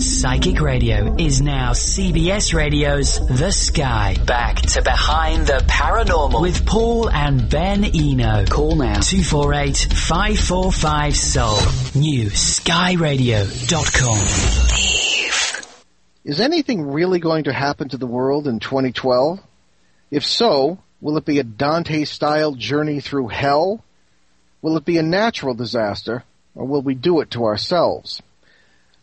Psychic 0.00 0.62
Radio 0.62 1.14
is 1.16 1.42
now 1.42 1.72
CBS 1.72 2.54
Radio's 2.54 3.20
The 3.26 3.50
Sky. 3.50 4.16
Back 4.24 4.56
to 4.56 4.80
Behind 4.80 5.46
the 5.46 5.62
Paranormal 5.68 6.40
with 6.40 6.64
Paul 6.64 7.10
and 7.10 7.50
Ben 7.50 7.84
Eno. 7.84 8.46
Call 8.46 8.76
now 8.76 9.00
248 9.00 9.76
545 9.92 11.14
Soul. 11.14 11.58
New 12.00 12.30
skyradio.com. 12.30 14.16
Is 16.24 16.40
anything 16.40 16.80
really 16.80 17.18
going 17.18 17.44
to 17.44 17.52
happen 17.52 17.90
to 17.90 17.98
the 17.98 18.06
world 18.06 18.48
in 18.48 18.58
2012? 18.58 19.38
If 20.10 20.24
so, 20.24 20.78
will 21.02 21.18
it 21.18 21.26
be 21.26 21.40
a 21.40 21.44
Dante 21.44 22.06
style 22.06 22.52
journey 22.52 23.00
through 23.00 23.28
hell? 23.28 23.84
Will 24.62 24.78
it 24.78 24.86
be 24.86 24.96
a 24.96 25.02
natural 25.02 25.52
disaster? 25.52 26.24
Or 26.54 26.66
will 26.66 26.80
we 26.80 26.94
do 26.94 27.20
it 27.20 27.32
to 27.32 27.44
ourselves? 27.44 28.22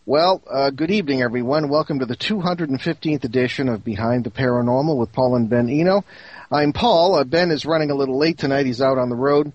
Well, 0.07 0.41
uh, 0.49 0.69
good 0.69 0.89
evening, 0.89 1.21
everyone. 1.21 1.67
Welcome 1.67 1.99
to 1.99 2.05
the 2.05 2.15
215th 2.15 3.25
edition 3.25 3.67
of 3.67 3.83
Behind 3.83 4.23
the 4.23 4.29
Paranormal 4.29 4.95
with 4.95 5.11
Paul 5.11 5.35
and 5.35 5.49
Ben 5.49 5.69
Eno. 5.69 6.05
I'm 6.49 6.71
Paul. 6.71 7.15
Uh, 7.15 7.25
ben 7.25 7.51
is 7.51 7.65
running 7.65 7.91
a 7.91 7.93
little 7.93 8.17
late 8.17 8.37
tonight. 8.37 8.65
He's 8.65 8.81
out 8.81 8.97
on 8.97 9.09
the 9.09 9.17
road. 9.17 9.51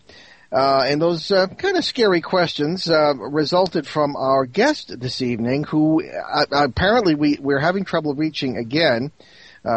Uh, 0.52 0.84
and 0.86 1.00
those 1.00 1.30
uh, 1.30 1.46
kind 1.46 1.78
of 1.78 1.86
scary 1.86 2.20
questions 2.20 2.86
uh, 2.90 3.14
resulted 3.16 3.86
from 3.86 4.14
our 4.14 4.44
guest 4.44 5.00
this 5.00 5.22
evening, 5.22 5.64
who 5.64 6.04
uh, 6.04 6.44
apparently 6.52 7.14
we, 7.14 7.38
we're 7.40 7.58
having 7.58 7.86
trouble 7.86 8.14
reaching 8.14 8.58
again. 8.58 9.10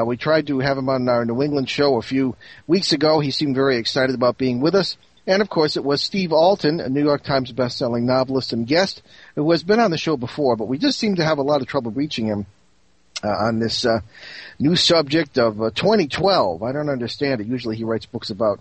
we 0.06 0.18
tried 0.18 0.48
to 0.48 0.60
have 0.60 0.78
him 0.78 0.90
on 0.90 1.08
our 1.08 1.24
New 1.24 1.42
England 1.42 1.70
show 1.70 1.96
a 1.96 2.02
few 2.02 2.36
weeks 2.68 2.92
ago. 2.92 3.22
He 3.22 3.32
seemed 3.32 3.56
very 3.56 3.78
excited 3.78 4.14
about 4.14 4.38
being 4.38 4.60
with 4.60 4.76
us. 4.76 4.98
And 5.28 5.42
of 5.42 5.50
course, 5.50 5.76
it 5.76 5.84
was 5.84 6.04
Steve 6.04 6.32
Alten, 6.32 6.80
a 6.80 6.90
New 6.90 7.04
York 7.04 7.24
Times 7.24 7.52
bestselling 7.52 8.04
novelist 8.04 8.54
and 8.54 8.68
guest, 8.68 9.02
who 9.36 9.50
has 9.52 9.64
been 9.64 9.80
on 9.80 9.92
the 9.92 9.98
show 9.98 10.18
before, 10.18 10.56
but 10.56 10.68
we 10.68 10.78
just 10.78 11.00
seem 11.00 11.16
to 11.16 11.24
have 11.24 11.40
a 11.40 11.44
lot 11.44 11.62
of 11.62 11.68
trouble 11.68 11.92
reaching 11.92 12.28
him 12.28 12.46
uh, 13.24 13.30
on 13.30 13.60
this 13.60 13.86
uh, 13.86 14.02
new 14.60 14.76
subject 14.76 15.40
of 15.40 15.60
uh, 15.62 15.72
2012. 15.72 16.62
I 16.62 16.72
don't 16.72 16.90
understand 16.90 17.42
it. 17.42 17.48
Usually, 17.48 17.76
he 17.76 17.84
writes 17.84 18.06
books 18.06 18.30
about 18.30 18.60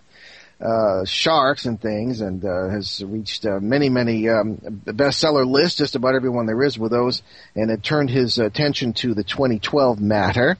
uh, 0.61 1.05
sharks 1.05 1.67
and 1.67 1.79
things, 1.79 2.23
and 2.23 2.43
uh, 2.45 2.69
has 2.69 3.05
reached 3.05 3.45
uh, 3.45 3.59
many, 3.61 3.91
many 3.91 4.29
um, 4.31 4.57
bestseller 4.87 5.47
lists. 5.47 5.77
Just 5.77 5.97
about 5.97 6.15
everyone 6.15 6.47
there 6.47 6.63
is 6.63 6.79
with 6.79 6.93
those, 6.93 7.23
and 7.55 7.71
it 7.71 7.83
turned 7.83 8.09
his 8.09 8.39
attention 8.39 8.95
to 8.95 9.13
the 9.13 9.25
2012 9.25 10.01
matter. 10.01 10.57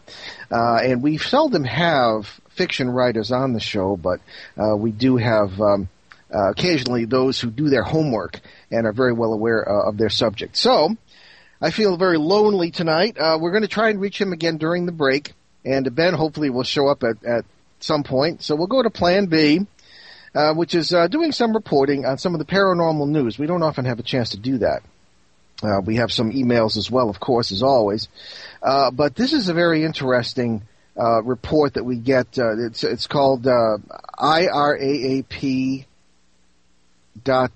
and 0.51 1.03
we 1.03 1.17
seldom 1.17 1.65
have 1.65 2.27
fiction 2.51 2.91
writers 2.91 3.33
on 3.33 3.55
the 3.55 3.61
show, 3.61 3.97
but 3.97 4.21
we 4.77 4.91
do 4.91 5.17
have. 5.17 5.59
Um, 5.61 5.89
uh, 6.35 6.51
occasionally 6.51 7.05
those 7.05 7.41
who 7.41 7.51
do 7.51 7.69
their 7.69 7.85
homework 7.85 8.41
and 8.71 8.87
are 8.87 8.93
very 8.93 9.13
well 9.13 9.33
aware 9.33 9.69
uh, 9.69 9.89
of 9.89 9.97
their 9.97 10.11
subject. 10.11 10.57
So, 10.57 10.97
I 11.61 11.71
feel 11.71 11.97
very 11.97 12.19
lonely 12.19 12.71
tonight. 12.71 13.17
Uh, 13.19 13.39
we're 13.41 13.53
going 13.53 13.63
to 13.63 13.69
try 13.69 13.89
and 13.91 14.01
reach 14.01 14.21
him 14.21 14.33
again 14.33 14.59
during 14.59 14.85
the 14.87 14.93
break, 14.93 15.33
and 15.65 15.95
Ben 15.95 16.13
hopefully 16.13 16.51
will 16.51 16.65
show 16.65 16.89
up 16.89 17.05
at, 17.05 17.25
at 17.25 17.45
some 17.81 18.03
point. 18.03 18.43
So 18.43 18.57
we'll 18.57 18.67
go 18.67 18.83
to 18.83 18.91
Plan 18.91 19.27
B, 19.27 19.67
uh, 20.35 20.55
which 20.55 20.75
is 20.75 20.93
uh, 20.93 21.07
doing 21.07 21.33
some 21.33 21.55
reporting 21.55 22.05
on 22.05 22.19
some 22.19 22.35
of 22.35 22.39
the 22.39 22.45
paranormal 22.45 23.09
news. 23.09 23.39
We 23.39 23.47
don't 23.47 23.63
often 23.63 23.85
have 23.85 23.99
a 23.99 24.03
chance 24.03 24.31
to 24.31 24.39
do 24.39 24.59
that. 24.59 24.83
Uh, 25.63 25.81
we 25.81 25.97
have 25.97 26.13
some 26.13 26.33
emails 26.33 26.77
as 26.77 26.91
well, 26.91 27.09
of 27.09 27.21
course, 27.21 27.53
as 27.53 27.63
always. 27.63 28.09
but 28.61 29.15
this 29.15 29.33
is 29.33 29.49
a 29.49 29.55
very 29.55 29.85
interesting 29.85 30.63
report 30.97 31.75
that 31.75 31.85
we 31.85 31.97
get. 31.97 32.37
it's 32.37 32.83
it's 32.85 33.07
called 33.07 33.45
IRAAP 34.19 35.87
dot 37.23 37.53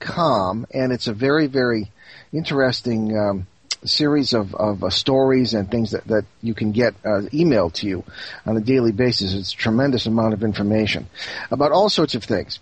com, 0.00 0.66
and 0.72 0.92
it's 0.92 1.06
a 1.06 1.14
very 1.14 1.46
very 1.46 1.90
interesting 2.32 3.16
um, 3.16 3.46
series 3.84 4.32
of, 4.32 4.54
of 4.54 4.84
uh, 4.84 4.90
stories 4.90 5.54
and 5.54 5.70
things 5.70 5.90
that, 5.90 6.04
that 6.06 6.24
you 6.40 6.54
can 6.54 6.72
get 6.72 6.94
uh, 7.04 7.22
emailed 7.32 7.72
to 7.74 7.88
you 7.88 8.04
on 8.46 8.56
a 8.56 8.60
daily 8.60 8.92
basis. 8.92 9.34
It's 9.34 9.52
a 9.52 9.56
tremendous 9.56 10.06
amount 10.06 10.34
of 10.34 10.44
information 10.44 11.08
about 11.50 11.72
all 11.72 11.88
sorts 11.88 12.14
of 12.14 12.22
things. 12.22 12.60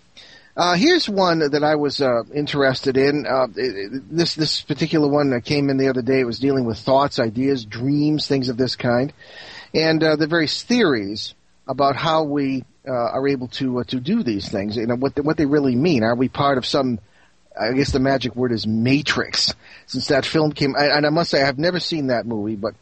Uh, 0.57 0.73
here's 0.73 1.07
one 1.07 1.39
that 1.39 1.63
I 1.63 1.75
was 1.75 2.01
uh, 2.01 2.23
interested 2.33 2.97
in. 2.97 3.25
Uh, 3.25 3.47
this 3.55 4.35
this 4.35 4.61
particular 4.61 5.07
one 5.07 5.29
that 5.29 5.45
came 5.45 5.69
in 5.69 5.77
the 5.77 5.89
other 5.89 6.01
day. 6.01 6.19
It 6.19 6.25
was 6.25 6.39
dealing 6.39 6.65
with 6.65 6.77
thoughts, 6.77 7.19
ideas, 7.19 7.65
dreams, 7.65 8.27
things 8.27 8.49
of 8.49 8.57
this 8.57 8.75
kind, 8.75 9.13
and 9.73 10.03
uh, 10.03 10.15
the 10.17 10.27
various 10.27 10.61
theories 10.63 11.35
about 11.67 11.95
how 11.95 12.23
we 12.23 12.65
uh, 12.87 12.91
are 12.91 13.27
able 13.27 13.47
to 13.47 13.79
uh, 13.79 13.83
to 13.85 13.99
do 13.99 14.23
these 14.23 14.49
things. 14.49 14.77
Know 14.77 14.95
what 14.95 15.15
the, 15.15 15.23
what 15.23 15.37
they 15.37 15.45
really 15.45 15.75
mean. 15.75 16.03
Are 16.03 16.15
we 16.15 16.29
part 16.29 16.57
of 16.57 16.65
some? 16.65 16.99
I 17.59 17.73
guess 17.73 17.91
the 17.91 17.99
magic 17.99 18.35
word 18.35 18.51
is 18.51 18.65
matrix. 18.65 19.53
Since 19.85 20.07
that 20.07 20.25
film 20.25 20.53
came, 20.53 20.73
and 20.75 21.05
I 21.05 21.09
must 21.09 21.29
say 21.29 21.43
I've 21.43 21.59
never 21.59 21.79
seen 21.79 22.07
that 22.07 22.25
movie, 22.25 22.55
but 22.55 22.73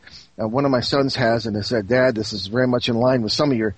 uh, 0.41 0.47
one 0.47 0.63
of 0.63 0.71
my 0.71 0.81
sons 0.81 1.15
has, 1.15 1.47
and 1.47 1.55
has 1.55 1.67
said, 1.67 1.87
"Dad, 1.87 2.15
this 2.15 2.33
is 2.33 2.47
very 2.47 2.67
much 2.67 2.87
in 2.87 2.95
line 2.95 3.23
with 3.23 3.31
some 3.31 3.51
of 3.51 3.57
your 3.57 3.75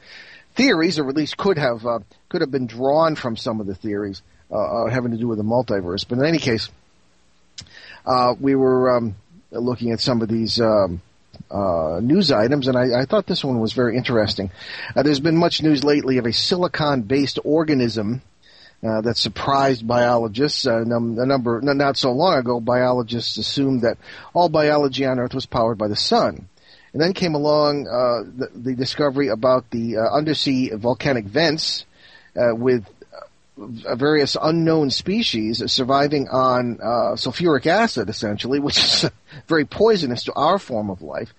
theories, 0.56 1.00
or 1.00 1.10
at 1.10 1.16
least 1.16 1.38
could 1.38 1.58
have 1.58 1.86
uh, 1.86 2.00
could 2.30 2.42
have 2.42 2.52
been 2.52 2.68
drawn 2.68 3.16
from 3.16 3.36
some 3.36 3.60
of 3.62 3.68
the 3.68 3.76
theories 3.76 4.22
having 4.52 5.12
to 5.12 5.18
do 5.18 5.28
with 5.28 5.38
the 5.38 5.44
multiverse." 5.44 6.06
But 6.08 6.20
in 6.20 6.26
any 6.26 6.40
case, 6.40 6.70
we 8.40 8.56
were 8.56 8.98
um, 8.98 9.16
looking 9.52 9.92
at 9.92 10.02
some 10.02 10.22
of 10.22 10.28
these. 10.28 10.60
Um, 10.60 11.02
uh, 11.50 12.00
news 12.02 12.32
items, 12.32 12.68
and 12.68 12.78
I, 12.78 13.02
I, 13.02 13.06
thought 13.06 13.28
this 13.28 13.44
one 13.44 13.60
was 13.60 13.74
very 13.74 13.98
interesting. 13.98 14.52
Uh, 14.96 15.04
there's 15.04 15.20
been 15.20 15.38
much 15.38 15.62
news 15.62 15.84
lately 15.84 16.18
of 16.18 16.26
a 16.26 16.34
silicon-based 16.34 17.40
organism 17.44 18.22
uh, 18.84 19.02
that 19.02 19.18
surprised 19.18 19.86
biologists. 19.86 20.66
Uh, 20.66 20.82
a 20.82 20.86
number, 20.86 21.62
not 21.62 21.98
so 21.98 22.12
long 22.12 22.38
ago, 22.38 22.60
biologists 22.60 23.38
assumed 23.38 23.82
that 23.82 23.98
all 24.34 24.50
biology 24.50 25.06
on 25.06 25.20
Earth 25.20 25.34
was 25.34 25.46
powered 25.46 25.78
by 25.78 25.88
the 25.88 25.96
sun. 25.96 26.48
And 26.94 27.02
then 27.02 27.14
came 27.14 27.36
along 27.36 27.88
uh, 27.88 28.30
the, 28.38 28.50
the, 28.54 28.76
discovery 28.76 29.30
about 29.30 29.70
the 29.72 29.98
uh, 29.98 30.10
undersea 30.14 30.72
volcanic 30.74 31.26
vents 31.26 31.86
with 32.36 32.86
various 33.96 34.38
unknown 34.42 34.90
species 34.90 35.64
surviving 35.72 36.28
on 36.30 36.80
uh, 36.82 37.16
sulfuric 37.16 37.66
acid, 37.66 38.10
essentially, 38.10 38.60
which 38.60 38.78
is 38.78 39.10
very 39.48 39.66
poisonous 39.66 40.26
to 40.26 40.34
our 40.34 40.60
form 40.60 40.90
of 40.90 41.02
life. 41.02 41.34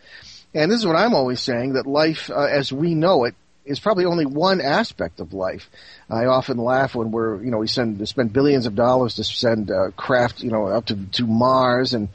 And 0.55 0.71
this 0.71 0.79
is 0.79 0.87
what 0.87 0.97
I'm 0.97 1.15
always 1.15 1.41
saying, 1.41 1.75
that 1.75 1.87
life 1.87 2.31
uh, 2.31 2.45
as 2.45 2.73
we 2.73 2.95
know 2.95 3.25
it 3.25 3.35
is 3.65 3.81
probably 3.81 4.05
only 4.05 4.27
one 4.27 4.61
aspect 4.61 5.21
of 5.21 5.33
life. 5.33 5.71
I 6.11 6.27
often 6.27 6.59
laugh 6.59 6.95
when 6.95 7.13
we're, 7.13 7.43
you 7.43 7.51
know, 7.51 7.59
we 7.59 7.69
send, 7.69 8.07
spend 8.09 8.33
billions 8.33 8.67
of 8.67 8.75
dollars 8.75 9.15
to 9.15 9.25
send 9.25 9.71
uh, 9.71 9.91
craft, 9.97 10.43
you 10.43 10.51
know, 10.51 10.67
up 10.67 10.87
to, 10.87 10.97
to 11.13 11.27
Mars 11.27 11.95
and 11.95 12.09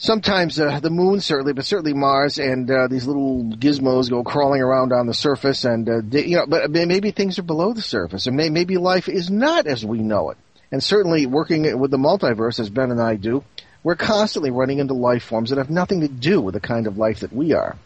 sometimes 0.00 0.58
uh, 0.58 0.80
the 0.80 0.90
moon 0.90 1.20
certainly, 1.20 1.52
but 1.52 1.64
certainly 1.64 1.94
Mars 1.94 2.38
and 2.38 2.68
uh, 2.68 2.88
these 2.88 3.06
little 3.06 3.44
gizmos 3.44 4.10
go 4.10 4.24
crawling 4.24 4.62
around 4.62 4.92
on 4.92 5.06
the 5.06 5.14
surface, 5.14 5.64
and 5.64 5.88
uh, 5.88 6.00
they, 6.02 6.24
you 6.26 6.36
know, 6.36 6.46
but 6.46 6.70
maybe 6.70 7.12
things 7.12 7.38
are 7.38 7.44
below 7.44 7.72
the 7.72 7.82
surface, 7.82 8.26
and 8.26 8.36
may, 8.36 8.48
maybe 8.48 8.76
life 8.76 9.08
is 9.08 9.30
not 9.30 9.66
as 9.66 9.84
we 9.84 9.98
know 9.98 10.30
it. 10.30 10.38
And 10.72 10.82
certainly, 10.82 11.26
working 11.26 11.78
with 11.78 11.90
the 11.90 11.98
multiverse 11.98 12.58
as 12.58 12.70
Ben 12.70 12.90
and 12.90 13.00
I 13.00 13.16
do, 13.16 13.44
we're 13.82 13.96
constantly 13.96 14.50
running 14.50 14.78
into 14.78 14.94
life 14.94 15.22
forms 15.22 15.50
that 15.50 15.58
have 15.58 15.70
nothing 15.70 16.00
to 16.00 16.08
do 16.08 16.40
with 16.40 16.54
the 16.54 16.60
kind 16.60 16.86
of 16.86 16.96
life 16.96 17.20
that 17.20 17.32
we 17.32 17.52
are. 17.52 17.76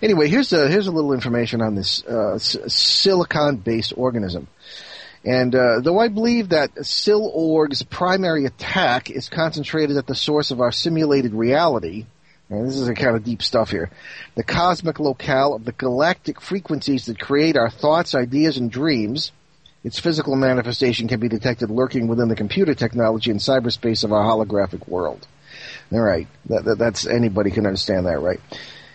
Anyway, 0.00 0.28
here's 0.28 0.52
a 0.52 0.68
here's 0.68 0.86
a 0.86 0.92
little 0.92 1.12
information 1.12 1.62
on 1.62 1.74
this 1.74 2.04
uh, 2.04 2.38
silicon-based 2.38 3.94
organism. 3.96 4.48
And 5.24 5.54
uh, 5.54 5.80
though 5.80 5.98
I 5.98 6.08
believe 6.08 6.48
that 6.48 6.70
Sil-Org's 6.82 7.82
primary 7.84 8.44
attack 8.44 9.10
is 9.10 9.28
concentrated 9.28 9.96
at 9.96 10.06
the 10.06 10.16
source 10.16 10.50
of 10.50 10.60
our 10.60 10.72
simulated 10.72 11.32
reality, 11.32 12.06
and 12.50 12.66
this 12.66 12.76
is 12.76 12.88
a 12.88 12.94
kind 12.94 13.14
of 13.14 13.24
deep 13.24 13.40
stuff 13.40 13.70
here, 13.70 13.90
the 14.34 14.42
cosmic 14.42 14.98
locale 14.98 15.54
of 15.54 15.64
the 15.64 15.72
galactic 15.72 16.40
frequencies 16.40 17.06
that 17.06 17.20
create 17.20 17.56
our 17.56 17.70
thoughts, 17.70 18.14
ideas, 18.14 18.56
and 18.56 18.70
dreams, 18.70 19.30
its 19.84 19.98
physical 19.98 20.36
manifestation 20.36 21.08
can 21.08 21.20
be 21.20 21.28
detected 21.28 21.70
lurking 21.70 22.08
within 22.08 22.28
the 22.28 22.36
computer 22.36 22.74
technology 22.74 23.30
and 23.30 23.40
cyberspace 23.40 24.04
of 24.04 24.12
our 24.12 24.24
holographic 24.24 24.86
world. 24.88 25.26
All 25.92 26.00
right, 26.00 26.26
that, 26.46 26.64
that, 26.64 26.78
that's 26.78 27.06
anybody 27.06 27.50
can 27.50 27.66
understand 27.66 28.06
that, 28.06 28.20
right? 28.20 28.40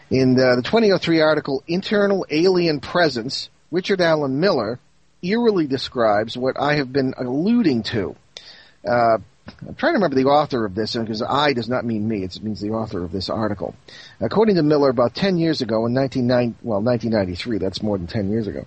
In 0.09 0.35
the, 0.35 0.55
the 0.55 0.61
2003 0.61 1.21
article, 1.21 1.63
Internal 1.67 2.25
Alien 2.29 2.79
Presence, 2.79 3.49
Richard 3.71 4.01
Alan 4.01 4.39
Miller 4.39 4.79
eerily 5.21 5.67
describes 5.67 6.37
what 6.37 6.59
I 6.59 6.75
have 6.75 6.91
been 6.91 7.13
alluding 7.17 7.83
to. 7.83 8.15
Uh, 8.87 9.17
I'm 9.65 9.75
trying 9.75 9.93
to 9.93 9.97
remember 9.97 10.15
the 10.15 10.25
author 10.25 10.65
of 10.65 10.75
this, 10.75 10.95
because 10.95 11.21
I 11.21 11.53
does 11.53 11.69
not 11.69 11.85
mean 11.85 12.07
me; 12.07 12.23
it 12.23 12.41
means 12.43 12.59
the 12.59 12.71
author 12.71 13.03
of 13.03 13.11
this 13.11 13.29
article. 13.29 13.75
According 14.19 14.55
to 14.55 14.63
Miller, 14.63 14.89
about 14.89 15.15
10 15.15 15.37
years 15.37 15.61
ago, 15.61 15.85
in 15.85 15.93
1990, 15.93 16.57
well, 16.63 16.81
1993, 16.81 17.57
that's 17.57 17.81
more 17.81 17.97
than 17.97 18.07
10 18.07 18.29
years 18.29 18.47
ago, 18.47 18.65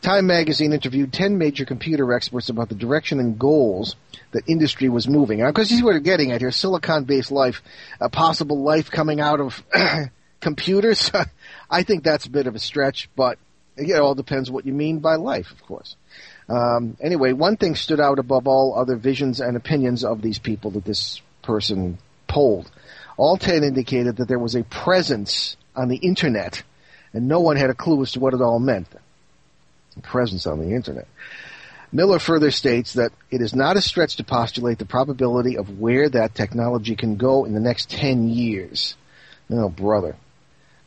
Time 0.00 0.28
magazine 0.28 0.72
interviewed 0.72 1.12
10 1.12 1.38
major 1.38 1.64
computer 1.64 2.12
experts 2.12 2.48
about 2.48 2.68
the 2.68 2.76
direction 2.76 3.18
and 3.18 3.36
goals 3.36 3.96
that 4.30 4.44
industry 4.46 4.88
was 4.88 5.08
moving. 5.08 5.44
Because 5.44 5.68
this 5.68 5.78
is 5.78 5.84
what 5.84 5.94
we're 5.94 6.00
getting 6.00 6.30
at 6.30 6.40
here, 6.40 6.52
silicon-based 6.52 7.32
life, 7.32 7.62
a 8.00 8.08
possible 8.08 8.62
life 8.62 8.92
coming 8.92 9.20
out 9.20 9.40
of 9.40 9.62
computers. 10.40 11.10
I 11.70 11.82
think 11.82 12.04
that's 12.04 12.26
a 12.26 12.30
bit 12.30 12.46
of 12.46 12.54
a 12.54 12.60
stretch, 12.60 13.10
but 13.16 13.38
it 13.78 14.00
all 14.00 14.14
depends 14.14 14.50
what 14.50 14.66
you 14.66 14.72
mean 14.72 14.98
by 14.98 15.16
life, 15.16 15.50
of 15.50 15.62
course. 15.62 15.96
Um, 16.48 16.96
anyway, 17.00 17.32
one 17.32 17.56
thing 17.56 17.74
stood 17.74 18.00
out 18.00 18.18
above 18.18 18.46
all 18.46 18.74
other 18.76 18.96
visions 18.96 19.40
and 19.40 19.56
opinions 19.56 20.04
of 20.04 20.22
these 20.22 20.38
people 20.38 20.70
that 20.72 20.84
this 20.84 21.20
person 21.42 21.98
polled. 22.26 22.70
All 23.16 23.36
ten 23.36 23.64
indicated 23.64 24.16
that 24.16 24.28
there 24.28 24.38
was 24.38 24.54
a 24.54 24.64
presence 24.64 25.56
on 25.74 25.88
the 25.88 25.96
internet, 25.96 26.62
and 27.12 27.28
no 27.28 27.40
one 27.40 27.56
had 27.56 27.70
a 27.70 27.74
clue 27.74 28.00
as 28.02 28.12
to 28.12 28.20
what 28.20 28.34
it 28.34 28.40
all 28.40 28.58
meant. 28.58 28.88
Presence 30.02 30.46
on 30.46 30.60
the 30.60 30.74
internet. 30.74 31.08
Miller 31.90 32.18
further 32.18 32.50
states 32.50 32.94
that 32.94 33.12
it 33.30 33.40
is 33.40 33.54
not 33.54 33.76
a 33.76 33.80
stretch 33.80 34.16
to 34.16 34.24
postulate 34.24 34.78
the 34.78 34.84
probability 34.84 35.56
of 35.56 35.80
where 35.80 36.08
that 36.08 36.34
technology 36.34 36.94
can 36.94 37.16
go 37.16 37.44
in 37.44 37.54
the 37.54 37.60
next 37.60 37.90
10 37.90 38.28
years. 38.28 38.96
Oh, 39.50 39.70
brother. 39.70 40.16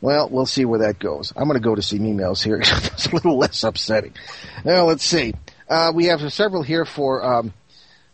Well, 0.02 0.28
we'll 0.28 0.46
see 0.46 0.64
where 0.64 0.80
that 0.80 0.98
goes. 0.98 1.32
I'm 1.36 1.44
going 1.44 1.54
to 1.54 1.64
go 1.64 1.76
to 1.76 1.80
some 1.80 2.00
emails 2.00 2.42
here. 2.42 2.56
it's 2.60 3.06
a 3.06 3.14
little 3.14 3.38
less 3.38 3.62
upsetting. 3.62 4.12
Now, 4.64 4.84
let's 4.84 5.04
see. 5.04 5.32
Uh, 5.68 5.92
we 5.94 6.06
have 6.06 6.30
several 6.32 6.64
here 6.64 6.84
for 6.84 7.24
um, 7.24 7.54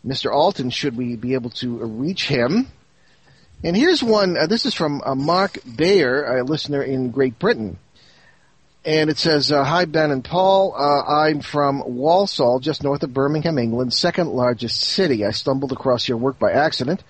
Mr. 0.05 0.31
Alten, 0.31 0.69
should 0.69 0.95
we 0.95 1.15
be 1.15 1.33
able 1.33 1.49
to 1.49 1.77
reach 1.77 2.27
him. 2.27 2.67
And 3.63 3.75
here's 3.75 4.03
one. 4.03 4.37
Uh, 4.37 4.45
this 4.45 4.67
is 4.67 4.75
from 4.75 5.01
uh, 5.03 5.15
Mark 5.15 5.57
Bayer, 5.75 6.37
a 6.37 6.43
listener 6.43 6.83
in 6.83 7.09
Great 7.09 7.39
Britain. 7.39 7.79
And 8.85 9.09
it 9.09 9.17
says, 9.17 9.51
uh, 9.51 9.63
Hi, 9.63 9.85
Ben 9.85 10.11
and 10.11 10.23
Paul. 10.23 10.75
Uh, 10.77 11.25
I'm 11.25 11.41
from 11.41 11.83
Walsall, 11.85 12.59
just 12.59 12.83
north 12.83 13.01
of 13.01 13.15
Birmingham, 13.15 13.57
England, 13.57 13.95
second 13.95 14.29
largest 14.29 14.79
city. 14.79 15.25
I 15.25 15.31
stumbled 15.31 15.71
across 15.71 16.07
your 16.07 16.19
work 16.19 16.37
by 16.37 16.51
accident. 16.51 17.03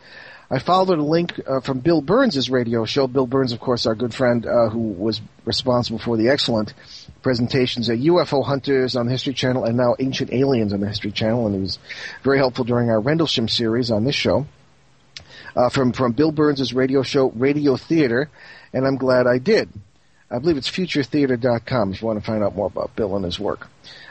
I 0.51 0.57
followed 0.57 0.97
a 0.97 1.03
link 1.03 1.39
uh, 1.47 1.59
from 1.59 1.79
Bill 1.79 2.01
Birnes' 2.01 2.49
radio 2.49 2.83
show. 2.83 3.05
Bill 3.05 3.27
Birnes, 3.27 3.53
of 3.53 3.59
course, 3.59 3.85
our 3.85 3.93
good 3.93 4.15
friend 4.15 4.47
uh, 4.47 4.69
who 4.69 4.79
was 4.79 5.21
responsible 5.45 5.99
for 5.99 6.17
the 6.17 6.29
excellent 6.29 6.73
presentations 7.21 7.87
at 7.87 7.99
UFO 7.99 8.43
Hunters 8.43 8.95
on 8.95 9.05
the 9.05 9.11
History 9.11 9.35
Channel 9.35 9.65
and 9.65 9.77
now 9.77 9.95
Ancient 9.99 10.33
Aliens 10.33 10.73
on 10.73 10.79
the 10.79 10.87
History 10.87 11.11
Channel. 11.11 11.45
And 11.45 11.55
he 11.55 11.61
was 11.61 11.77
very 12.23 12.39
helpful 12.39 12.65
during 12.65 12.89
our 12.89 12.99
Rendlesham 12.99 13.47
series 13.47 13.91
on 13.91 14.05
this 14.05 14.15
show. 14.15 14.47
Uh, 15.55 15.69
from, 15.69 15.93
from 15.93 16.13
Bill 16.13 16.31
Birnes' 16.31 16.73
radio 16.73 17.03
show, 17.03 17.29
Radio 17.31 17.75
Theater, 17.75 18.29
and 18.73 18.87
I'm 18.87 18.97
glad 18.97 19.27
I 19.27 19.39
did. 19.39 19.69
I 20.31 20.37
believe 20.37 20.57
it's 20.57 20.69
futuretheater.com 20.69 21.93
if 21.93 22.01
you 22.01 22.07
want 22.07 22.19
to 22.19 22.25
find 22.25 22.43
out 22.43 22.55
more 22.55 22.67
about 22.67 22.95
Bill 22.95 23.15
and 23.15 23.25
his 23.25 23.39
work. 23.39 23.67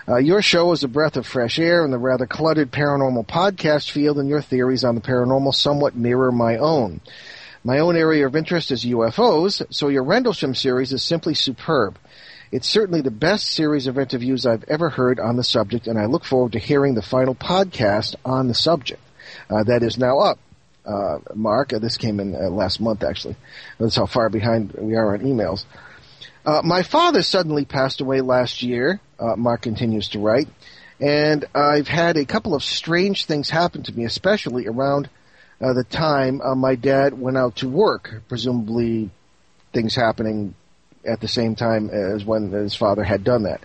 Uh, 0.09 0.17
your 0.17 0.43
show 0.43 0.73
is 0.73 0.83
a 0.83 0.89
breath 0.89 1.17
of 1.17 1.27
fresh 1.27 1.59
air 1.59 1.85
in 1.85 1.93
the 1.93 1.99
rather 1.99 2.27
cluttered 2.27 2.73
paranormal 2.73 3.27
podcast 3.27 3.91
field, 3.91 4.19
and 4.19 4.29
your 4.29 4.43
theories 4.43 4.83
on 4.83 4.97
the 4.97 5.01
paranormal 5.01 5.55
somewhat 5.55 5.95
mirror 5.95 6.33
my 6.33 6.57
own. 6.57 7.01
My 7.63 7.79
own 7.79 7.97
area 7.97 8.27
of 8.27 8.35
interest 8.35 8.73
is 8.73 8.85
UFOs, 8.85 9.63
so 9.73 9.89
your 9.89 10.03
Rendlesham 10.03 10.55
series 10.55 10.93
is 10.93 11.05
simply 11.05 11.35
superb. 11.35 11.99
It's 12.51 12.67
certainly 12.67 13.03
the 13.03 13.11
best 13.11 13.51
series 13.51 13.87
of 13.87 13.99
interviews 13.99 14.47
I've 14.47 14.65
ever 14.65 14.89
heard 14.89 15.21
on 15.21 15.37
the 15.37 15.45
subject, 15.45 15.87
and 15.87 15.99
I 15.99 16.07
look 16.07 16.25
forward 16.25 16.53
to 16.53 16.59
hearing 16.59 16.95
the 16.95 17.03
final 17.03 17.35
podcast 17.35 18.17
on 18.25 18.49
the 18.49 18.55
subject. 18.55 19.03
Uh, 19.51 19.63
that 19.65 19.83
is 19.83 19.99
now 19.99 20.19
up. 20.19 20.39
Uh, 20.87 21.19
Mark, 21.35 21.75
uh, 21.75 21.79
this 21.79 21.99
came 21.99 22.19
in 22.19 22.35
uh, 22.35 22.49
last 22.49 22.81
month 22.81 23.05
actually. 23.05 23.37
That's 23.79 23.97
how 23.97 24.07
far 24.07 24.31
behind 24.31 24.73
we 24.73 24.97
are 24.97 25.15
on 25.15 25.21
emails. 25.21 25.67
Uh, 26.49 26.63
my 26.65 26.83
father 26.83 27.21
suddenly 27.21 27.67
passed 27.67 28.01
away 28.01 28.23
last 28.23 28.63
year, 28.63 29.03
uh, 29.21 29.37
Mark 29.37 29.61
continues 29.61 30.09
to 30.09 30.19
write, 30.19 30.49
and 30.99 31.45
I've 31.55 31.89
had 31.89 32.17
a 32.17 32.25
couple 32.25 32.55
of 32.55 32.65
strange 32.65 33.27
things 33.27 33.51
happen 33.51 33.83
to 33.83 33.93
me, 33.93 34.07
especially 34.07 34.67
around 34.67 35.11
uh, 35.61 35.75
the 35.75 35.85
time 35.85 36.41
uh, 36.41 36.55
my 36.55 36.75
dad 36.75 37.13
went 37.13 37.37
out 37.37 37.57
to 37.57 37.69
work, 37.69 38.23
presumably 38.31 39.11
things 39.75 39.95
happening 39.95 40.55
at 41.05 41.21
the 41.21 41.29
same 41.29 41.55
time 41.55 41.91
as 41.91 42.25
when 42.25 42.51
his 42.51 42.75
father 42.75 43.05
had 43.05 43.25
done 43.25 43.43
that. 43.43 43.61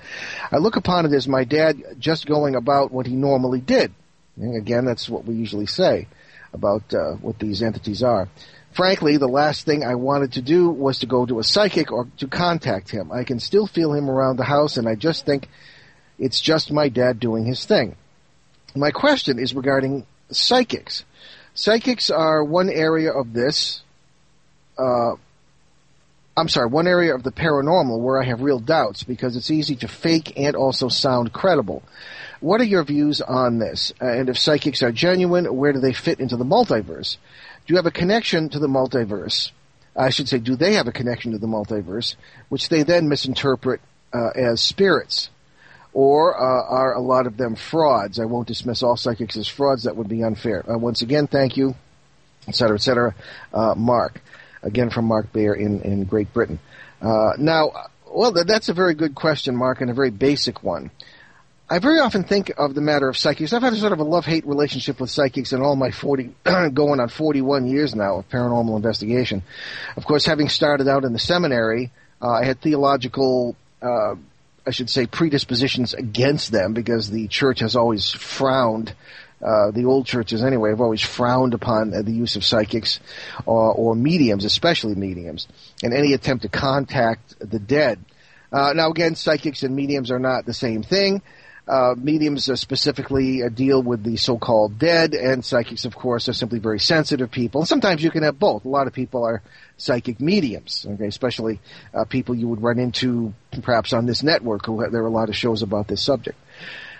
I 0.51 0.57
look 0.57 0.75
upon 0.75 1.05
it 1.05 1.13
as 1.13 1.25
my 1.25 1.45
dad 1.45 1.81
just 1.99 2.25
going 2.25 2.53
about 2.53 2.91
what 2.91 3.07
he 3.07 3.15
normally 3.15 3.61
did. 3.61 3.93
And 4.35 4.57
again, 4.57 4.83
that's 4.83 5.07
what 5.07 5.23
we 5.23 5.35
usually 5.35 5.67
say 5.67 6.09
about 6.51 6.93
uh, 6.93 7.13
what 7.13 7.39
these 7.39 7.63
entities 7.63 8.03
are. 8.03 8.27
Frankly, 8.73 9.17
the 9.17 9.27
last 9.27 9.65
thing 9.65 9.83
I 9.83 9.95
wanted 9.95 10.33
to 10.33 10.41
do 10.41 10.69
was 10.69 10.99
to 10.99 11.05
go 11.05 11.25
to 11.25 11.39
a 11.39 11.43
psychic 11.43 11.91
or 11.91 12.07
to 12.17 12.27
contact 12.27 12.89
him. 12.89 13.11
I 13.11 13.23
can 13.23 13.39
still 13.39 13.67
feel 13.67 13.93
him 13.93 14.09
around 14.09 14.37
the 14.37 14.43
house, 14.43 14.77
and 14.77 14.89
I 14.89 14.95
just 14.95 15.25
think 15.25 15.47
it's 16.17 16.41
just 16.41 16.71
my 16.71 16.89
dad 16.89 17.19
doing 17.19 17.45
his 17.45 17.65
thing. 17.65 17.95
My 18.75 18.89
question 18.89 19.37
is 19.37 19.53
regarding 19.53 20.07
psychics. 20.31 21.05
Psychics 21.53 22.09
are 22.09 22.43
one 22.43 22.69
area 22.69 23.11
of 23.11 23.33
this. 23.33 23.81
Uh, 24.75 25.13
I'm 26.35 26.49
sorry, 26.49 26.67
one 26.67 26.87
area 26.87 27.13
of 27.13 27.21
the 27.21 27.31
paranormal 27.31 27.99
where 27.99 28.19
I 28.19 28.25
have 28.25 28.41
real 28.41 28.59
doubts 28.59 29.03
because 29.03 29.35
it's 29.35 29.51
easy 29.51 29.75
to 29.77 29.87
fake 29.87 30.33
and 30.35 30.55
also 30.55 30.87
sound 30.87 31.31
credible. 31.31 31.83
What 32.39 32.59
are 32.59 32.65
your 32.65 32.83
views 32.83 33.21
on 33.21 33.59
this? 33.59 33.93
Uh, 34.01 34.07
and 34.07 34.29
if 34.29 34.39
psychics 34.39 34.81
are 34.81 34.91
genuine, 34.91 35.45
where 35.55 35.73
do 35.73 35.79
they 35.79 35.93
fit 35.93 36.19
into 36.19 36.35
the 36.35 36.43
multiverse? 36.43 37.17
Do 37.65 37.73
you 37.73 37.77
have 37.77 37.85
a 37.85 37.91
connection 37.91 38.49
to 38.49 38.59
the 38.59 38.67
multiverse? 38.67 39.51
I 39.95 40.09
should 40.09 40.27
say, 40.27 40.39
do 40.39 40.55
they 40.55 40.73
have 40.73 40.87
a 40.87 40.91
connection 40.91 41.31
to 41.31 41.37
the 41.37 41.47
multiverse, 41.47 42.15
which 42.49 42.69
they 42.69 42.83
then 42.83 43.07
misinterpret 43.07 43.79
uh, 44.13 44.31
as 44.35 44.61
spirits? 44.61 45.29
Or 45.93 46.35
uh, 46.35 46.63
are 46.67 46.93
a 46.93 46.99
lot 46.99 47.27
of 47.27 47.37
them 47.37 47.55
frauds? 47.55 48.19
I 48.19 48.25
won't 48.25 48.47
dismiss 48.47 48.81
all 48.81 48.97
psychics 48.97 49.37
as 49.37 49.47
frauds. 49.47 49.83
That 49.83 49.95
would 49.95 50.09
be 50.09 50.23
unfair. 50.23 50.69
Uh, 50.69 50.77
once 50.77 51.03
again, 51.03 51.27
thank 51.27 51.55
you, 51.55 51.75
et 52.47 52.55
cetera, 52.55 52.75
et 52.75 52.81
cetera. 52.81 53.15
Uh, 53.53 53.75
Mark, 53.77 54.19
again 54.63 54.89
from 54.89 55.05
Mark 55.05 55.31
Bayer 55.31 55.53
in, 55.53 55.81
in 55.83 56.03
Great 56.05 56.33
Britain. 56.33 56.59
Uh, 57.01 57.33
now, 57.37 57.71
well, 58.11 58.31
that's 58.31 58.69
a 58.69 58.73
very 58.73 58.95
good 58.95 59.15
question, 59.15 59.55
Mark, 59.55 59.81
and 59.81 59.89
a 59.89 59.93
very 59.93 60.11
basic 60.11 60.63
one. 60.63 60.89
I 61.69 61.79
very 61.79 61.99
often 61.99 62.23
think 62.23 62.51
of 62.57 62.75
the 62.75 62.81
matter 62.81 63.07
of 63.07 63.17
psychics. 63.17 63.53
I've 63.53 63.61
had 63.61 63.73
a 63.73 63.77
sort 63.77 63.93
of 63.93 63.99
a 63.99 64.03
love-hate 64.03 64.45
relationship 64.45 64.99
with 64.99 65.09
psychics 65.09 65.53
in 65.53 65.61
all 65.61 65.75
my 65.75 65.91
40, 65.91 66.35
going 66.73 66.99
on 66.99 67.07
41 67.07 67.67
years 67.67 67.95
now 67.95 68.17
of 68.17 68.29
paranormal 68.29 68.75
investigation. 68.75 69.43
Of 69.95 70.05
course, 70.05 70.25
having 70.25 70.49
started 70.49 70.87
out 70.87 71.05
in 71.05 71.13
the 71.13 71.19
seminary, 71.19 71.91
uh, 72.21 72.31
I 72.31 72.45
had 72.45 72.59
theological, 72.61 73.55
uh, 73.81 74.15
I 74.67 74.71
should 74.71 74.89
say, 74.89 75.07
predispositions 75.07 75.93
against 75.93 76.51
them 76.51 76.73
because 76.73 77.09
the 77.09 77.27
church 77.27 77.61
has 77.61 77.75
always 77.75 78.11
frowned 78.11 78.93
uh, 79.43 79.71
the 79.71 79.83
old 79.83 80.05
churches 80.05 80.41
anyway 80.41 80.69
have 80.69 80.79
always 80.79 81.01
frowned 81.01 81.53
upon 81.53 81.93
uh, 81.93 82.01
the 82.01 82.13
use 82.13 82.37
of 82.37 82.45
psychics 82.45 83.01
or, 83.45 83.73
or, 83.73 83.93
mediums, 83.93 84.45
especially 84.45 84.95
mediums, 84.95 85.49
and 85.83 85.93
any 85.93 86.13
attempt 86.13 86.43
to 86.43 86.47
contact 86.47 87.37
the 87.39 87.59
dead. 87.59 87.99
Uh, 88.53 88.71
now, 88.73 88.89
again, 88.89 89.15
psychics 89.15 89.63
and 89.63 89.75
mediums 89.75 90.11
are 90.11 90.19
not 90.19 90.45
the 90.45 90.53
same 90.53 90.81
thing. 90.81 91.21
Uh, 91.65 91.95
mediums 91.97 92.49
specifically 92.59 93.41
uh, 93.41 93.47
deal 93.47 93.81
with 93.81 94.03
the 94.03 94.17
so-called 94.17 94.77
dead, 94.77 95.13
and 95.13 95.45
psychics, 95.45 95.85
of 95.85 95.95
course, 95.95 96.27
are 96.27 96.33
simply 96.33 96.59
very 96.59 96.79
sensitive 96.79 97.31
people. 97.31 97.61
And 97.61 97.67
sometimes 97.67 98.03
you 98.03 98.11
can 98.11 98.23
have 98.23 98.37
both. 98.37 98.65
A 98.65 98.67
lot 98.67 98.85
of 98.85 98.91
people 98.91 99.23
are 99.23 99.41
psychic 99.77 100.19
mediums, 100.19 100.85
okay, 100.89 101.07
especially 101.07 101.61
uh, 101.93 102.03
people 102.03 102.35
you 102.35 102.49
would 102.49 102.61
run 102.61 102.79
into 102.79 103.33
perhaps 103.61 103.93
on 103.93 104.05
this 104.05 104.23
network. 104.23 104.65
Who 104.65 104.89
there 104.89 105.03
are 105.03 105.07
a 105.07 105.09
lot 105.09 105.29
of 105.29 105.37
shows 105.37 105.61
about 105.61 105.87
this 105.87 106.03
subject. 106.03 106.37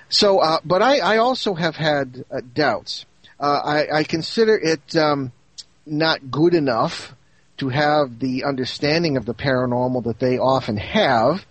So, 0.07 0.39
uh, 0.39 0.59
but 0.63 0.81
I, 0.81 0.99
I, 0.99 1.17
also 1.17 1.55
have 1.55 1.75
had 1.75 2.23
uh, 2.31 2.39
doubts. 2.53 3.05
I, 3.39 3.87
I, 3.91 4.03
consider 4.03 4.55
it 4.55 4.95
um, 4.95 5.33
not 5.85 6.31
good 6.31 6.53
enough 6.53 7.13
to 7.57 7.69
have 7.69 8.19
the 8.19 8.45
understanding 8.45 9.17
of 9.17 9.25
the 9.25 9.33
paranormal 9.33 10.05
that 10.05 10.19
they 10.19 10.37
often 10.37 10.77
have 10.77 11.45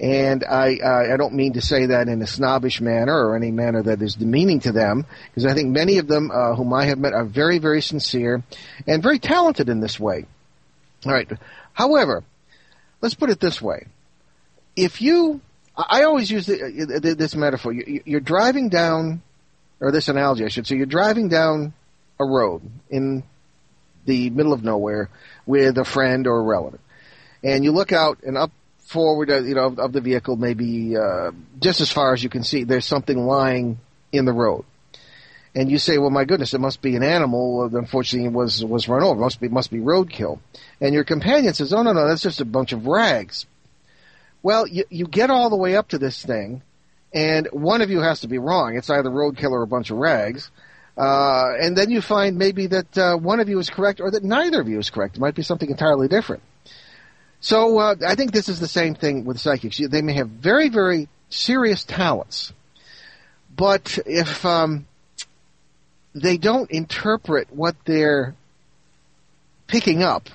and 0.00 0.44
I, 0.44 0.78
uh, 0.82 1.12
I 1.12 1.16
don't 1.18 1.34
mean 1.34 1.52
to 1.52 1.60
say 1.60 1.86
that 1.86 2.08
in 2.08 2.22
a 2.22 2.26
snobbish 2.26 2.80
manner 2.80 3.12
or 3.12 3.36
any 3.36 3.50
manner 3.50 3.82
that 3.82 4.00
is 4.00 4.14
demeaning 4.14 4.60
to 4.60 4.72
them, 4.72 5.04
because 5.28 5.44
I 5.44 5.52
think 5.52 5.68
many 5.68 5.98
of 5.98 6.08
them 6.08 6.30
uh, 6.30 6.54
whom 6.54 6.72
I 6.72 6.86
have 6.86 6.98
met 6.98 7.12
are 7.12 7.26
very, 7.26 7.58
very 7.58 7.82
sincere 7.82 8.42
and 8.86 9.02
very 9.02 9.18
talented 9.18 9.68
in 9.68 9.80
this 9.80 10.00
way. 10.00 10.24
All 11.04 11.12
right. 11.12 11.30
However, 11.74 12.24
let's 13.02 13.14
put 13.14 13.28
it 13.28 13.40
this 13.40 13.60
way: 13.60 13.88
if 14.74 15.02
you, 15.02 15.42
I 15.76 16.04
always 16.04 16.30
use 16.30 16.46
the, 16.46 17.14
this 17.18 17.34
metaphor. 17.34 17.72
You're 17.74 18.20
driving 18.20 18.70
down, 18.70 19.20
or 19.80 19.92
this 19.92 20.08
analogy, 20.08 20.46
I 20.46 20.48
should 20.48 20.66
say. 20.66 20.76
You're 20.76 20.86
driving 20.86 21.28
down 21.28 21.74
a 22.18 22.24
road 22.24 22.62
in 22.88 23.22
the 24.06 24.30
middle 24.30 24.54
of 24.54 24.64
nowhere 24.64 25.10
with 25.44 25.76
a 25.76 25.84
friend 25.84 26.26
or 26.26 26.38
a 26.38 26.42
relative, 26.42 26.80
and 27.44 27.64
you 27.64 27.72
look 27.72 27.92
out 27.92 28.22
and 28.22 28.38
up 28.38 28.50
forward, 28.90 29.30
uh, 29.30 29.42
you 29.42 29.54
know, 29.54 29.74
of, 29.78 29.92
the 29.92 30.00
vehicle, 30.00 30.36
maybe 30.36 30.96
uh, 30.96 31.30
just 31.60 31.80
as 31.80 31.92
far 31.92 32.12
as 32.12 32.22
you 32.22 32.28
can 32.28 32.42
see, 32.42 32.64
there's 32.64 32.86
something 32.86 33.16
lying 33.16 33.78
in 34.12 34.24
the 34.24 34.32
road, 34.32 34.64
and 35.54 35.70
you 35.70 35.78
say, 35.78 35.98
"Well, 35.98 36.10
my 36.10 36.24
goodness, 36.24 36.54
it 36.54 36.60
must 36.60 36.82
be 36.82 36.96
an 36.96 37.02
animal. 37.02 37.70
Unfortunately, 37.72 38.26
it 38.26 38.32
was 38.32 38.64
was 38.64 38.88
run 38.88 39.02
over. 39.02 39.20
It 39.20 39.22
must 39.22 39.40
be 39.40 39.48
must 39.48 39.70
be 39.70 39.78
roadkill." 39.78 40.40
And 40.80 40.92
your 40.92 41.04
companion 41.04 41.54
says, 41.54 41.72
"Oh 41.72 41.82
no, 41.82 41.92
no, 41.92 42.08
that's 42.08 42.22
just 42.22 42.40
a 42.40 42.44
bunch 42.44 42.72
of 42.72 42.86
rags." 42.86 43.46
Well, 44.42 44.66
you 44.66 44.84
you 44.90 45.06
get 45.06 45.30
all 45.30 45.50
the 45.50 45.56
way 45.56 45.76
up 45.76 45.88
to 45.88 45.98
this 45.98 46.24
thing, 46.24 46.62
and 47.14 47.48
one 47.52 47.82
of 47.82 47.90
you 47.90 48.00
has 48.00 48.20
to 48.20 48.28
be 48.28 48.38
wrong. 48.38 48.76
It's 48.76 48.90
either 48.90 49.10
roadkill 49.10 49.52
or 49.52 49.62
a 49.62 49.68
bunch 49.68 49.90
of 49.90 49.98
rags. 49.98 50.50
Uh, 50.98 51.52
and 51.58 51.76
then 51.76 51.88
you 51.88 52.02
find 52.02 52.36
maybe 52.36 52.66
that 52.66 52.98
uh, 52.98 53.16
one 53.16 53.40
of 53.40 53.48
you 53.48 53.58
is 53.58 53.70
correct 53.70 54.00
or 54.00 54.10
that 54.10 54.24
neither 54.24 54.60
of 54.60 54.68
you 54.68 54.78
is 54.78 54.90
correct. 54.90 55.16
It 55.16 55.20
might 55.20 55.36
be 55.36 55.42
something 55.42 55.70
entirely 55.70 56.08
different. 56.08 56.42
So 57.40 57.78
uh, 57.78 57.94
I 58.06 58.14
think 58.14 58.32
this 58.32 58.48
is 58.48 58.60
the 58.60 58.68
same 58.68 58.94
thing 58.94 59.24
with 59.24 59.40
psychics. 59.40 59.78
They 59.78 60.02
may 60.02 60.14
have 60.14 60.28
very, 60.28 60.68
very 60.68 61.08
serious 61.30 61.84
talents, 61.84 62.52
but 63.56 63.98
if 64.04 64.44
um, 64.44 64.86
they 66.14 66.36
don't 66.36 66.70
interpret 66.70 67.48
what 67.52 67.76
they're 67.84 68.34
picking 69.66 70.02
up 70.02 70.28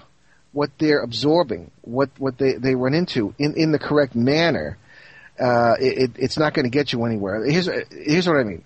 what 0.55 0.71
they're 0.77 1.01
absorbing, 1.01 1.69
what 1.81 2.09
what 2.17 2.37
they 2.37 2.53
they 2.53 2.75
run 2.75 2.93
into 2.93 3.35
in 3.37 3.55
in 3.55 3.73
the 3.73 3.77
correct 3.77 4.15
manner, 4.15 4.77
uh, 5.37 5.75
it, 5.79 6.11
it's 6.15 6.37
not 6.37 6.53
going 6.53 6.63
to 6.63 6.69
get 6.69 6.93
you 6.93 7.03
anywhere. 7.03 7.43
Here's 7.43 7.69
here's 7.91 8.25
what 8.25 8.37
I 8.37 8.45
mean. 8.45 8.63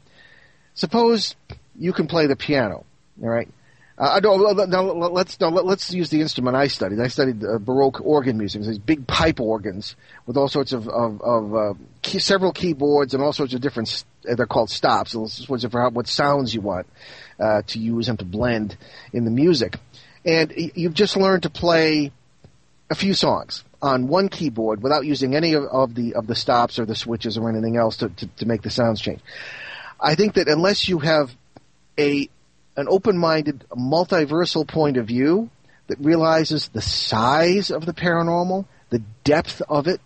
Suppose 0.76 1.36
you 1.76 1.92
can 1.92 2.06
play 2.06 2.28
the 2.28 2.36
piano, 2.36 2.86
all 3.22 3.30
right. 3.30 3.50
Uh, 4.00 4.22
no, 4.24 4.38
now 4.54 4.82
let's 4.82 5.38
now 5.42 5.50
let's 5.50 5.94
use 5.94 6.10
the 6.10 6.22
instrument 6.22 6.56
I 6.56 6.68
studied. 6.68 7.02
I 7.02 7.10
studied 7.10 7.44
uh, 7.44 7.58
Baroque 7.58 8.00
organ 8.00 8.38
music, 8.38 8.62
these 8.62 8.80
big 8.80 9.06
pipe 9.06 9.42
organs 9.42 9.98
with 10.26 10.38
all 10.38 10.48
sorts 10.48 10.72
of 10.72 10.88
of, 10.88 11.22
of 11.22 11.54
uh, 11.54 11.74
key, 12.02 12.20
several 12.20 12.54
keyboards 12.54 13.14
and 13.14 13.22
all 13.22 13.34
sorts 13.34 13.54
of 13.54 13.60
different. 13.60 14.06
They're 14.24 14.46
called 14.46 14.70
stops. 14.70 15.14
Which 15.50 15.66
for 15.66 15.90
what 15.90 16.08
sounds 16.08 16.56
you 16.56 16.62
want 16.62 16.88
uh, 17.42 17.64
to 17.68 17.80
use 17.80 18.08
and 18.08 18.18
to 18.20 18.26
blend 18.26 18.78
in 19.12 19.26
the 19.26 19.32
music. 19.32 19.78
And 20.24 20.54
you've 20.56 20.94
just 20.94 21.18
learned 21.18 21.44
to 21.44 21.50
play 21.50 22.14
a 22.90 22.96
few 22.96 23.14
songs 23.14 23.66
on 23.82 24.08
one 24.08 24.30
keyboard 24.30 24.82
without 24.82 25.06
using 25.06 25.36
any 25.36 25.54
of, 25.54 25.66
of 25.66 25.94
the 25.94 26.16
of 26.16 26.26
the 26.26 26.36
stops 26.36 26.80
or 26.80 26.86
the 26.86 26.96
switches 26.96 27.38
or 27.38 27.50
anything 27.50 27.76
else 27.76 27.98
to, 27.98 28.08
to, 28.08 28.28
to 28.28 28.46
make 28.46 28.62
the 28.62 28.70
sounds 28.70 29.02
change. 29.02 29.20
I 30.00 30.16
think 30.16 30.36
that 30.36 30.48
unless 30.48 30.88
you 30.88 31.00
have 31.00 31.36
a 31.98 32.30
an 32.80 32.88
open-minded, 32.90 33.66
multiversal 33.72 34.66
point 34.66 34.96
of 34.96 35.06
view 35.06 35.50
that 35.88 36.00
realizes 36.00 36.70
the 36.70 36.82
size 36.82 37.72
of 37.72 37.86
the 37.86 37.94
paranormal, 37.94 38.66
the 38.90 39.04
depth 39.26 39.62
of 39.68 39.88
it, 39.88 40.00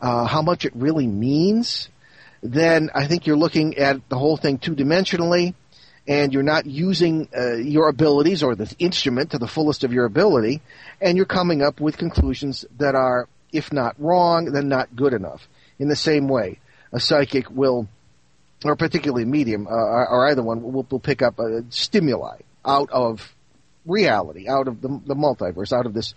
uh, 0.00 0.24
how 0.24 0.42
much 0.42 0.64
it 0.64 0.74
really 0.74 1.06
means, 1.06 1.88
then 2.42 2.90
I 2.94 3.06
think 3.06 3.26
you're 3.26 3.36
looking 3.36 3.78
at 3.78 4.08
the 4.08 4.18
whole 4.18 4.36
thing 4.36 4.58
two-dimensionally, 4.58 5.54
and 6.08 6.32
you're 6.32 6.42
not 6.42 6.66
using 6.66 7.28
uh, 7.36 7.56
your 7.56 7.88
abilities 7.88 8.42
or 8.42 8.56
the 8.56 8.74
instrument 8.80 9.30
to 9.30 9.38
the 9.38 9.46
fullest 9.46 9.84
of 9.84 9.92
your 9.92 10.06
ability, 10.06 10.62
and 11.00 11.16
you're 11.16 11.26
coming 11.26 11.62
up 11.62 11.80
with 11.80 11.96
conclusions 11.96 12.64
that 12.78 12.96
are, 12.96 13.28
if 13.52 13.72
not 13.72 13.94
wrong, 13.98 14.46
then 14.46 14.68
not 14.68 14.96
good 14.96 15.12
enough. 15.12 15.46
In 15.78 15.88
the 15.88 15.96
same 15.96 16.26
way, 16.26 16.58
a 16.92 16.98
psychic 16.98 17.48
will 17.50 17.88
or 18.64 18.76
particularly 18.76 19.24
medium, 19.24 19.66
uh, 19.66 19.70
or 19.70 20.28
either 20.28 20.42
one, 20.42 20.62
will, 20.62 20.86
will 20.88 21.00
pick 21.00 21.22
up 21.22 21.38
a 21.38 21.64
stimuli 21.70 22.38
out 22.64 22.90
of 22.90 23.34
reality, 23.86 24.48
out 24.48 24.68
of 24.68 24.80
the, 24.80 24.88
the 25.06 25.14
multiverse, 25.14 25.72
out 25.72 25.86
of 25.86 25.94
this 25.94 26.14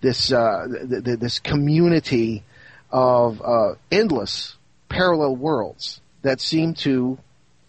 this 0.00 0.32
uh, 0.32 0.66
th- 0.88 1.04
th- 1.04 1.18
this 1.18 1.40
community 1.40 2.44
of 2.90 3.42
uh, 3.42 3.74
endless 3.90 4.56
parallel 4.88 5.36
worlds 5.36 6.00
that 6.22 6.40
seem 6.40 6.74
to 6.74 7.18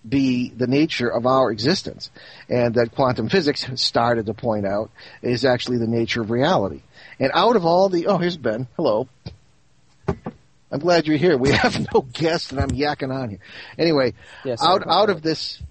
be 0.07 0.49
the 0.49 0.67
nature 0.67 1.09
of 1.09 1.25
our 1.25 1.51
existence, 1.51 2.09
and 2.47 2.75
that 2.75 2.91
quantum 2.93 3.29
physics 3.29 3.67
started 3.75 4.25
to 4.27 4.33
point 4.33 4.65
out 4.65 4.89
is 5.21 5.43
actually 5.43 5.77
the 5.77 5.87
nature 5.87 6.21
of 6.21 6.31
reality. 6.31 6.81
And 7.19 7.31
out 7.33 7.55
of 7.55 7.65
all 7.65 7.89
the 7.89 8.07
oh, 8.07 8.17
here's 8.17 8.37
Ben. 8.37 8.67
Hello. 8.75 9.07
I'm 10.71 10.79
glad 10.79 11.07
you're 11.07 11.17
here. 11.17 11.37
We 11.37 11.51
have 11.53 11.79
no 11.93 12.01
guests, 12.01 12.51
and 12.51 12.59
I'm 12.59 12.69
yakking 12.69 13.13
on 13.13 13.29
here. 13.29 13.39
Anyway, 13.77 14.13
yes, 14.45 14.63
out 14.63 14.83
out 14.87 15.09
of 15.09 15.21
this 15.21 15.61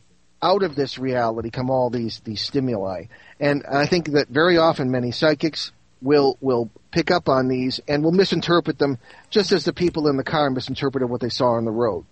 out 0.41 0.63
of 0.63 0.77
this 0.77 0.99
reality 0.99 1.51
come 1.51 1.71
all 1.71 1.91
these 1.91 2.21
these 2.21 2.41
stimuli, 2.41 3.05
and 3.41 3.65
I 3.67 3.87
think 3.87 4.13
that 4.13 4.29
very 4.29 4.59
often 4.59 4.91
many 4.91 5.11
psychics 5.11 5.73
will 6.01 6.37
will 6.41 6.71
pick 6.91 7.11
up 7.11 7.29
on 7.29 7.49
these 7.49 7.81
and 7.89 8.03
will 8.03 8.13
misinterpret 8.13 8.79
them, 8.79 8.99
just 9.31 9.53
as 9.53 9.65
the 9.65 9.73
people 9.73 10.09
in 10.09 10.17
the 10.17 10.25
car 10.25 10.51
misinterpreted 10.51 11.09
what 11.09 11.21
they 11.21 11.29
saw 11.29 11.53
on 11.53 11.65
the 11.65 11.71
road. 11.71 12.05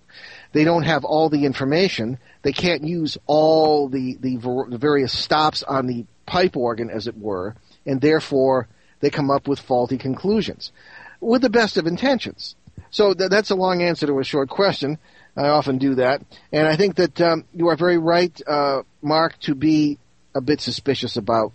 They 0.52 0.64
don't 0.64 0.84
have 0.84 1.04
all 1.04 1.28
the 1.28 1.44
information. 1.44 2.18
They 2.42 2.52
can't 2.52 2.84
use 2.84 3.18
all 3.26 3.88
the 3.88 4.16
the, 4.20 4.36
the 4.68 4.78
various 4.78 5.12
stops 5.12 5.62
on 5.62 5.86
the 5.86 6.06
pipe 6.26 6.56
organ, 6.56 6.90
as 6.90 7.06
it 7.06 7.16
were, 7.16 7.54
and 7.84 8.00
therefore 8.00 8.68
they 9.00 9.10
come 9.10 9.30
up 9.30 9.46
with 9.46 9.60
faulty 9.60 9.98
conclusions 9.98 10.72
with 11.20 11.42
the 11.42 11.50
best 11.50 11.76
of 11.76 11.86
intentions. 11.86 12.56
So 12.90 13.14
th- 13.14 13.30
that's 13.30 13.50
a 13.50 13.54
long 13.54 13.82
answer 13.82 14.06
to 14.06 14.18
a 14.18 14.24
short 14.24 14.48
question. 14.48 14.98
I 15.36 15.48
often 15.48 15.76
do 15.78 15.96
that, 15.96 16.22
and 16.50 16.66
I 16.66 16.76
think 16.76 16.96
that 16.96 17.20
um, 17.20 17.44
you 17.52 17.68
are 17.68 17.76
very 17.76 17.98
right, 17.98 18.40
uh, 18.46 18.82
Mark, 19.02 19.38
to 19.40 19.54
be 19.54 19.98
a 20.34 20.40
bit 20.40 20.62
suspicious 20.62 21.16
about 21.16 21.52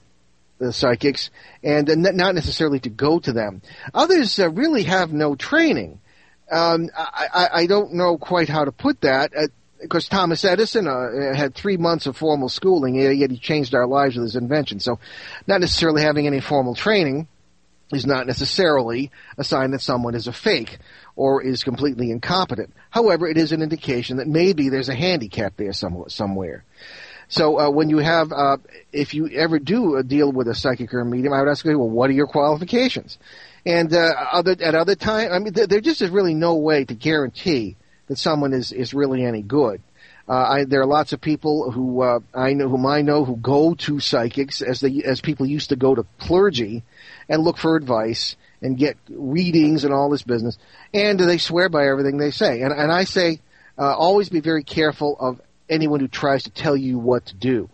the 0.59 0.71
psychics, 0.71 1.31
and 1.63 1.89
uh, 1.89 1.95
not 1.95 2.35
necessarily 2.35 2.79
to 2.81 2.89
go 2.89 3.19
to 3.19 3.33
them. 3.33 3.61
Others 3.93 4.39
uh, 4.39 4.51
really 4.51 4.83
have 4.83 5.11
no 5.11 5.35
training. 5.35 5.99
Um, 6.51 6.89
I, 6.95 7.27
I, 7.33 7.49
I, 7.61 7.65
don't 7.65 7.93
know 7.93 8.17
quite 8.17 8.49
how 8.49 8.65
to 8.65 8.71
put 8.71 9.01
that. 9.01 9.31
because 9.81 10.07
uh, 10.07 10.15
Thomas 10.15 10.45
Edison 10.45 10.85
uh, 10.85 11.33
had 11.33 11.55
three 11.55 11.77
months 11.77 12.05
of 12.05 12.17
formal 12.17 12.49
schooling, 12.49 12.95
yet 12.95 13.31
he 13.31 13.37
changed 13.37 13.73
our 13.73 13.87
lives 13.87 14.15
with 14.15 14.25
his 14.25 14.35
invention. 14.35 14.79
So, 14.79 14.99
not 15.47 15.61
necessarily 15.61 16.03
having 16.03 16.27
any 16.27 16.39
formal 16.39 16.75
training 16.75 17.27
is 17.91 18.05
not 18.05 18.27
necessarily 18.27 19.12
a 19.38 19.43
sign 19.43 19.71
that 19.71 19.81
someone 19.81 20.15
is 20.15 20.27
a 20.27 20.33
fake 20.33 20.79
or 21.15 21.43
is 21.43 21.63
completely 21.63 22.12
incompetent. 22.12 22.74
However, 22.89 23.27
it 23.27 23.38
is 23.38 23.51
an 23.51 23.62
indication 23.62 24.17
that 24.17 24.27
maybe 24.27 24.69
there's 24.69 24.89
a 24.89 24.95
handicap 24.95 25.57
there 25.57 25.74
some, 25.74 26.05
somewhere. 26.07 26.63
So 27.27 27.60
uh, 27.60 27.69
when 27.69 27.89
you 27.89 28.00
have, 28.00 28.31
uh, 28.33 28.57
if 28.91 29.13
you 29.13 29.29
ever 29.29 29.57
do 29.57 29.95
a 29.95 30.03
deal 30.03 30.31
with 30.31 30.48
a 30.48 30.55
psychic 30.55 30.93
or 30.93 31.00
a 31.00 31.05
medium, 31.05 31.33
I 31.33 31.39
would 31.41 31.50
ask 31.50 31.63
you, 31.63 31.77
well, 31.79 31.89
what 31.89 32.10
are 32.10 32.13
your 32.13 32.27
qualifications? 32.27 33.17
And 33.65 33.93
uh, 33.93 34.13
other, 34.31 34.55
at 34.60 34.75
other 34.75 34.95
times, 34.95 35.31
I 35.31 35.39
mean, 35.39 35.53
there 35.53 35.79
just 35.79 36.01
is 36.01 36.10
really 36.10 36.33
no 36.33 36.55
way 36.55 36.83
to 36.83 36.93
guarantee 36.93 37.77
that 38.07 38.17
someone 38.17 38.53
is, 38.53 38.74
is 38.74 38.93
really 38.93 39.24
any 39.24 39.41
good. 39.41 39.81
Uh, 40.31 40.59
I, 40.59 40.63
there 40.63 40.79
are 40.79 40.85
lots 40.85 41.11
of 41.11 41.19
people 41.19 41.71
who 41.71 42.03
uh, 42.03 42.19
I 42.33 42.53
know, 42.53 42.69
whom 42.69 42.85
I 42.85 43.01
know, 43.01 43.25
who 43.25 43.35
go 43.35 43.73
to 43.73 44.00
psychics 44.00 44.61
as 44.61 44.79
they 44.79 45.03
as 45.03 45.19
people 45.19 45.45
used 45.45 45.69
to 45.69 45.75
go 45.75 45.93
to 45.93 46.05
clergy, 46.19 46.83
and 47.27 47.43
look 47.43 47.57
for 47.57 47.75
advice 47.75 48.38
and 48.61 48.77
get 48.77 48.95
readings 49.09 49.83
and 49.83 49.93
all 49.93 50.09
this 50.09 50.21
business, 50.21 50.57
and 50.93 51.19
they 51.19 51.38
swear 51.38 51.67
by 51.67 51.85
everything 51.85 52.17
they 52.17 52.31
say. 52.31 52.61
And, 52.61 52.71
and 52.71 52.93
I 52.93 53.03
say, 53.03 53.41
uh, 53.77 53.93
always 53.93 54.29
be 54.29 54.39
very 54.39 54.63
careful 54.63 55.17
of 55.19 55.41
anyone 55.69 56.00
who 56.00 56.07
tries 56.07 56.43
to 56.43 56.50
tell 56.50 56.77
you 56.77 56.97
what 56.97 57.25
to 57.25 57.35
do. 57.35 57.69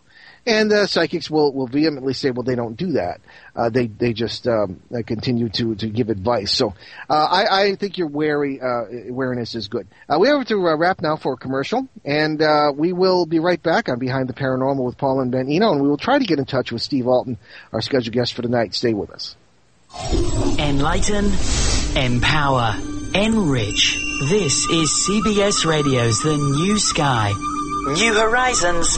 And 0.47 0.71
uh, 0.71 0.87
psychics 0.87 1.29
will, 1.29 1.51
will 1.51 1.67
vehemently 1.67 2.13
say, 2.13 2.31
well, 2.31 2.43
they 2.43 2.55
don't 2.55 2.77
do 2.77 2.93
that. 2.93 3.19
Uh, 3.53 3.69
they 3.69 3.87
they 3.87 4.13
just 4.13 4.47
um, 4.47 4.81
continue 5.05 5.49
to, 5.49 5.75
to 5.75 5.89
give 5.89 6.07
advice. 6.07 6.53
So 6.53 6.73
uh, 7.09 7.13
I, 7.13 7.63
I 7.63 7.75
think 7.75 7.97
your 7.97 8.07
wary 8.07 8.61
uh, 8.61 8.85
is 8.87 9.67
good. 9.67 9.87
Uh, 10.07 10.19
we 10.19 10.29
have 10.29 10.45
to 10.47 10.55
uh, 10.55 10.77
wrap 10.77 11.01
now 11.01 11.17
for 11.17 11.33
a 11.33 11.37
commercial, 11.37 11.89
and 12.05 12.39
we 12.77 12.93
will 12.93 13.25
be 13.25 13.39
right 13.39 13.61
back 13.61 13.89
on 13.89 13.99
Behind 13.99 14.29
the 14.29 14.33
Paranormal 14.33 14.85
with 14.85 14.97
Paul 14.97 15.19
and 15.19 15.31
Ben 15.31 15.49
Eno, 15.49 15.73
and 15.73 15.81
we 15.81 15.89
will 15.89 15.97
try 15.97 16.17
to 16.17 16.25
get 16.25 16.39
in 16.39 16.45
touch 16.45 16.71
with 16.71 16.81
Steve 16.81 17.07
Alten, 17.07 17.37
our 17.73 17.81
scheduled 17.81 18.13
guest 18.13 18.33
for 18.33 18.41
tonight. 18.41 18.73
Stay 18.73 18.93
with 18.93 19.09
us. 19.11 19.35
Enlighten, 20.59 21.25
empower, 21.97 22.73
enrich. 23.13 23.99
This 24.29 24.65
is 24.69 25.07
CBS 25.09 25.65
Radio's 25.65 26.21
The 26.21 26.37
New 26.37 26.79
Sky. 26.79 27.33
New 27.93 28.13
horizons, 28.13 28.97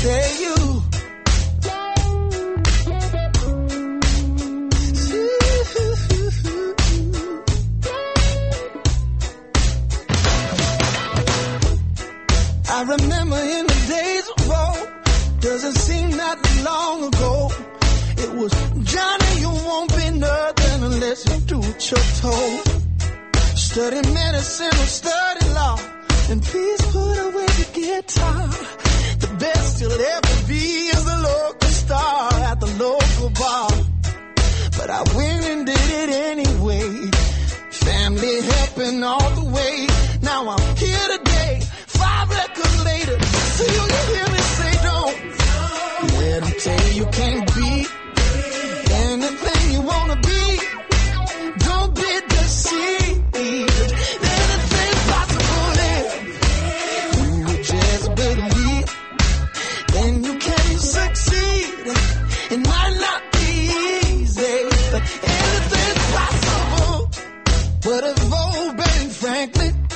old 68.56 68.78
Ben 68.78 69.10
Franklin 69.10 69.88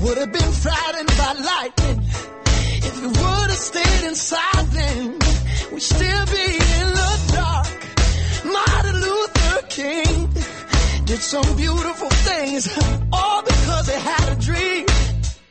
would 0.00 0.18
have 0.18 0.32
been 0.32 0.52
frightened 0.52 1.08
by 1.08 1.32
lightning? 1.50 1.98
If 2.88 2.94
he 3.00 3.06
would 3.06 3.48
have 3.54 3.64
stayed 3.70 4.08
inside, 4.08 4.66
then 4.78 5.18
we'd 5.72 5.82
still 5.82 6.24
be 6.26 6.46
in 6.80 6.86
the 7.00 7.12
dark. 7.34 7.68
Martin 8.56 8.96
Luther 9.06 9.66
King 9.68 10.28
did 11.04 11.20
some 11.20 11.56
beautiful 11.56 12.10
things, 12.28 12.62
all 13.12 13.42
because 13.42 13.86
he 13.88 13.98
had 14.00 14.26
a 14.28 14.36
dream, 14.40 14.86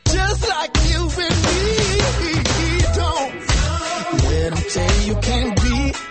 just 0.06 0.50
like 0.50 0.74
you 0.90 1.02
and 1.26 1.38
me. 1.46 1.70
Don't 3.00 3.50
him 4.30 4.54
tell 4.74 5.02
you 5.02 5.08
you 5.10 5.16
can't 5.22 5.62
be 5.62 6.09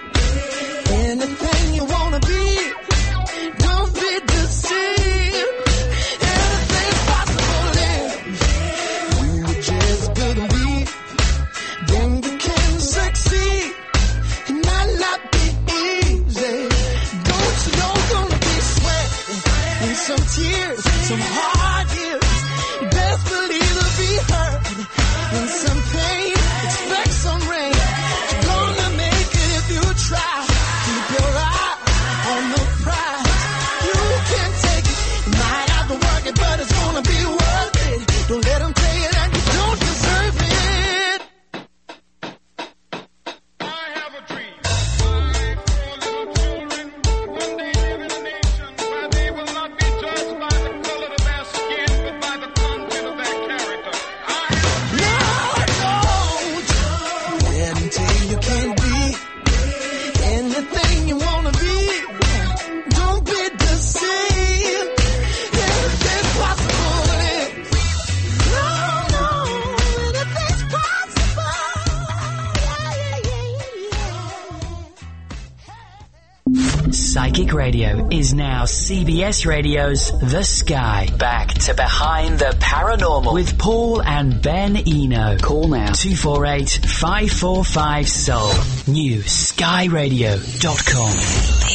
is 78.10 78.32
now 78.32 78.64
CBS 78.64 79.46
Radio's 79.46 80.10
The 80.20 80.42
Sky. 80.42 81.08
Back 81.18 81.48
to 81.48 81.74
Behind 81.74 82.38
the 82.38 82.56
Paranormal 82.58 83.34
with 83.34 83.58
Paul 83.58 84.02
and 84.02 84.40
Ben 84.40 84.76
Eno. 84.76 85.36
Call 85.38 85.68
now 85.68 85.92
248 85.92 86.86
545 86.86 88.08
Soul. 88.08 88.48
New 88.92 89.20
skyradio.com. 89.20 91.68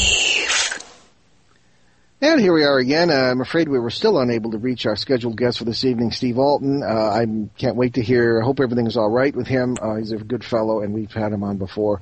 And 2.22 2.40
here 2.40 2.54
we 2.54 2.64
are 2.64 2.78
again. 2.78 3.10
Uh, 3.10 3.16
I'm 3.16 3.42
afraid 3.42 3.68
we 3.68 3.80
were 3.80 3.90
still 3.90 4.18
unable 4.18 4.52
to 4.52 4.58
reach 4.58 4.86
our 4.86 4.96
scheduled 4.96 5.36
guest 5.36 5.58
for 5.58 5.66
this 5.66 5.84
evening, 5.84 6.12
Steve 6.12 6.40
Alten. 6.40 6.82
Uh, 6.82 6.88
I 6.88 7.26
can't 7.58 7.76
wait 7.76 7.96
to 7.96 8.02
hear. 8.02 8.42
I 8.42 8.46
hope 8.46 8.62
everything's 8.62 8.96
all 8.96 9.10
right 9.10 9.36
with 9.36 9.48
him. 9.48 9.76
Uh, 9.82 9.96
he's 9.96 10.14
a 10.14 10.18
good 10.18 10.44
fellow, 10.44 10.80
and 10.80 10.94
we've 10.94 11.12
had 11.12 11.34
him 11.34 11.44
on 11.44 11.58
before. 11.58 12.02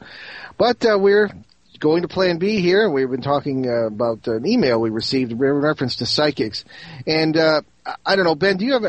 But 0.60 0.86
uh, 0.86 1.00
we're 1.00 1.32
going 1.82 2.04
to 2.04 2.08
Plan 2.08 2.38
B 2.38 2.62
here. 2.62 2.90
We've 2.90 3.10
been 3.10 3.22
talking 3.22 3.68
uh, 3.68 3.88
about 3.88 4.26
an 4.28 4.46
email 4.48 4.80
we 4.80 4.90
received 4.92 5.34
in 5.34 5.38
reference 5.40 5.98
to 5.98 6.06
psychics. 6.06 6.64
And 7.06 7.36
uh, 7.36 7.62
I- 7.86 7.96
I 8.06 8.16
don't 8.16 8.24
know, 8.26 8.36
Ben, 8.36 8.56
do 8.58 8.64
you 8.66 8.74
have 8.74 8.86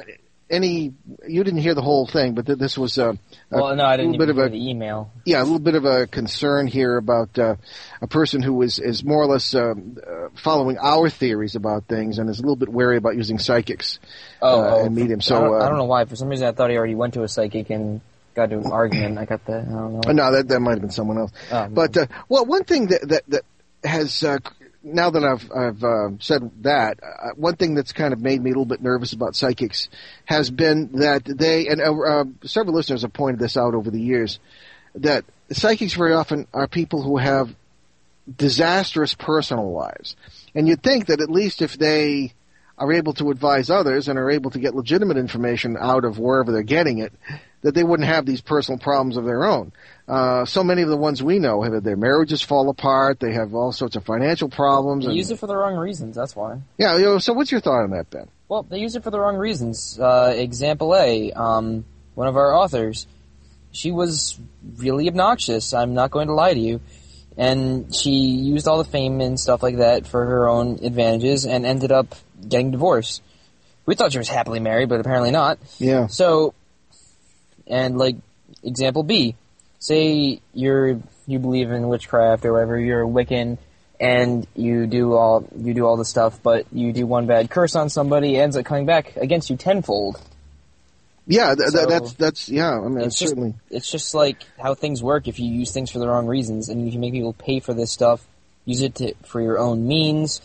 any? 0.51 0.93
You 1.27 1.43
didn't 1.45 1.61
hear 1.61 1.75
the 1.75 1.81
whole 1.83 2.07
thing, 2.07 2.35
but 2.35 2.45
th- 2.45 2.59
this 2.59 2.77
was 2.77 2.99
uh, 2.99 3.15
a 3.51 3.57
Well, 3.57 3.75
no, 3.75 3.85
I 3.87 3.97
didn't 3.97 4.13
little 4.13 4.27
bit 4.27 4.37
of 4.37 4.47
a 4.47 4.51
the 4.51 4.69
email. 4.71 5.11
yeah, 5.25 5.41
a 5.41 5.45
little 5.45 5.59
bit 5.59 5.75
of 5.75 5.87
a 5.87 6.07
concern 6.07 6.67
here 6.67 6.99
about 6.99 7.39
uh, 7.39 7.57
a 8.03 8.07
person 8.07 8.43
who 8.43 8.61
is 8.61 8.79
is 8.79 9.03
more 9.03 9.23
or 9.23 9.27
less 9.27 9.55
um, 9.55 9.97
uh, 10.07 10.29
following 10.35 10.77
our 10.79 11.09
theories 11.09 11.55
about 11.57 11.85
things 11.87 12.19
and 12.19 12.29
is 12.29 12.39
a 12.39 12.43
little 12.43 12.57
bit 12.57 12.69
wary 12.69 12.99
about 12.99 13.17
using 13.17 13.39
psychics 13.39 13.99
Oh, 14.43 14.61
uh, 14.61 14.75
oh, 14.77 14.85
and 14.85 14.95
mediums. 14.95 15.25
I 15.31 15.35
So 15.35 15.41
don't, 15.41 15.55
I 15.55 15.65
uh, 15.65 15.69
don't 15.71 15.79
know 15.79 15.85
why. 15.85 16.05
For 16.05 16.17
some 16.17 16.29
reason, 16.29 16.47
I 16.47 16.53
thought 16.53 16.69
he 16.69 16.77
already 16.77 16.97
went 16.97 17.15
to 17.15 17.23
a 17.23 17.29
psychic 17.29 17.71
and 17.71 18.03
got 18.35 18.51
to 18.51 18.59
an 18.59 18.73
argument. 18.73 19.19
I 19.19 19.25
got 19.25 19.45
the. 19.45 19.59
I 19.59 19.65
don't 19.65 20.07
know. 20.07 20.13
no, 20.13 20.33
that 20.33 20.49
that 20.49 20.61
might 20.61 20.73
have 20.73 20.81
been 20.81 20.91
someone 20.91 21.19
else. 21.19 21.33
Oh, 21.51 21.69
But 21.69 21.97
uh, 21.97 22.07
well, 22.29 22.45
one 22.45 22.65
thing 22.65 22.89
that 22.89 23.09
that 23.09 23.23
that 23.29 23.43
has 23.85 24.23
uh, 24.25 24.39
now 24.83 25.11
that 25.11 25.25
I've 25.25 25.51
I've 25.53 25.85
uh, 25.85 26.09
said 26.19 26.51
that 26.63 27.01
uh, 27.03 27.31
one 27.37 27.57
thing 27.57 27.75
that's 27.75 27.93
kind 27.93 28.13
of 28.13 28.21
made 28.21 28.43
me 28.43 28.51
a 28.51 28.53
little 28.53 28.65
bit 28.65 28.83
nervous 28.83 29.13
about 29.13 29.37
psychics 29.37 29.89
has 30.25 30.51
been 30.51 30.93
that 30.99 31.25
they 31.25 31.69
and 31.69 31.81
uh, 31.81 31.93
uh, 31.93 32.25
several 32.45 32.75
listeners 32.75 33.03
have 33.03 33.13
pointed 33.13 33.41
this 33.41 33.57
out 33.57 33.75
over 33.75 33.91
the 33.91 34.01
years 34.01 34.39
that 34.97 35.25
psychics 35.51 35.95
very 35.95 36.13
often 36.13 36.47
are 36.53 36.67
people 36.67 37.03
who 37.03 37.17
have 37.17 37.55
disastrous 38.37 39.15
personal 39.15 39.73
lives, 39.73 40.17
and 40.55 40.69
you'd 40.69 40.83
think 40.83 41.07
that 41.07 41.21
at 41.21 41.31
least 41.31 41.63
if 41.63 41.77
they 41.77 42.33
are 42.83 42.93
able 42.93 43.13
to 43.15 43.31
advise 43.31 43.71
others 43.71 44.09
and 44.09 44.19
are 44.19 44.31
able 44.31 44.51
to 44.51 44.59
get 44.59 44.75
legitimate 44.75 45.17
information 45.17 45.77
out 45.79 46.05
of 46.05 46.19
wherever 46.19 46.51
they're 46.53 46.63
getting 46.63 46.99
it, 46.99 47.13
that 47.63 47.75
they 47.75 47.85
wouldn't 47.85 48.09
have 48.09 48.27
these 48.27 48.41
personal 48.41 48.79
problems 48.79 49.17
of 49.17 49.25
their 49.25 49.45
own. 49.45 49.73
Uh, 50.09 50.45
so 50.45 50.65
many 50.65 50.83
of 50.83 50.89
the 50.89 50.97
ones 50.97 51.23
we 51.23 51.39
know 51.39 51.63
have 51.63 51.83
their 51.85 51.97
marriages 51.97 52.43
fall 52.43 52.69
apart. 52.69 53.21
They 53.21 53.33
have 53.35 53.55
all 53.55 53.71
sorts 53.73 53.95
of 53.95 54.05
financial 54.05 54.49
problems. 54.49 55.05
They 55.05 55.11
And, 55.11 55.17
use 55.17 55.31
it 55.31 55.39
for 55.39 55.47
the 55.47 55.57
wrong 55.57 55.77
reasons. 55.77 56.17
That's 56.17 56.35
why. 56.35 56.59
yeah. 56.77 56.97
You 56.97 57.05
know, 57.05 57.19
so 57.19 57.33
what's 57.33 57.53
your 57.53 57.61
thought 57.61 57.85
on 57.85 57.91
that, 57.91 58.11
Ben? 58.11 58.27
Well, 58.49 58.65
they 58.65 58.79
use 58.81 58.97
it 58.97 59.05
for 59.05 59.11
the 59.11 59.21
wrong 59.21 59.37
reasons. 59.37 59.99
Uh, 59.99 60.35
example 60.37 60.95
A, 60.97 61.33
um, 61.33 61.85
one 62.15 62.27
of 62.27 62.37
our 62.37 62.53
authors, 62.53 63.07
she 63.71 63.93
was 63.93 64.39
really 64.77 65.09
obnoxious. 65.09 65.73
I'm 65.73 65.95
not 65.95 66.11
going 66.11 66.27
to 66.27 66.35
lie 66.35 66.53
to 66.53 66.61
you. 66.61 66.81
And 67.39 67.95
she 67.95 68.11
used 68.11 68.69
all 68.69 68.77
the 68.77 68.85
fame 68.85 69.23
and 69.23 69.41
stuff 69.41 69.63
like 69.63 69.77
that 69.79 70.07
for 70.07 70.27
her 70.27 70.49
own 70.49 70.81
advantages 70.83 71.47
and 71.47 71.65
ended 71.65 71.91
up 71.91 72.15
getting 72.49 72.71
divorced. 72.71 73.23
We 73.87 73.95
thought 73.95 74.13
she 74.13 74.19
was 74.19 74.29
happily 74.29 74.61
married, 74.61 74.89
but 74.89 75.01
apparently 75.01 75.31
not. 75.31 75.59
Yeah. 75.79 76.07
So, 76.07 76.55
and 77.67 77.99
like 77.99 78.17
example 78.63 79.03
B, 79.03 79.35
say 79.79 80.41
you're 80.55 81.01
you 81.27 81.39
believe 81.39 81.71
in 81.71 81.89
witchcraft 81.89 82.45
or 82.45 82.53
whatever, 82.53 82.79
you're 82.79 83.03
a 83.03 83.07
Wiccan, 83.07 83.59
and 84.01 84.47
you 84.55 84.87
do 84.87 85.15
all 85.15 85.49
you 85.57 85.75
do 85.75 85.87
all 85.87 85.97
the 85.97 86.05
stuff, 86.05 86.41
but 86.43 86.67
you 86.73 86.93
do 86.93 87.07
one 87.07 87.27
bad 87.27 87.51
curse 87.51 87.75
on 87.77 87.89
somebody, 87.89 88.37
it 88.37 88.41
ends 88.41 88.57
up 88.57 88.65
coming 88.65 88.87
back 88.87 89.17
against 89.17 89.51
you 89.51 89.57
tenfold. 89.57 90.21
Yeah. 91.27 91.55
Th- 91.55 91.71
So- 91.71 91.87
that's 91.87 92.13
that's 92.15 92.49
yeah. 92.49 92.79
I 92.79 92.89
mean, 92.89 93.05
it's 93.05 93.19
just 93.19 93.31
certainly 93.31 93.55
it's 93.71 93.91
just 93.91 94.15
like 94.15 94.43
how 94.61 94.75
things 94.75 95.03
work 95.03 95.29
if 95.29 95.39
you 95.39 95.49
use 95.51 95.73
things 95.73 95.91
for 95.91 95.99
the 95.99 96.09
wrong 96.09 96.27
reasons, 96.27 96.69
and 96.69 96.87
if 96.87 96.95
you 96.95 97.01
make 97.01 97.13
people 97.13 97.33
pay 97.33 97.61
for 97.61 97.75
this 97.75 97.91
stuff, 97.93 98.27
use 98.65 98.83
it 98.83 98.95
to, 98.97 99.15
for 99.25 99.41
your 99.41 99.59
own 99.59 99.87
means, 99.87 100.41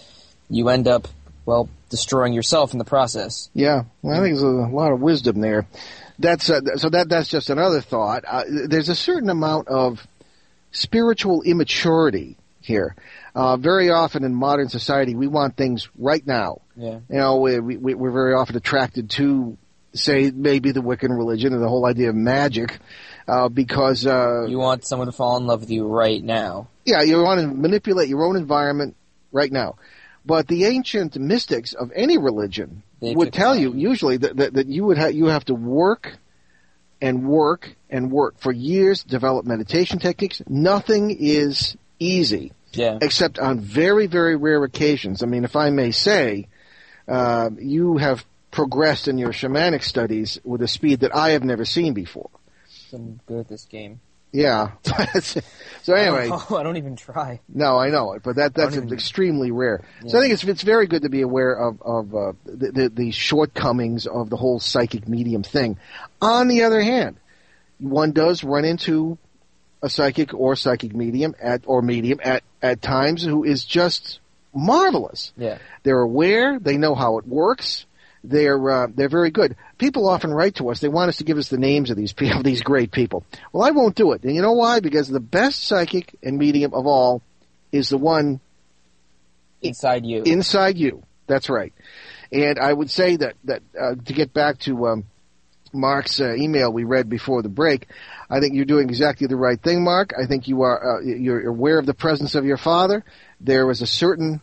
you 0.49 0.69
end 0.69 0.88
up 0.88 1.07
well 1.45 1.69
destroying 1.89 2.34
yourself 2.34 2.73
in 2.73 2.80
the 2.80 2.86
process. 2.86 3.50
Yeah, 3.54 3.84
well, 4.02 4.15
I 4.19 4.23
think 4.23 4.34
there's 4.36 4.43
a 4.43 4.47
lot 4.76 4.91
of 4.91 5.00
wisdom 5.00 5.41
there. 5.41 5.67
That's 6.19 6.50
uh, 6.50 6.62
so 6.78 6.89
that 6.89 7.10
that's 7.10 7.30
just 7.30 7.50
another 7.50 7.82
thought. 7.82 8.23
Uh, 8.28 8.43
there's 8.67 8.89
a 8.89 8.95
certain 8.95 9.30
amount 9.30 9.67
of 9.67 10.06
spiritual 10.71 11.41
immaturity 11.43 12.38
here. 12.62 12.95
Uh, 13.36 13.56
very 13.58 13.89
often 13.89 14.23
in 14.23 14.34
modern 14.34 14.67
society, 14.67 15.15
we 15.15 15.28
want 15.28 15.56
things 15.56 15.88
right 15.97 16.26
now. 16.26 16.62
Yeah. 16.76 17.00
You 17.10 17.17
know, 17.17 17.38
we, 17.38 17.60
we, 17.60 17.93
we're 17.93 18.12
very 18.12 18.34
often 18.34 18.56
attracted 18.58 19.12
to, 19.12 19.58
say, 19.93 20.32
maybe 20.32 20.71
the 20.71 20.82
Wiccan 20.82 21.15
religion 21.15 21.54
and 21.54 21.62
the 21.62 21.67
whole 21.69 21.86
idea 21.86 22.10
of 22.10 22.15
magic, 22.15 22.80
uh, 23.28 23.47
because 23.47 24.06
uh, 24.08 24.45
You 24.47 24.58
want 24.58 24.86
someone 24.86 25.06
to 25.08 25.12
fall 25.12 25.38
in 25.38 25.45
love 25.45 25.62
with 25.62 25.69
you 25.69 25.88
right 25.88 26.21
now. 26.23 26.67
yeah, 26.84 27.04
you 27.04 27.21
want 27.21 27.39
to 27.41 27.47
manipulate 27.47 28.10
your 28.10 28.26
own 28.26 28.36
environment 28.36 28.95
right 29.32 29.52
now. 29.52 29.76
But 30.27 30.47
the 30.47 30.65
ancient 30.65 31.15
mystics 31.17 31.73
of 31.73 31.91
any 31.95 32.17
religion 32.17 32.83
would 32.99 33.31
tell 33.31 33.55
you 33.55 33.73
usually 33.73 34.17
that, 34.17 34.35
that, 34.35 34.53
that 34.55 34.67
you 34.67 34.83
would 34.83 34.97
ha- 34.97 35.07
you 35.07 35.27
have 35.27 35.45
to 35.45 35.55
work 35.55 36.17
and 37.01 37.25
work 37.27 37.75
and 37.89 38.11
work 38.11 38.37
for 38.37 38.51
years, 38.51 39.03
develop 39.03 39.45
meditation 39.45 39.99
techniques. 39.99 40.41
Nothing 40.49 41.15
is 41.17 41.77
easy 41.99 42.51
Yeah. 42.73 42.99
except 43.01 43.39
on 43.39 43.61
very, 43.61 44.07
very 44.07 44.35
rare 44.35 44.63
occasions. 44.65 45.23
I 45.23 45.27
mean, 45.27 45.45
if 45.45 45.55
I 45.55 45.69
may 45.69 45.91
say, 45.91 46.47
uh, 47.07 47.49
you 47.57 47.95
have 47.97 48.25
progressed 48.51 49.07
in 49.07 49.17
your 49.17 49.31
shamanic 49.31 49.83
studies 49.83 50.39
with 50.43 50.61
a 50.61 50.67
speed 50.67 51.01
that 51.01 51.15
I 51.15 51.29
have 51.29 51.43
never 51.45 51.63
seen 51.63 51.93
before. 51.93 52.29
I'm 52.91 53.21
good 53.27 53.39
at 53.41 53.47
this 53.47 53.65
game. 53.65 54.01
Yeah. 54.38 54.71
so 55.82 55.93
anyway, 55.95 56.30
Oh, 56.32 56.58
I 56.58 56.62
don't 56.62 56.78
even 56.78 56.95
try. 56.95 57.39
no, 57.50 57.78
I 57.80 57.89
know 57.89 58.13
it, 58.13 58.21
but 58.21 58.36
that 58.36 58.54
that's 58.54 58.76
don't 58.76 58.93
extremely 58.93 59.50
rare. 59.50 59.84
So 60.06 60.19
I 60.19 60.21
think 60.21 60.34
it's 60.34 60.43
it's 60.43 60.62
very 60.62 60.86
good 60.86 61.02
to 61.02 61.10
be 61.10 61.21
aware 61.21 61.54
of 61.54 61.82
of 61.82 62.13
uh, 62.13 62.34
the, 62.45 62.71
the 62.71 62.89
the 62.89 63.12
shortcomings 63.12 64.06
of 64.06 64.30
the 64.30 64.38
whole 64.38 64.60
psychic 64.60 65.08
medium 65.08 65.41
thing. 65.41 65.80
On 66.21 66.47
the 66.47 66.63
other 66.65 66.82
hand, 66.82 67.17
one 67.80 68.12
does 68.12 68.43
run 68.43 68.63
into 68.63 69.17
a 69.82 69.89
psychic 69.89 70.36
or 70.36 70.56
psychic 70.56 70.93
medium 70.93 71.34
at 71.41 71.63
or 71.65 71.82
medium 71.82 72.19
at 72.23 72.43
at 72.62 72.80
times 72.84 73.23
who 73.23 73.43
is 73.43 73.65
just 73.65 74.19
marvelous. 74.54 75.34
Yeah. 75.36 75.58
They're 75.82 76.02
aware. 76.02 76.60
They 76.60 76.78
know 76.78 76.93
how 76.93 77.17
it 77.17 77.26
works. 77.28 77.88
They're 78.23 78.69
uh, 78.69 78.88
they're 78.93 79.10
very 79.10 79.32
good. 79.32 79.56
People 79.77 80.09
often 80.09 80.31
write 80.33 80.55
to 80.55 80.69
us. 80.69 80.79
They 80.79 80.87
want 80.87 81.09
us 81.09 81.17
to 81.17 81.23
give 81.23 81.37
us 81.37 81.49
the 81.49 81.57
names 81.57 81.89
of 81.91 81.97
these 81.97 82.13
people, 82.13 82.41
these 82.43 82.61
great 82.61 82.91
people. 82.91 83.23
Well, 83.53 83.67
I 83.67 83.71
won't 83.71 83.95
do 83.95 84.11
it. 84.13 84.23
And 84.23 84.35
you 84.35 84.41
know 84.41 84.53
why? 84.53 84.79
Because 84.79 85.07
the 85.07 85.19
best 85.19 85.63
psychic 85.63 86.15
and 86.23 86.37
medium 86.37 86.73
of 86.73 86.87
all 86.87 87.21
is 87.71 87.89
the 87.89 87.97
one 87.97 88.39
Inside 89.61 90.05
you. 90.05 90.23
inside 90.23 90.77
you. 90.77 91.03
That's 91.25 91.49
right. 91.49 91.73
And 92.31 92.59
I 92.59 92.71
would 92.71 92.89
say 92.89 93.15
that 93.17 93.35
that 93.45 93.63
uh, 93.79 93.95
to 94.05 94.13
get 94.13 94.33
back 94.33 94.59
to 94.59 94.87
um, 94.87 95.03
Mark's 95.73 96.21
uh, 96.21 96.35
email 96.35 96.71
we 96.71 96.83
read 96.83 97.09
before 97.09 97.41
the 97.41 97.49
break, 97.49 97.87
I 98.29 98.39
think 98.39 98.53
you're 98.53 98.65
doing 98.65 98.87
exactly 98.89 99.27
the 99.27 99.35
right 99.35 99.59
thing, 99.61 99.83
Mark. 99.83 100.13
I 100.17 100.25
think 100.27 100.47
you 100.47 100.61
are 100.61 100.97
uh, 100.97 101.01
you're 101.01 101.47
aware 101.47 101.79
of 101.79 101.85
the 101.85 101.93
presence 101.93 102.35
of 102.35 102.45
your 102.45 102.57
father. 102.57 103.03
There 103.41 103.65
was 103.65 103.81
a 103.81 103.87
certain 103.87 104.41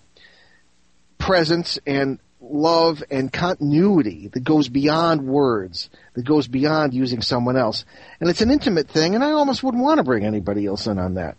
presence 1.18 1.78
and 1.86 2.18
love 2.50 3.02
and 3.11 3.33
continuity 3.33 4.28
that 4.28 4.44
goes 4.44 4.68
beyond 4.68 5.22
words, 5.26 5.90
that 6.14 6.24
goes 6.24 6.46
beyond 6.46 6.94
using 6.94 7.22
someone 7.22 7.57
else. 7.57 7.85
And 8.20 8.28
it's 8.28 8.40
an 8.40 8.50
intimate 8.50 8.88
thing, 8.88 9.14
and 9.14 9.24
I 9.24 9.33
almost 9.33 9.62
wouldn't 9.62 9.83
want 9.83 9.98
to 9.98 10.04
bring 10.04 10.24
anybody 10.24 10.66
else 10.66 10.87
in 10.87 10.98
on 10.98 11.14
that. 11.14 11.37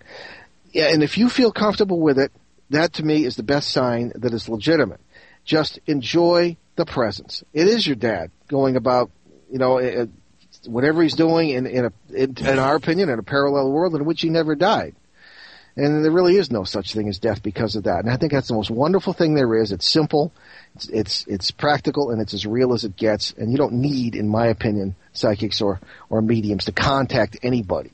Yeah, 0.71 0.93
and 0.93 1.03
if 1.03 1.17
you 1.17 1.29
feel 1.29 1.51
comfortable 1.51 1.99
with 1.99 2.19
it, 2.19 2.31
that 2.71 2.93
to 2.93 3.03
me 3.03 3.25
is 3.25 3.35
the 3.35 3.43
best 3.43 3.69
sign 3.69 4.11
that 4.15 4.33
it's 4.33 4.49
legitimate. 4.49 4.99
Just 5.43 5.79
enjoy 5.85 6.57
the 6.75 6.85
presence. 6.85 7.43
It 7.53 7.67
is 7.67 7.85
your 7.85 7.95
dad 7.95 8.31
going 8.47 8.75
about, 8.75 9.11
you 9.51 9.59
know, 9.59 9.79
uh, 9.79 10.07
whatever 10.65 11.03
he's 11.03 11.13
doing 11.13 11.51
in 11.51 11.67
in, 11.67 11.85
a, 11.85 11.93
in 12.13 12.35
in 12.39 12.59
our 12.59 12.75
opinion 12.75 13.09
in 13.09 13.19
a 13.19 13.23
parallel 13.23 13.71
world 13.71 13.95
in 13.95 14.05
which 14.05 14.21
he 14.21 14.29
never 14.29 14.55
died. 14.55 14.95
And 15.77 16.05
there 16.05 16.11
really 16.11 16.37
is 16.37 16.51
no 16.51 16.63
such 16.63 16.93
thing 16.93 17.09
as 17.09 17.19
death 17.19 17.43
because 17.43 17.75
of 17.75 17.83
that. 17.83 17.99
And 17.99 18.09
I 18.09 18.15
think 18.15 18.31
that's 18.31 18.47
the 18.47 18.53
most 18.53 18.71
wonderful 18.71 19.11
thing 19.11 19.33
there 19.33 19.55
is. 19.55 19.73
It's 19.73 19.87
simple, 19.87 20.31
it's 20.75 20.87
it's, 20.87 21.25
it's 21.27 21.51
practical, 21.51 22.11
and 22.11 22.21
it's 22.21 22.33
as 22.33 22.45
real 22.45 22.73
as 22.73 22.85
it 22.85 22.95
gets. 22.95 23.33
And 23.37 23.51
you 23.51 23.57
don't 23.57 23.73
need, 23.73 24.15
in 24.15 24.29
my 24.29 24.47
opinion, 24.47 24.95
psychics 25.11 25.61
or 25.61 25.81
or 26.09 26.21
mediums 26.21 26.65
to 26.65 26.71
contact 26.71 27.37
anybody. 27.43 27.91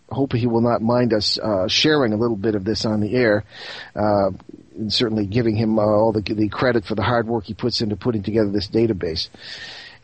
hope 0.09 0.33
he 0.33 0.47
will 0.47 0.61
not 0.61 0.81
mind 0.81 1.13
us 1.13 1.37
uh, 1.39 1.67
sharing 1.67 2.13
a 2.13 2.17
little 2.17 2.37
bit 2.37 2.55
of 2.55 2.63
this 2.63 2.85
on 2.85 3.01
the 3.01 3.13
air. 3.15 3.43
Uh, 3.95 4.31
and 4.77 4.93
certainly 4.93 5.25
giving 5.25 5.55
him 5.55 5.79
uh, 5.79 5.81
all 5.81 6.11
the, 6.11 6.21
the 6.21 6.49
credit 6.49 6.85
for 6.85 6.95
the 6.95 7.03
hard 7.03 7.27
work 7.27 7.45
he 7.45 7.53
puts 7.53 7.81
into 7.81 7.95
putting 7.95 8.23
together 8.23 8.51
this 8.51 8.67
database. 8.67 9.29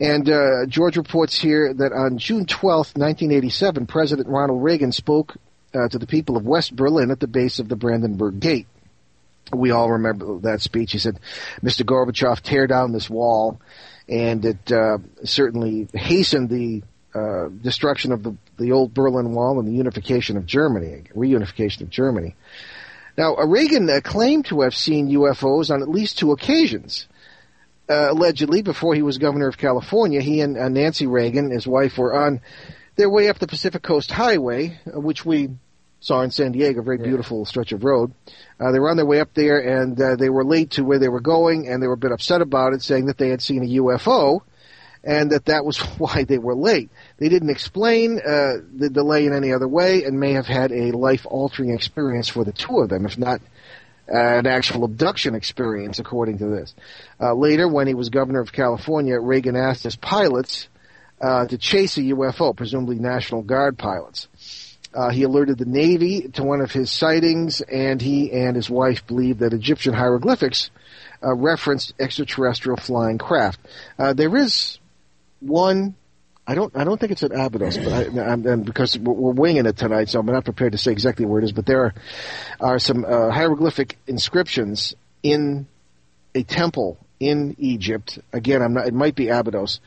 And 0.00 0.28
uh, 0.28 0.66
George 0.66 0.96
reports 0.96 1.38
here 1.38 1.72
that 1.72 1.92
on 1.92 2.18
June 2.18 2.46
12th, 2.46 2.98
1987, 2.98 3.86
President 3.86 4.28
Ronald 4.28 4.62
Reagan 4.62 4.90
spoke 4.90 5.36
uh, 5.72 5.88
to 5.88 5.98
the 5.98 6.06
people 6.06 6.36
of 6.36 6.44
West 6.44 6.74
Berlin 6.74 7.10
at 7.10 7.20
the 7.20 7.28
base 7.28 7.58
of 7.58 7.68
the 7.68 7.76
Brandenburg 7.76 8.40
Gate. 8.40 8.66
We 9.52 9.70
all 9.70 9.92
remember 9.92 10.40
that 10.40 10.62
speech. 10.62 10.92
He 10.92 10.98
said, 10.98 11.20
Mr. 11.62 11.84
Gorbachev, 11.84 12.40
tear 12.40 12.66
down 12.66 12.92
this 12.92 13.08
wall. 13.08 13.60
And 14.08 14.44
it 14.44 14.72
uh, 14.72 14.98
certainly 15.22 15.88
hastened 15.94 16.50
the 16.50 16.82
uh, 17.14 17.48
destruction 17.62 18.12
of 18.12 18.22
the, 18.22 18.36
the 18.58 18.72
old 18.72 18.92
Berlin 18.94 19.32
Wall 19.32 19.58
and 19.58 19.68
the 19.68 19.72
unification 19.72 20.36
of 20.36 20.46
Germany, 20.46 21.04
reunification 21.14 21.82
of 21.82 21.90
Germany. 21.90 22.34
Now, 23.16 23.36
Reagan 23.36 23.88
uh, 23.88 24.00
claimed 24.02 24.46
to 24.46 24.62
have 24.62 24.74
seen 24.74 25.08
UFOs 25.08 25.72
on 25.72 25.82
at 25.82 25.88
least 25.88 26.18
two 26.18 26.32
occasions. 26.32 27.06
Uh, 27.88 28.10
allegedly, 28.10 28.62
before 28.62 28.94
he 28.94 29.02
was 29.02 29.18
governor 29.18 29.46
of 29.46 29.58
California, 29.58 30.20
he 30.20 30.40
and 30.40 30.56
uh, 30.58 30.68
Nancy 30.68 31.06
Reagan, 31.06 31.50
his 31.50 31.66
wife, 31.66 31.98
were 31.98 32.14
on 32.14 32.40
their 32.96 33.10
way 33.10 33.28
up 33.28 33.38
the 33.38 33.46
Pacific 33.46 33.82
Coast 33.82 34.10
Highway, 34.10 34.78
uh, 34.86 34.98
which 34.98 35.24
we 35.24 35.50
saw 36.00 36.22
in 36.22 36.30
San 36.30 36.52
Diego, 36.52 36.80
a 36.80 36.82
very 36.82 36.98
Yeah. 36.98 37.04
beautiful 37.04 37.44
stretch 37.44 37.72
of 37.72 37.84
road. 37.84 38.12
Uh, 38.58 38.72
they 38.72 38.78
were 38.78 38.90
on 38.90 38.96
their 38.96 39.06
way 39.06 39.20
up 39.20 39.32
there, 39.34 39.58
and 39.58 40.00
uh, 40.00 40.16
they 40.16 40.28
were 40.30 40.44
late 40.44 40.70
to 40.72 40.82
where 40.84 40.98
they 40.98 41.08
were 41.08 41.20
going, 41.20 41.68
and 41.68 41.82
they 41.82 41.86
were 41.86 41.94
a 41.94 41.98
bit 41.98 42.12
upset 42.12 42.40
about 42.42 42.72
it, 42.72 42.82
saying 42.82 43.06
that 43.06 43.18
they 43.18 43.28
had 43.28 43.40
seen 43.42 43.62
a 43.62 43.80
UFO, 43.80 44.40
and 45.04 45.30
that 45.30 45.46
that 45.46 45.64
was 45.64 45.78
why 45.98 46.24
they 46.24 46.38
were 46.38 46.54
late. 46.54 46.90
They 47.18 47.28
didn't 47.28 47.50
explain 47.50 48.18
uh, 48.18 48.54
the 48.74 48.90
delay 48.90 49.26
in 49.26 49.34
any 49.34 49.52
other 49.52 49.68
way, 49.68 50.04
and 50.04 50.18
may 50.18 50.32
have 50.32 50.46
had 50.46 50.72
a 50.72 50.92
life-altering 50.92 51.70
experience 51.70 52.28
for 52.28 52.44
the 52.44 52.52
two 52.52 52.80
of 52.80 52.88
them, 52.88 53.06
if 53.06 53.18
not 53.18 53.40
uh, 54.08 54.38
an 54.38 54.46
actual 54.46 54.84
abduction 54.84 55.34
experience, 55.34 55.98
according 55.98 56.38
to 56.38 56.46
this. 56.46 56.74
Uh, 57.20 57.34
later, 57.34 57.68
when 57.68 57.86
he 57.86 57.94
was 57.94 58.08
governor 58.08 58.40
of 58.40 58.52
California, 58.52 59.18
Reagan 59.18 59.56
asked 59.56 59.84
his 59.84 59.96
pilots 59.96 60.68
uh, 61.20 61.46
to 61.46 61.56
chase 61.56 61.96
a 61.96 62.02
UFO, 62.02 62.54
presumably 62.54 62.96
National 62.96 63.42
Guard 63.42 63.78
pilots. 63.78 64.28
Uh, 64.92 65.10
he 65.10 65.24
alerted 65.24 65.58
the 65.58 65.64
Navy 65.64 66.28
to 66.34 66.44
one 66.44 66.60
of 66.60 66.70
his 66.70 66.90
sightings, 66.90 67.60
and 67.62 68.00
he 68.00 68.30
and 68.30 68.54
his 68.54 68.70
wife 68.70 69.06
believed 69.06 69.40
that 69.40 69.52
Egyptian 69.52 69.92
hieroglyphics 69.92 70.70
referenced 71.20 71.94
extraterrestrial 71.98 72.76
flying 72.76 73.16
craft. 73.18 73.58
There 73.96 74.36
is 74.36 74.78
one. 75.46 75.94
I 76.46 76.54
don't. 76.54 76.76
I 76.76 76.84
don't 76.84 77.00
think 77.00 77.12
it's 77.12 77.22
at 77.22 77.32
Abydos, 77.32 77.78
but 77.78 77.92
I, 77.92 78.32
I'm, 78.32 78.46
and 78.46 78.66
because 78.66 78.98
we're, 78.98 79.32
winging 79.32 79.64
it 79.64 79.78
tonight, 79.78 80.10
so 80.10 80.20
I'm 80.20 80.26
not 80.26 80.44
prepared 80.44 80.72
to 80.72 80.78
say 80.78 80.92
exactly 80.92 81.24
where 81.24 81.40
it 81.40 81.44
is. 81.44 81.52
But 81.52 81.64
there 81.64 81.84
are, 81.84 81.94
are 82.60 82.78
some 82.78 83.04
uh, 83.04 83.30
hieroglyphic 83.30 83.96
inscriptions 84.06 84.94
in 85.22 85.66
a 86.34 86.42
temple 86.42 86.98
in 87.18 87.56
Egypt. 87.58 88.18
Again, 88.32 88.60
I'm 88.60 88.74
not. 88.74 88.86
It 88.86 88.92
might 88.92 89.14
be 89.14 89.28
Abydos, 89.28 89.80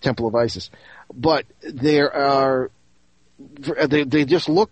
Temple 0.00 0.26
of 0.26 0.34
Isis, 0.34 0.70
but 1.12 1.44
there 1.60 2.14
are. 2.14 2.70
They 3.38 4.04
they 4.04 4.24
just 4.24 4.48
look 4.48 4.70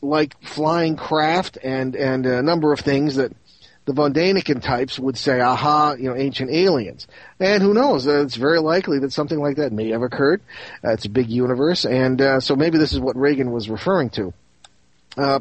like 0.00 0.40
flying 0.42 0.96
craft 0.96 1.58
and 1.62 1.94
and 1.96 2.24
a 2.24 2.42
number 2.42 2.72
of 2.72 2.80
things 2.80 3.16
that 3.16 3.32
the 3.88 3.94
von 3.94 4.12
Daniken 4.12 4.62
types 4.62 4.98
would 4.98 5.16
say, 5.16 5.40
aha, 5.40 5.94
you 5.94 6.10
know, 6.10 6.14
ancient 6.14 6.50
aliens. 6.50 7.06
And 7.40 7.62
who 7.62 7.72
knows? 7.72 8.06
Uh, 8.06 8.20
it's 8.20 8.36
very 8.36 8.60
likely 8.60 8.98
that 8.98 9.14
something 9.14 9.40
like 9.40 9.56
that 9.56 9.72
may 9.72 9.88
have 9.88 10.02
occurred. 10.02 10.42
Uh, 10.84 10.92
it's 10.92 11.06
a 11.06 11.08
big 11.08 11.30
universe, 11.30 11.86
and 11.86 12.20
uh, 12.20 12.38
so 12.40 12.54
maybe 12.54 12.76
this 12.76 12.92
is 12.92 13.00
what 13.00 13.16
Reagan 13.16 13.50
was 13.50 13.70
referring 13.70 14.10
to. 14.10 14.34
Uh, 15.16 15.40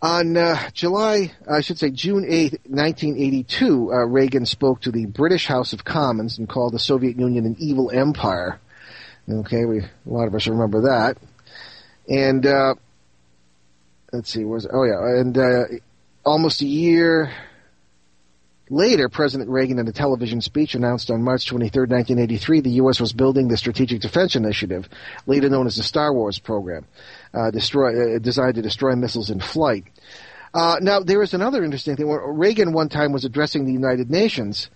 on 0.00 0.34
uh, 0.38 0.70
July, 0.72 1.32
I 1.46 1.60
should 1.60 1.78
say 1.78 1.90
June 1.90 2.24
8, 2.26 2.52
1982, 2.70 3.92
uh, 3.92 3.96
Reagan 4.06 4.46
spoke 4.46 4.80
to 4.80 4.90
the 4.90 5.04
British 5.04 5.46
House 5.46 5.74
of 5.74 5.84
Commons 5.84 6.38
and 6.38 6.48
called 6.48 6.72
the 6.72 6.78
Soviet 6.78 7.18
Union 7.18 7.44
an 7.44 7.56
evil 7.58 7.90
empire. 7.90 8.60
Okay, 9.28 9.66
we 9.66 9.80
a 9.80 9.90
lot 10.06 10.26
of 10.26 10.34
us 10.34 10.46
remember 10.46 10.80
that. 10.88 11.18
And 12.08 12.46
let's 14.10 14.30
see, 14.30 14.42
was 14.44 14.66
oh 14.72 14.84
yeah, 14.84 15.20
and 15.20 15.82
almost 16.24 16.60
a 16.60 16.66
year 16.66 17.32
later, 18.70 19.08
President 19.08 19.50
Reagan, 19.50 19.78
in 19.78 19.86
a 19.86 19.92
television 19.92 20.40
speech, 20.40 20.74
announced 20.74 21.10
on 21.10 21.22
March 21.22 21.46
23, 21.46 21.82
1983, 21.82 22.60
the 22.60 22.70
U.S. 22.70 23.00
was 23.00 23.12
building 23.12 23.48
the 23.48 23.56
Strategic 23.56 24.00
Defense 24.00 24.34
Initiative, 24.36 24.88
later 25.26 25.48
known 25.48 25.66
as 25.66 25.76
the 25.76 25.82
Star 25.82 26.12
Wars 26.12 26.38
program, 26.38 26.86
uh, 27.34 27.50
destroy, 27.50 28.16
uh, 28.16 28.18
designed 28.18 28.54
to 28.54 28.62
destroy 28.62 28.94
missiles 28.94 29.30
in 29.30 29.40
flight. 29.40 29.84
Uh, 30.54 30.76
now 30.80 31.00
there 31.00 31.22
is 31.22 31.34
another 31.34 31.64
interesting 31.64 31.96
thing. 31.96 32.08
Reagan 32.08 32.72
one 32.72 32.88
time 32.88 33.12
was 33.12 33.24
addressing 33.24 33.64
the 33.64 33.72
United 33.72 34.10
Nations, 34.10 34.70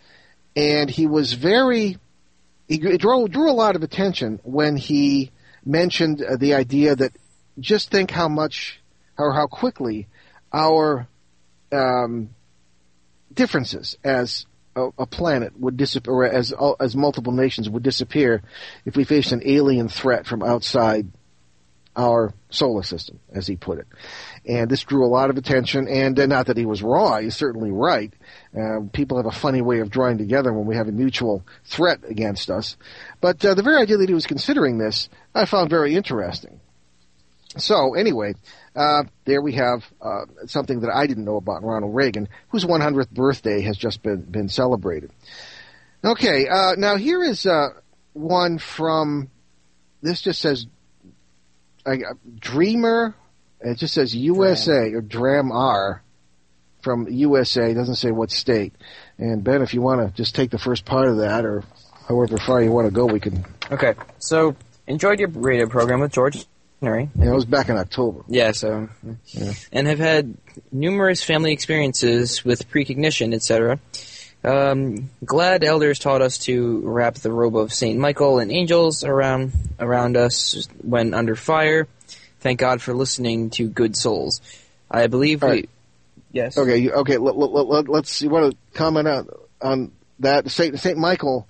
and 0.54 0.90
he 0.90 1.06
was 1.06 1.34
very 1.34 1.98
he 2.66 2.78
drew 2.78 3.28
drew 3.28 3.50
a 3.50 3.52
lot 3.52 3.76
of 3.76 3.82
attention 3.82 4.40
when 4.42 4.76
he 4.76 5.30
mentioned 5.64 6.22
uh, 6.22 6.36
the 6.36 6.54
idea 6.54 6.96
that 6.96 7.12
just 7.60 7.90
think 7.90 8.10
how 8.10 8.28
much 8.28 8.80
or 9.18 9.34
how 9.34 9.46
quickly 9.46 10.08
our 10.52 11.06
um, 11.76 12.30
differences 13.32 13.96
as 14.02 14.46
a, 14.74 14.88
a 14.98 15.06
planet 15.06 15.58
would 15.58 15.76
disappear, 15.76 16.14
or 16.14 16.24
as 16.24 16.52
as 16.80 16.96
multiple 16.96 17.32
nations 17.32 17.68
would 17.68 17.82
disappear 17.82 18.42
if 18.84 18.96
we 18.96 19.04
faced 19.04 19.32
an 19.32 19.42
alien 19.44 19.88
threat 19.88 20.26
from 20.26 20.42
outside 20.42 21.08
our 21.96 22.34
solar 22.50 22.82
system, 22.82 23.18
as 23.32 23.46
he 23.46 23.56
put 23.56 23.78
it. 23.78 23.86
And 24.44 24.70
this 24.70 24.82
drew 24.82 25.04
a 25.04 25.08
lot 25.08 25.30
of 25.30 25.38
attention, 25.38 25.88
and 25.88 26.18
uh, 26.20 26.26
not 26.26 26.46
that 26.46 26.58
he 26.58 26.66
was 26.66 26.82
wrong, 26.82 27.22
he's 27.22 27.34
certainly 27.34 27.70
right. 27.70 28.12
Uh, 28.54 28.80
people 28.92 29.16
have 29.16 29.26
a 29.26 29.30
funny 29.30 29.62
way 29.62 29.80
of 29.80 29.90
drawing 29.90 30.18
together 30.18 30.52
when 30.52 30.66
we 30.66 30.76
have 30.76 30.88
a 30.88 30.92
mutual 30.92 31.44
threat 31.64 32.00
against 32.06 32.50
us. 32.50 32.76
But 33.20 33.42
uh, 33.44 33.54
the 33.54 33.62
very 33.62 33.80
idea 33.80 33.96
that 33.96 34.08
he 34.08 34.14
was 34.14 34.26
considering 34.26 34.76
this, 34.76 35.08
I 35.34 35.46
found 35.46 35.70
very 35.70 35.94
interesting. 35.96 36.60
So, 37.56 37.94
anyway, 37.94 38.34
uh, 38.74 39.04
there 39.24 39.40
we 39.40 39.52
have 39.54 39.84
uh, 40.00 40.26
something 40.46 40.80
that 40.80 40.90
I 40.94 41.06
didn't 41.06 41.24
know 41.24 41.36
about 41.36 41.62
Ronald 41.62 41.94
Reagan, 41.94 42.28
whose 42.48 42.64
100th 42.64 43.10
birthday 43.10 43.62
has 43.62 43.76
just 43.76 44.02
been, 44.02 44.22
been 44.22 44.48
celebrated. 44.48 45.10
Okay, 46.04 46.46
uh, 46.48 46.74
now 46.76 46.96
here 46.96 47.22
is 47.22 47.46
uh, 47.46 47.68
one 48.12 48.58
from, 48.58 49.30
this 50.02 50.20
just 50.20 50.40
says 50.40 50.66
uh, 51.86 51.96
Dreamer, 52.38 53.14
it 53.60 53.78
just 53.78 53.94
says 53.94 54.14
USA, 54.14 54.92
or 54.92 55.00
Dram 55.00 55.50
R 55.50 56.02
from 56.82 57.08
USA, 57.08 57.70
it 57.70 57.74
doesn't 57.74 57.96
say 57.96 58.10
what 58.10 58.30
state. 58.30 58.74
And 59.18 59.42
Ben, 59.42 59.62
if 59.62 59.72
you 59.74 59.80
want 59.80 60.06
to 60.06 60.14
just 60.14 60.34
take 60.34 60.50
the 60.50 60.58
first 60.58 60.84
part 60.84 61.08
of 61.08 61.16
that, 61.18 61.44
or 61.44 61.64
however 62.06 62.36
far 62.36 62.62
you 62.62 62.70
want 62.70 62.86
to 62.86 62.92
go, 62.92 63.06
we 63.06 63.18
can. 63.18 63.44
Okay, 63.70 63.94
so 64.18 64.54
enjoyed 64.86 65.18
your 65.18 65.28
radio 65.30 65.66
program 65.66 66.00
with 66.00 66.12
George 66.12 66.46
Henry. 66.82 67.10
Yeah, 67.18 67.30
it 67.30 67.34
was 67.34 67.44
back 67.44 67.68
in 67.68 67.76
October. 67.76 68.22
Yeah, 68.28 68.52
so 68.52 68.88
and 69.72 69.86
have 69.86 69.98
had 69.98 70.36
numerous 70.70 71.22
family 71.22 71.52
experiences 71.52 72.44
with 72.44 72.68
precognition, 72.68 73.32
etc. 73.32 73.80
Um, 74.44 75.10
glad 75.24 75.64
elders 75.64 75.98
taught 75.98 76.22
us 76.22 76.38
to 76.38 76.80
wrap 76.84 77.14
the 77.14 77.32
robe 77.32 77.56
of 77.56 77.72
Saint 77.72 77.98
Michael 77.98 78.38
and 78.38 78.52
angels 78.52 79.02
around 79.04 79.52
around 79.80 80.16
us 80.16 80.68
when 80.82 81.14
under 81.14 81.34
fire. 81.34 81.88
Thank 82.40 82.60
God 82.60 82.80
for 82.80 82.94
listening 82.94 83.50
to 83.50 83.68
good 83.68 83.96
souls. 83.96 84.40
I 84.90 85.08
believe 85.08 85.42
All 85.42 85.50
we. 85.50 85.56
right. 85.56 85.70
Yes. 86.30 86.58
Okay, 86.58 86.90
okay. 86.90 87.16
Let, 87.16 87.36
let, 87.36 87.66
let, 87.66 87.88
let's. 87.88 88.22
You 88.22 88.28
want 88.28 88.52
to 88.52 88.78
comment 88.78 89.08
on 89.08 89.28
on 89.60 89.92
that? 90.20 90.48
Saint 90.50 90.78
Saint 90.78 90.98
Michael, 90.98 91.48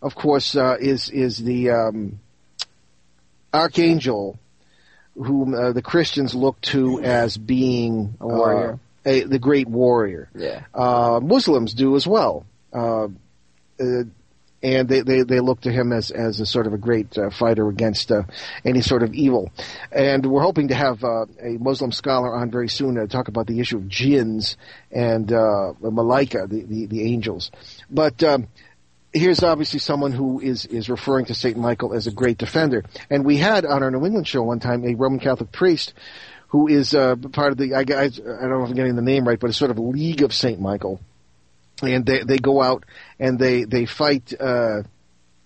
of 0.00 0.14
course, 0.14 0.56
uh, 0.56 0.76
is 0.80 1.10
is 1.10 1.38
the 1.38 1.70
um, 1.70 2.20
archangel 3.52 4.38
whom 5.22 5.54
uh, 5.54 5.72
the 5.72 5.82
Christians 5.82 6.34
look 6.34 6.60
to 6.62 7.00
as 7.02 7.36
being 7.36 8.16
A 8.20 8.26
warrior. 8.26 8.72
uh, 8.72 8.76
a, 9.10 9.22
the 9.24 9.38
great 9.38 9.68
warrior. 9.68 10.28
Yeah. 10.34 10.64
Uh, 10.74 11.20
Muslims 11.22 11.74
do 11.74 11.96
as 11.96 12.06
well. 12.06 12.46
Uh, 12.72 13.08
uh, 13.78 14.04
and 14.62 14.90
they, 14.90 15.00
they, 15.00 15.22
they 15.22 15.40
look 15.40 15.62
to 15.62 15.72
him 15.72 15.90
as, 15.90 16.10
as 16.10 16.38
a 16.38 16.44
sort 16.44 16.66
of 16.66 16.74
a 16.74 16.78
great 16.78 17.16
uh, 17.16 17.30
fighter 17.30 17.66
against 17.70 18.12
uh, 18.12 18.24
any 18.62 18.82
sort 18.82 19.02
of 19.02 19.14
evil. 19.14 19.50
And 19.90 20.26
we're 20.26 20.42
hoping 20.42 20.68
to 20.68 20.74
have 20.74 21.02
uh, 21.02 21.24
a 21.42 21.56
Muslim 21.58 21.92
scholar 21.92 22.36
on 22.36 22.50
very 22.50 22.68
soon 22.68 22.96
to 22.96 23.06
talk 23.06 23.28
about 23.28 23.46
the 23.46 23.58
issue 23.60 23.78
of 23.78 23.88
jinns 23.88 24.58
and 24.92 25.32
uh, 25.32 25.72
the 25.80 25.90
malaika, 25.90 26.46
the, 26.46 26.62
the, 26.64 26.84
the 26.86 27.02
angels. 27.10 27.50
But 27.90 28.22
um, 28.22 28.48
here's 29.12 29.42
obviously 29.42 29.80
someone 29.80 30.12
who 30.12 30.40
is, 30.40 30.66
is 30.66 30.88
referring 30.88 31.26
to 31.26 31.34
St. 31.34 31.56
Michael 31.56 31.94
as 31.94 32.06
a 32.06 32.12
great 32.12 32.38
defender. 32.38 32.84
And 33.08 33.24
we 33.24 33.36
had 33.36 33.64
on 33.64 33.82
our 33.82 33.90
New 33.90 34.04
England 34.04 34.28
show 34.28 34.42
one 34.42 34.60
time 34.60 34.84
a 34.84 34.94
Roman 34.94 35.20
Catholic 35.20 35.52
priest 35.52 35.94
who 36.48 36.68
is 36.68 36.94
uh, 36.94 37.16
part 37.16 37.52
of 37.52 37.58
the, 37.58 37.74
I, 37.74 37.80
I, 37.80 37.82
I 37.82 38.08
don't 38.08 38.50
know 38.50 38.64
if 38.64 38.70
I'm 38.70 38.74
getting 38.74 38.96
the 38.96 39.02
name 39.02 39.26
right, 39.26 39.38
but 39.38 39.50
it's 39.50 39.58
sort 39.58 39.70
of 39.70 39.78
a 39.78 39.82
League 39.82 40.22
of 40.22 40.34
St. 40.34 40.60
Michael 40.60 41.00
and 41.82 42.04
they 42.06 42.22
they 42.22 42.38
go 42.38 42.62
out 42.62 42.84
and 43.18 43.38
they 43.38 43.64
they 43.64 43.86
fight 43.86 44.32
uh, 44.38 44.82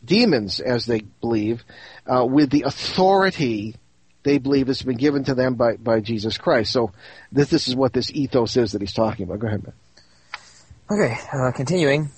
demons 0.05 0.61
as 0.61 0.87
they 0.87 1.01
believe 1.21 1.65
uh, 2.07 2.25
with 2.25 2.51
the 2.51 2.63
authority 2.63 3.77
they 4.23 4.39
believe 4.39 4.69
has 4.69 4.83
been 4.83 4.97
given 4.97 5.25
to 5.25 5.35
them 5.35 5.55
by 5.55 5.77
by 5.77 6.01
Jesus 6.01 6.39
Christ. 6.39 6.73
So 6.73 6.93
this 7.31 7.51
this 7.51 7.69
is 7.69 7.77
what 7.77 7.93
this 7.93 8.11
ethos 8.13 8.57
is 8.57 8.73
that 8.73 8.81
he's 8.81 8.93
talking 8.93 9.25
about. 9.25 9.39
Go 9.41 9.47
ahead, 9.47 9.63
man. 9.65 9.75
Okay, 10.91 11.17
uh, 11.33 11.53
continuing. 11.53 12.11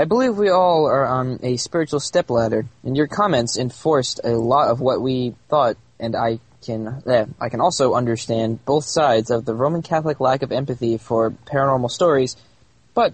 I 0.00 0.06
believe 0.06 0.38
we 0.38 0.48
all 0.48 0.86
are 0.86 1.04
on 1.04 1.40
a 1.42 1.58
spiritual 1.58 2.00
stepladder, 2.00 2.64
and 2.82 2.96
your 2.96 3.06
comments 3.06 3.58
enforced 3.58 4.18
a 4.24 4.30
lot 4.30 4.70
of 4.70 4.80
what 4.80 5.02
we 5.02 5.34
thought, 5.50 5.76
and 5.98 6.16
I 6.16 6.40
can 6.64 7.02
eh, 7.06 7.26
I 7.38 7.50
can 7.50 7.60
also 7.60 7.92
understand 7.92 8.64
both 8.64 8.86
sides 8.86 9.30
of 9.30 9.44
the 9.44 9.54
Roman 9.54 9.82
Catholic 9.82 10.18
lack 10.18 10.40
of 10.40 10.52
empathy 10.52 10.96
for 10.96 11.32
paranormal 11.32 11.90
stories, 11.90 12.34
but 12.94 13.12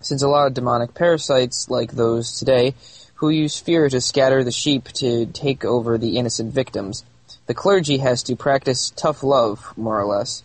since 0.00 0.22
a 0.22 0.28
lot 0.28 0.46
of 0.46 0.52
demonic 0.52 0.92
parasites 0.92 1.70
like 1.70 1.92
those 1.92 2.38
today, 2.38 2.74
who 3.14 3.30
use 3.30 3.58
fear 3.58 3.88
to 3.88 3.98
scatter 4.02 4.44
the 4.44 4.52
sheep 4.52 4.88
to 4.96 5.24
take 5.24 5.64
over 5.64 5.96
the 5.96 6.18
innocent 6.18 6.52
victims, 6.52 7.02
the 7.46 7.54
clergy 7.54 7.96
has 7.96 8.22
to 8.24 8.36
practice 8.36 8.92
tough 8.94 9.22
love, 9.22 9.72
more 9.78 9.98
or 9.98 10.04
less. 10.04 10.42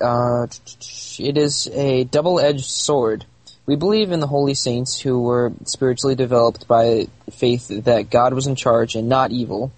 Uh, 0.00 0.48
it 1.20 1.38
is 1.38 1.68
a 1.68 2.02
double-edged 2.02 2.64
sword. 2.64 3.24
We 3.68 3.76
believe 3.76 4.12
in 4.12 4.20
the 4.20 4.26
holy 4.26 4.54
saints 4.54 4.98
who 4.98 5.20
were 5.20 5.52
spiritually 5.66 6.14
developed 6.14 6.66
by 6.66 7.08
faith 7.30 7.68
that 7.84 8.08
God 8.08 8.32
was 8.32 8.46
in 8.46 8.54
charge 8.54 8.94
and 8.94 9.10
not 9.10 9.30
evil. 9.30 9.72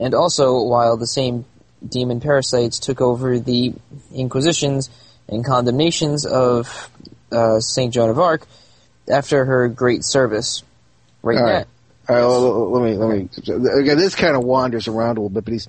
And 0.00 0.14
also, 0.14 0.64
while 0.64 0.96
the 0.96 1.06
same 1.06 1.44
demon 1.88 2.18
parasites 2.18 2.80
took 2.80 3.00
over 3.00 3.38
the 3.38 3.74
inquisitions 4.12 4.90
and 5.28 5.44
condemnations 5.44 6.26
of 6.26 6.90
uh, 7.30 7.60
Saint 7.60 7.94
Joan 7.94 8.10
of 8.10 8.18
Arc 8.18 8.48
after 9.08 9.44
her 9.44 9.68
great 9.68 10.04
service. 10.04 10.64
Right 11.22 11.40
right. 11.40 11.66
All 12.10 12.16
right, 12.16 12.24
let- 12.24 12.82
let 12.82 12.90
me 12.90 12.96
let 12.96 13.64
me. 13.74 13.80
Again, 13.80 13.96
this 13.98 14.14
kind 14.14 14.36
of 14.36 14.42
wanders 14.44 14.88
around 14.88 15.18
a 15.18 15.20
little 15.20 15.28
bit, 15.30 15.44
but 15.44 15.52
he's 15.52 15.68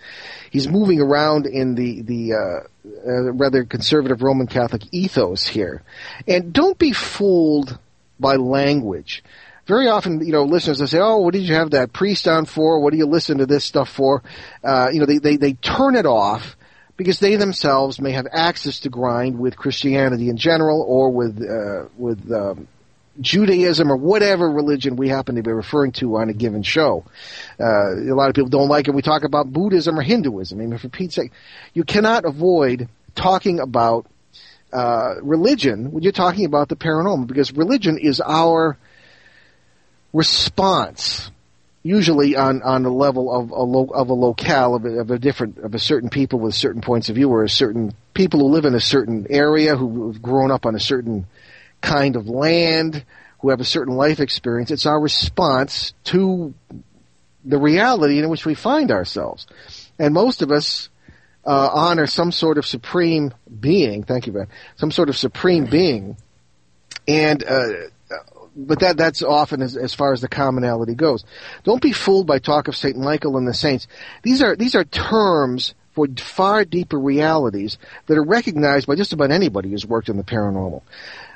he's 0.50 0.68
moving 0.68 1.00
around 1.00 1.46
in 1.46 1.76
the 1.76 2.02
the 2.02 2.34
uh, 2.34 3.08
uh, 3.08 3.32
rather 3.34 3.64
conservative 3.64 4.22
Roman 4.22 4.48
Catholic 4.48 4.84
ethos 4.92 5.46
here, 5.48 5.84
and 6.28 6.52
don't 6.52 6.78
be 6.78 6.94
fooled 6.94 7.78
by 8.20 8.36
language. 8.36 9.24
Very 9.68 9.88
often, 9.88 10.26
you 10.26 10.32
know, 10.32 10.44
listeners 10.44 10.80
will 10.80 10.88
say, 10.88 11.00
"Oh, 11.00 11.18
what 11.18 11.34
did 11.34 11.44
you 11.44 11.54
have 11.56 11.72
that 11.72 11.94
priest 11.94 12.28
on 12.28 12.46
for? 12.46 12.80
What 12.82 12.92
do 12.92 12.98
you 12.98 13.06
listen 13.06 13.38
to 13.38 13.46
this 13.46 13.64
stuff 13.64 13.90
for?" 13.90 14.24
Uh, 14.64 14.90
you 14.92 15.00
know, 15.00 15.06
they, 15.06 15.20
they 15.20 15.38
they 15.38 15.54
turn 15.54 15.96
it 15.96 16.06
off 16.08 16.58
because 16.98 17.20
they 17.20 17.36
themselves 17.36 18.02
may 18.02 18.12
have 18.12 18.28
access 18.32 18.80
to 18.82 18.90
grind 18.90 19.38
with 19.40 19.56
Christianity 19.56 20.30
in 20.30 20.38
general 20.38 20.82
or 20.82 21.12
with 21.12 21.40
uh, 21.42 21.88
with 21.98 22.32
um, 22.32 22.68
Judaism 23.20 23.92
or 23.92 23.98
whatever 23.98 24.50
religion 24.50 24.96
we 24.96 25.10
happen 25.10 25.36
to 25.36 25.44
be 25.44 25.52
referring 25.52 25.92
to 25.94 26.16
on 26.18 26.30
a 26.30 26.34
given 26.34 26.64
show. 26.64 27.04
Uh, 27.60 27.96
a 27.96 28.16
lot 28.16 28.30
of 28.30 28.36
people 28.36 28.50
don't 28.50 28.70
like 28.70 28.88
it. 28.88 28.94
We 28.94 29.02
talk 29.02 29.24
about 29.24 29.52
Buddhism 29.52 30.00
or 30.00 30.02
Hinduism. 30.02 30.60
I 30.60 30.66
mean, 30.66 30.78
for 30.78 30.90
Pete's 30.90 31.16
sake, 31.16 31.32
you 31.74 31.84
cannot 31.84 32.26
avoid 32.26 32.88
talking 33.16 33.60
about 33.60 34.06
uh, 34.72 35.16
religion 35.22 35.92
when 35.92 36.04
you're 36.04 36.14
talking 36.14 36.46
about 36.46 36.70
the 36.70 36.78
paranormal 36.78 37.28
because 37.28 37.52
religion 37.54 37.98
is 37.98 38.22
our 38.22 38.78
response 40.14 41.30
usually 41.84 42.36
on 42.36 42.62
on 42.62 42.84
the 42.84 42.90
level 42.90 43.34
of 43.34 43.50
a 43.50 43.64
lo, 43.64 43.86
of 43.94 44.10
a 44.10 44.14
locale 44.14 44.76
of 44.76 44.86
a, 44.86 45.00
of 45.00 45.12
a 45.12 45.20
different 45.20 45.58
of 45.58 45.74
a 45.74 45.80
certain 45.80 46.10
people 46.10 46.40
with 46.40 46.54
certain 46.54 46.82
points 46.82 47.10
of 47.10 47.16
view 47.16 47.30
or 47.30 47.44
a 47.44 47.50
certain 47.50 47.94
people 48.14 48.40
who 48.40 48.48
live 48.48 48.66
in 48.66 48.76
a 48.76 48.80
certain 48.80 49.26
area 49.30 49.76
who 49.76 50.12
have 50.12 50.22
grown 50.22 50.52
up 50.52 50.66
on 50.66 50.76
a 50.76 50.80
certain 50.80 51.26
kind 51.82 52.16
of 52.16 52.28
land 52.28 53.04
who 53.40 53.50
have 53.50 53.60
a 53.60 53.66
certain 53.66 53.96
life 53.96 54.20
experience 54.20 54.72
it's 54.72 54.86
our 54.86 55.00
response 55.00 55.94
to 56.04 56.54
the 57.44 57.58
reality 57.58 58.20
in 58.20 58.30
which 58.30 58.46
we 58.46 58.54
find 58.54 58.92
ourselves 58.92 59.48
and 59.98 60.14
most 60.14 60.42
of 60.42 60.52
us 60.52 60.90
uh, 61.44 61.70
honor 61.74 62.06
some 62.06 62.32
sort 62.32 62.58
of 62.58 62.66
supreme 62.66 63.34
being 63.60 64.04
thank 64.04 64.28
you 64.28 64.34
Ben 64.34 64.48
some 64.76 64.92
sort 64.92 65.10
of 65.10 65.18
supreme 65.18 65.66
being 65.66 66.18
and 67.08 67.44
uh, 67.44 67.68
but 68.56 68.80
that 68.80 68.98
that's 68.98 69.22
often 69.22 69.62
as, 69.62 69.78
as 69.78 69.94
far 69.94 70.14
as 70.14 70.22
the 70.22 70.28
commonality 70.28 70.94
goes. 70.94 71.24
Don't 71.64 71.82
be 71.82 71.94
fooled 71.94 72.28
by 72.28 72.40
talk 72.40 72.68
of 72.68 72.76
Saint 72.76 72.98
Michael 72.98 73.38
and 73.38 73.48
the 73.48 73.54
saints. 73.54 73.88
These 74.24 74.42
are 74.42 74.56
these 74.56 74.76
are 74.76 74.84
terms 74.84 75.74
for 75.94 76.08
far 76.18 76.66
deeper 76.66 77.00
realities 77.00 77.78
that 78.08 78.18
are 78.18 78.24
recognized 78.24 78.88
by 78.88 78.96
just 78.96 79.14
about 79.14 79.32
anybody 79.32 79.72
who's 79.72 79.86
worked 79.86 80.10
in 80.10 80.18
the 80.18 80.24
paranormal. 80.24 80.82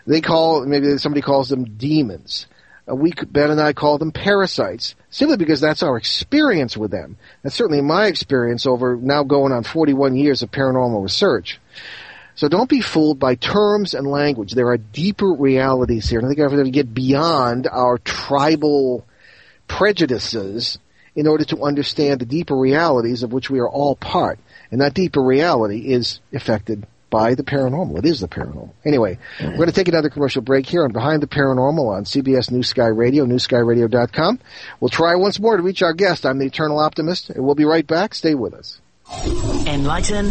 They 0.08 0.22
call 0.22 0.66
maybe 0.66 0.98
somebody 0.98 1.22
calls 1.22 1.50
them 1.50 1.78
demons. 1.78 2.48
Uh, 2.90 2.96
we 2.96 3.12
Ben 3.12 3.50
and 3.50 3.60
I 3.60 3.74
call 3.74 3.98
them 3.98 4.12
parasites 4.12 4.96
simply 5.10 5.38
because 5.38 5.60
that's 5.60 5.82
our 5.82 5.98
experience 5.98 6.78
with 6.78 6.92
them. 6.92 7.18
That's 7.42 7.56
certainly 7.56 7.82
my 7.82 8.06
experience 8.06 8.66
over 8.66 8.96
now 8.96 9.24
going 9.24 9.52
on 9.52 9.64
41 9.64 10.16
years 10.16 10.44
of 10.44 10.52
paranormal 10.52 11.02
research. 11.02 11.60
So 12.36 12.50
don't 12.50 12.70
be 12.70 12.82
fooled 12.82 13.18
by 13.18 13.36
terms 13.36 13.94
and 13.94 14.06
language. 14.06 14.52
There 14.54 14.68
are 14.68 14.78
deeper 14.78 15.32
realities 15.32 16.10
here. 16.10 16.20
And 16.20 16.26
I 16.26 16.30
think 16.30 16.40
we 16.40 16.44
have 16.44 16.66
to 16.66 16.70
get 16.70 16.94
beyond 16.94 17.68
our 17.68 17.98
tribal 17.98 19.06
prejudices 19.68 20.78
in 21.16 21.28
order 21.28 21.46
to 21.46 21.64
understand 21.64 22.20
the 22.20 22.26
deeper 22.26 22.56
realities 22.56 23.24
of 23.24 23.32
which 23.32 23.50
we 23.50 23.60
are 23.60 23.70
all 23.70 23.96
part. 23.96 24.38
And 24.70 24.82
that 24.82 24.94
deeper 24.94 25.24
reality 25.24 25.94
is 25.94 26.20
affected 26.34 26.86
by 27.16 27.34
the 27.34 27.44
paranormal. 27.44 27.98
It 27.98 28.06
is 28.06 28.20
the 28.20 28.28
paranormal. 28.28 28.72
Anyway, 28.86 29.18
we're 29.40 29.56
going 29.56 29.70
to 29.70 29.72
take 29.72 29.88
another 29.88 30.10
commercial 30.10 30.42
break 30.42 30.66
here 30.66 30.84
on 30.84 30.92
Behind 30.92 31.24
the 31.24 31.28
Paranormal 31.28 31.96
on 31.96 32.04
CBS 32.04 32.52
New 32.52 32.62
Sky 32.62 32.88
Radio, 32.88 33.26
newskyradio.com. 33.26 34.38
We'll 34.82 34.90
try 34.90 35.16
once 35.16 35.40
more 35.40 35.56
to 35.56 35.64
reach 35.64 35.82
our 35.82 35.94
guest. 35.94 36.26
I'm 36.26 36.40
the 36.40 36.48
Eternal 36.48 36.78
Optimist, 36.78 37.30
and 37.30 37.46
we'll 37.46 37.56
be 37.56 37.64
right 37.64 37.88
back. 37.88 38.16
Stay 38.16 38.36
with 38.36 38.54
us. 38.54 38.82
Enlighten, 39.66 40.30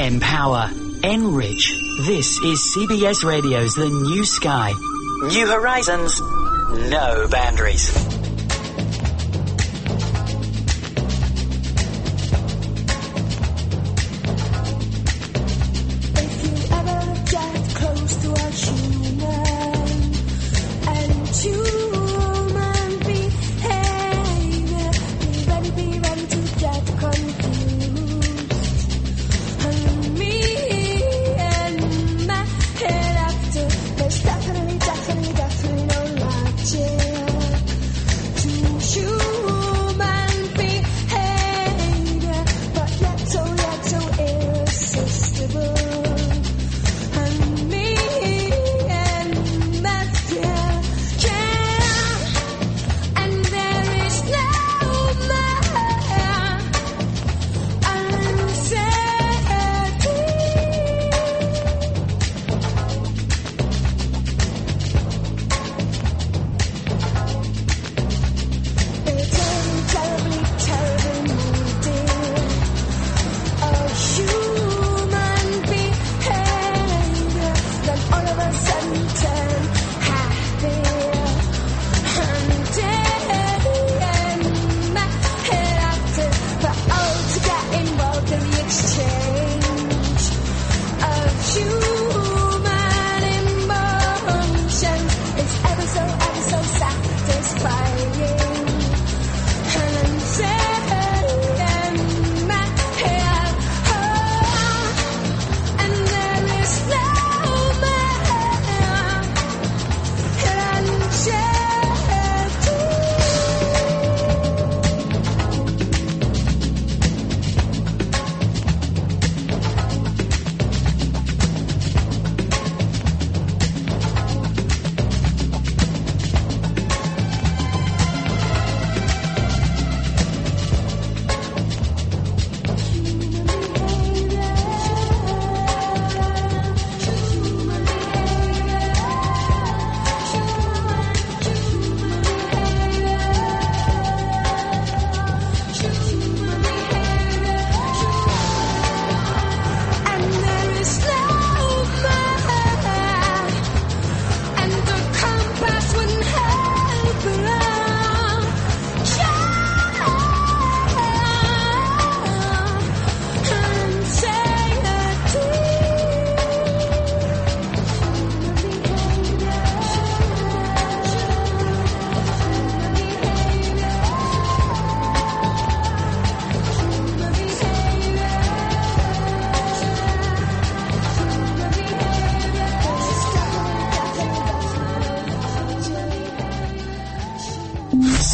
empower, 0.00 0.68
enrich. 1.04 1.72
This 2.08 2.40
is 2.40 2.74
CBS 2.76 3.22
Radio's 3.22 3.76
The 3.76 3.88
New 3.88 4.24
Sky. 4.24 4.72
New 5.28 5.46
horizons, 5.46 6.20
no 6.90 7.28
boundaries. 7.30 8.15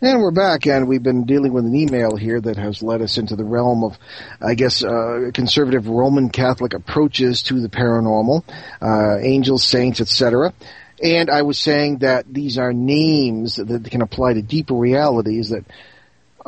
And 0.00 0.20
we're 0.20 0.30
back, 0.30 0.66
and 0.66 0.86
we've 0.86 1.02
been 1.02 1.24
dealing 1.24 1.52
with 1.52 1.64
an 1.64 1.74
email 1.74 2.14
here 2.14 2.40
that 2.40 2.58
has 2.58 2.80
led 2.80 3.02
us 3.02 3.18
into 3.18 3.34
the 3.34 3.44
realm 3.44 3.82
of, 3.82 3.98
I 4.40 4.54
guess, 4.54 4.84
uh, 4.84 5.32
conservative 5.34 5.88
Roman 5.88 6.28
Catholic 6.28 6.74
approaches 6.74 7.42
to 7.42 7.60
the 7.60 7.68
paranormal, 7.68 8.44
uh, 8.80 9.18
angels, 9.20 9.64
saints, 9.64 10.00
etc. 10.00 10.52
And 11.02 11.28
I 11.30 11.42
was 11.42 11.58
saying 11.58 11.98
that 11.98 12.24
these 12.32 12.58
are 12.58 12.72
names 12.72 13.56
that 13.56 13.90
can 13.90 14.02
apply 14.02 14.34
to 14.34 14.42
deeper 14.42 14.74
realities 14.74 15.50
that 15.50 15.64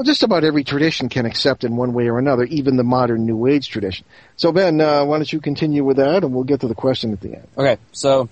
just 0.04 0.22
about 0.22 0.44
every 0.44 0.64
tradition 0.64 1.08
can 1.08 1.26
accept 1.26 1.64
in 1.64 1.76
one 1.76 1.92
way 1.92 2.08
or 2.08 2.18
another, 2.18 2.44
even 2.44 2.76
the 2.76 2.84
modern 2.84 3.26
New 3.26 3.46
Age 3.46 3.68
tradition. 3.68 4.06
So, 4.36 4.52
Ben, 4.52 4.80
uh, 4.80 5.04
why 5.04 5.16
don't 5.16 5.32
you 5.32 5.40
continue 5.40 5.84
with 5.84 5.96
that, 5.96 6.22
and 6.22 6.32
we'll 6.32 6.44
get 6.44 6.60
to 6.60 6.68
the 6.68 6.74
question 6.74 7.12
at 7.12 7.20
the 7.20 7.34
end. 7.34 7.48
Okay, 7.56 7.78
so 7.92 8.28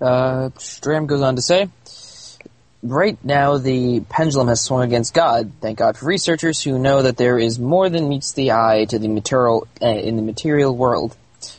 uh, 0.00 0.50
Stram 0.56 1.06
goes 1.06 1.20
on 1.20 1.36
to 1.36 1.42
say, 1.42 1.68
right 2.82 3.18
now 3.24 3.58
the 3.58 4.00
pendulum 4.08 4.48
has 4.48 4.60
swung 4.60 4.82
against 4.82 5.14
God. 5.14 5.52
Thank 5.60 5.78
God 5.78 5.96
for 5.96 6.06
researchers 6.06 6.62
who 6.62 6.78
know 6.78 7.02
that 7.02 7.16
there 7.16 7.38
is 7.38 7.58
more 7.58 7.88
than 7.88 8.08
meets 8.08 8.32
the 8.32 8.52
eye 8.52 8.86
to 8.90 8.98
the 8.98 9.08
material 9.08 9.66
uh, 9.82 9.86
in 9.86 10.16
the 10.16 10.22
material 10.22 10.76
world. 10.76 11.16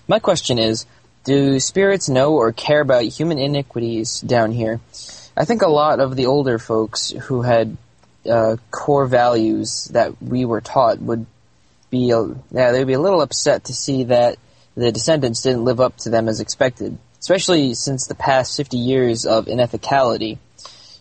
My 0.07 0.19
question 0.19 0.59
is, 0.59 0.85
do 1.25 1.59
spirits 1.59 2.07
know 2.07 2.35
or 2.35 2.53
care 2.53 2.81
about 2.81 3.03
human 3.03 3.37
iniquities 3.39 4.21
down 4.21 4.51
here? 4.51 4.79
I 5.35 5.43
think 5.43 5.61
a 5.61 5.69
lot 5.69 5.99
of 5.99 6.15
the 6.15 6.27
older 6.27 6.57
folks 6.57 7.09
who 7.09 7.41
had 7.41 7.75
uh, 8.29 8.55
core 8.71 9.05
values 9.05 9.85
that 9.91 10.21
we 10.21 10.45
were 10.45 10.61
taught 10.61 10.99
would 10.99 11.25
be 11.91 12.11
a, 12.11 12.23
yeah 12.51 12.71
they'd 12.71 12.85
be 12.85 12.93
a 12.93 12.99
little 12.99 13.21
upset 13.21 13.65
to 13.65 13.73
see 13.73 14.05
that 14.05 14.37
the 14.75 14.91
descendants 14.91 15.41
didn't 15.41 15.63
live 15.63 15.79
up 15.79 15.97
to 15.97 16.09
them 16.09 16.27
as 16.27 16.39
expected, 16.39 16.97
especially 17.19 17.73
since 17.73 18.07
the 18.07 18.15
past 18.15 18.57
50 18.57 18.77
years 18.77 19.25
of 19.25 19.45
inethicality. 19.45 20.37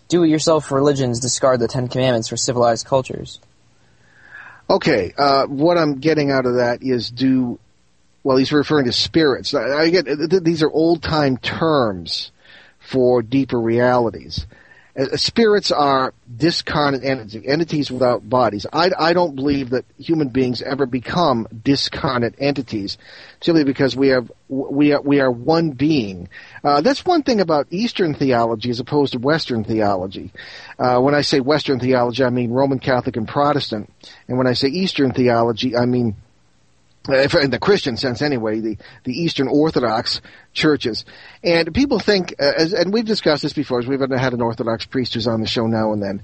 Do-it-yourself 0.09 0.71
religions 0.71 1.21
discard 1.21 1.61
the 1.61 1.69
Ten 1.69 1.89
Commandments 1.89 2.29
for 2.29 2.37
civilized 2.37 2.87
cultures. 2.87 3.41
Okay, 4.71 5.13
uh, 5.19 5.47
what 5.47 5.77
I'm 5.77 5.99
getting 5.99 6.31
out 6.31 6.47
of 6.47 6.55
that 6.57 6.83
is 6.83 7.11
do, 7.11 7.59
well, 8.25 8.39
he's 8.39 8.53
referring 8.53 8.87
to 8.87 8.93
spirits. 8.93 9.55
I, 9.55 9.91
get, 9.91 10.07
these 10.43 10.63
are 10.63 10.71
old 10.71 11.03
time 11.03 11.37
terms 11.37 12.33
for 12.81 13.23
deeper 13.23 13.61
realities. 13.61 14.47
Uh, 14.97 15.17
spirits 15.17 15.73
are 15.73 16.15
discarnate 16.37 17.03
entities, 17.05 17.43
entities 17.45 17.91
without 17.91 18.29
bodies. 18.29 18.65
I, 18.73 18.93
I 18.97 19.13
don't 19.13 19.35
believe 19.35 19.71
that 19.71 19.85
human 19.99 20.29
beings 20.29 20.63
ever 20.63 20.87
become 20.87 21.49
discarnate 21.65 22.37
entities, 22.39 22.97
simply 23.41 23.65
because 23.65 23.97
we 23.97 24.09
have 24.09 24.31
we 24.49 24.93
are, 24.93 25.03
we 25.03 25.21
are 25.21 25.31
one 25.31 25.71
being. 25.73 26.29
Uh, 26.63 26.81
that's 26.81 27.05
one 27.05 27.25
thing 27.25 27.41
about 27.41 27.67
Eastern 27.71 28.15
theology 28.15 28.71
as 28.71 28.79
opposed 28.79 29.15
to 29.15 29.19
Western 29.19 29.65
theology. 29.65 30.31
Uh, 30.79 31.01
when 31.01 31.15
I 31.15 31.23
say 31.23 31.41
Western 31.41 31.81
theology, 31.81 32.23
I 32.23 32.31
mean 32.31 32.53
Roman 32.53 32.79
Catholic 32.79 33.17
and 33.17 33.27
Protestant, 33.27 33.93
and 34.29 34.39
when 34.39 34.47
I 34.47 34.53
say 34.53 34.69
Eastern 34.69 35.13
theology, 35.13 35.77
I 35.77 35.87
mean 35.87 36.15
uh, 36.15 36.24
in 37.09 37.51
the 37.51 37.59
Christian 37.61 37.97
sense 37.97 38.23
anyway, 38.23 38.61
the, 38.61 38.79
the 39.05 39.13
Eastern 39.13 39.49
Orthodox 39.49 40.21
churches. 40.53 41.05
And 41.43 41.75
people 41.75 41.99
think, 41.99 42.35
uh, 42.41 42.53
as, 42.57 42.73
and 42.73 42.93
we've 42.93 43.05
discussed 43.05 43.43
this 43.43 43.53
before, 43.53 43.79
as 43.79 43.87
we've 43.87 44.01
had 44.01 44.33
an 44.33 44.41
Orthodox 44.41 44.87
priest 44.87 45.15
who's 45.15 45.27
on 45.27 45.41
the 45.41 45.47
show 45.47 45.67
now 45.67 45.93
and 45.93 46.03
then, 46.03 46.23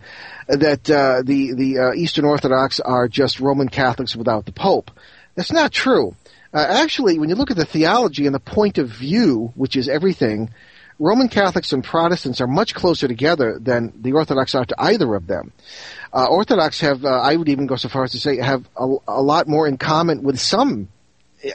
uh, 0.49 0.57
that 0.57 0.91
uh, 0.91 1.23
the, 1.23 1.53
the 1.55 1.79
uh, 1.79 1.93
Eastern 1.93 2.25
Orthodox 2.25 2.81
are 2.81 3.09
just 3.09 3.41
Roman 3.41 3.69
Catholics 3.69 4.17
without 4.17 4.47
the 4.47 4.53
Pope. 4.53 4.91
That's 5.35 5.53
not 5.53 5.73
true. 5.73 6.17
Uh, 6.53 6.67
actually, 6.69 7.19
when 7.19 7.29
you 7.29 7.37
look 7.37 7.51
at 7.51 7.57
the 7.57 7.65
theology 7.65 8.27
and 8.27 8.35
the 8.35 8.41
point 8.41 8.79
of 8.79 8.89
view, 8.89 9.53
which 9.55 9.77
is 9.77 9.89
everything, 9.89 10.51
Roman 10.99 11.29
Catholics 11.29 11.73
and 11.73 11.83
Protestants 11.83 12.43
are 12.43 12.47
much 12.47 12.75
closer 12.75 13.09
together 13.09 13.59
than 13.59 13.93
the 14.03 14.13
Orthodox 14.13 14.55
are 14.55 14.67
to 14.67 14.75
either 14.79 15.15
of 15.15 15.27
them. 15.27 15.53
Uh, 16.13 16.27
Orthodox 16.29 16.81
have, 16.81 17.05
uh, 17.05 17.09
I 17.09 17.37
would 17.37 17.49
even 17.49 17.67
go 17.67 17.77
so 17.77 17.89
far 17.89 18.05
as 18.05 18.13
to 18.13 18.19
say, 18.21 18.39
have 18.39 18.69
a, 18.77 18.97
a 19.07 19.23
lot 19.23 19.47
more 19.47 19.69
in 19.69 19.77
common 19.79 20.23
with 20.23 20.41
some, 20.41 20.89